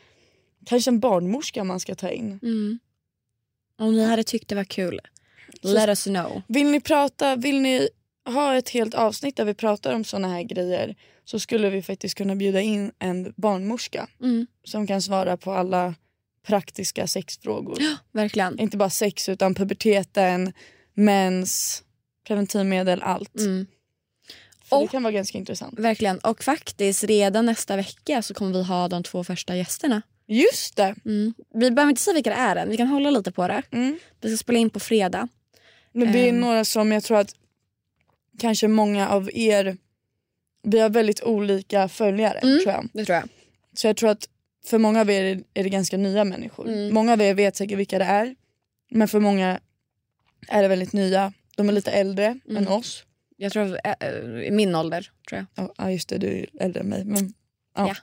kanske 0.66 0.90
en 0.90 1.00
barnmorska 1.00 1.64
man 1.64 1.80
ska 1.80 1.94
ta 1.94 2.10
in. 2.10 2.40
Mm. 2.42 2.78
Om 3.78 3.92
ni 3.92 4.04
hade 4.04 4.24
tyckt 4.24 4.48
det 4.48 4.54
var 4.54 4.64
kul, 4.64 5.00
let 5.62 5.88
us 5.88 6.04
know. 6.04 6.42
Vill 6.48 6.66
ni 6.70 6.80
prata, 6.80 7.36
vill 7.36 7.60
ni 7.60 7.88
ha 8.24 8.56
ett 8.56 8.68
helt 8.68 8.94
avsnitt 8.94 9.36
där 9.36 9.44
vi 9.44 9.54
pratar 9.54 9.94
om 9.94 10.04
såna 10.04 10.28
här 10.28 10.42
grejer 10.42 10.96
så 11.30 11.38
skulle 11.38 11.70
vi 11.70 11.82
faktiskt 11.82 12.14
kunna 12.14 12.34
bjuda 12.36 12.60
in 12.60 12.92
en 12.98 13.32
barnmorska 13.36 14.08
Mm. 14.22 14.46
som 14.64 14.86
kan 14.86 15.02
svara 15.02 15.36
på 15.36 15.52
alla 15.52 15.94
praktiska 16.46 17.06
sexfrågor. 17.06 17.78
Verkligen. 18.12 18.58
Inte 18.58 18.76
bara 18.76 18.90
sex 18.90 19.28
utan 19.28 19.54
puberteten, 19.54 20.52
mens, 20.94 21.82
preventivmedel, 22.26 23.02
allt. 23.02 23.38
Mm. 23.40 23.66
För 24.64 24.76
det 24.78 24.84
Och- 24.84 24.90
kan 24.90 25.02
vara 25.02 25.12
ganska 25.12 25.38
intressant. 25.38 25.78
Verkligen. 25.78 26.18
Och 26.18 26.44
faktiskt 26.44 27.04
redan 27.04 27.46
nästa 27.46 27.76
vecka 27.76 28.22
så 28.22 28.34
kommer 28.34 28.52
vi 28.52 28.62
ha 28.62 28.88
de 28.88 29.02
två 29.02 29.24
första 29.24 29.56
gästerna. 29.56 30.02
Just 30.26 30.76
det! 30.76 30.94
Mm. 31.04 31.34
Vi 31.54 31.70
behöver 31.70 31.90
inte 31.90 32.02
säga 32.02 32.14
vilka 32.14 32.30
det 32.30 32.36
är 32.36 32.56
än, 32.56 32.68
vi 32.68 32.76
kan 32.76 32.86
hålla 32.86 33.10
lite 33.10 33.32
på 33.32 33.48
det. 33.48 33.62
Mm. 33.70 33.98
Vi 34.20 34.28
ska 34.30 34.36
spela 34.36 34.58
in 34.58 34.70
på 34.70 34.80
fredag. 34.80 35.28
Men 35.92 36.12
det 36.12 36.18
är 36.18 36.28
Ehm. 36.28 36.40
några 36.40 36.64
som 36.64 36.92
jag 36.92 37.04
tror 37.04 37.18
att 37.18 37.34
kanske 38.38 38.68
många 38.68 39.08
av 39.08 39.30
er, 39.34 39.76
vi 40.70 40.80
har 40.80 40.90
väldigt 40.90 41.22
olika 41.22 41.88
följare 41.88 42.38
Mm. 42.38 42.58
tror 42.62 42.72
jag. 42.74 42.88
Det 42.92 43.04
tror 43.04 43.16
jag. 43.16 43.28
Så 43.76 43.86
jag 43.86 43.96
tror 43.96 44.10
att 44.10 44.28
för 44.66 44.78
många 44.78 45.00
av 45.00 45.10
er 45.10 45.24
är- 45.54 45.62
det 45.62 45.68
ganska 45.68 45.96
nya 45.96 46.24
människor. 46.24 46.68
Mm. 46.68 46.94
Många 46.94 47.12
av 47.12 47.20
er 47.20 47.34
vet 47.34 47.56
säkert 47.56 47.78
vilka 47.78 47.98
det 47.98 48.04
är. 48.04 48.34
Men 48.90 49.08
för 49.08 49.20
många 49.20 49.60
är 50.48 50.62
det 50.62 50.68
väldigt 50.68 50.92
nya. 50.92 51.32
De 51.56 51.68
är 51.68 51.72
lite 51.72 51.90
äldre 51.90 52.26
Mm. 52.48 52.56
än 52.56 52.68
oss. 52.68 53.04
Jag 53.36 53.52
tror 53.52 53.80
äh, 53.84 53.94
äh, 54.00 54.42
i 54.46 54.50
min 54.50 54.74
ålder 54.74 55.10
tror 55.28 55.46
jag. 55.54 55.70
Ja 55.76 55.90
just 55.90 56.08
det, 56.08 56.18
du 56.18 56.26
är 56.28 56.46
äldre 56.60 56.80
än 56.80 56.88
mig. 56.88 57.04
Men, 57.04 57.34
ja. 57.76 57.88
Ja. 57.88 57.94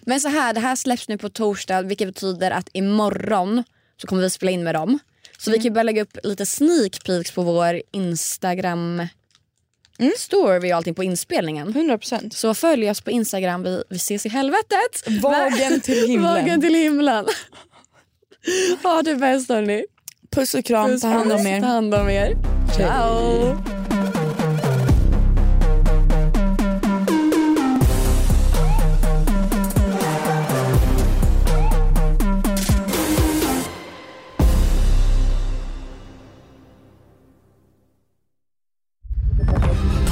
Men 0.00 0.20
så 0.20 0.28
här, 0.28 0.52
det 0.54 0.60
här 0.60 0.76
släpps 0.76 1.08
nu 1.08 1.18
på 1.18 1.28
torsdag 1.28 1.82
vilket 1.82 2.08
betyder 2.08 2.50
att 2.50 2.68
imorgon 2.72 3.64
så 3.96 4.06
kommer 4.06 4.22
vi 4.22 4.30
spela 4.30 4.52
in 4.52 4.62
med 4.62 4.74
dem. 4.74 4.98
Så 5.38 5.50
vi 5.50 5.58
kan 5.58 5.72
börja 5.72 5.82
lägga 5.82 6.02
upp 6.02 6.18
lite 6.24 6.46
sneak 6.46 7.04
peeks 7.06 7.32
på 7.32 7.42
vår 7.42 7.82
Instagram 7.92 9.06
Mm. 10.00 10.12
story 10.16 10.72
och 10.72 10.76
allting 10.76 10.94
på 10.94 11.04
inspelningen. 11.04 11.74
100%. 11.74 12.30
Så 12.34 12.54
följ 12.54 12.90
oss 12.90 13.00
på 13.00 13.10
Instagram, 13.10 13.62
vi, 13.62 13.82
vi 13.90 13.96
ses 13.96 14.26
i 14.26 14.28
helvetet. 14.28 15.22
Vagen 15.22 15.80
till 15.84 16.08
himlen. 16.08 16.34
Vagen 16.34 16.60
till 16.60 16.74
himlen. 16.74 17.26
ha 18.82 19.02
det 19.02 19.14
bäst 19.14 19.48
hörni. 19.48 19.84
Puss 20.30 20.54
och 20.54 20.64
kram, 20.64 20.90
Puss, 20.90 21.00
ta 21.00 21.08
hand 21.08 21.32
om 21.32 21.46
er. 21.46 21.60
Ta 21.60 21.66
hand 21.66 21.94
om 21.94 22.08
er. 22.10 22.36
Ciao. 22.76 23.79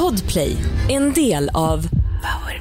Podplay, 0.08 0.56
en 0.88 1.12
del 1.12 1.50
av 1.52 1.82
Power 2.22 2.60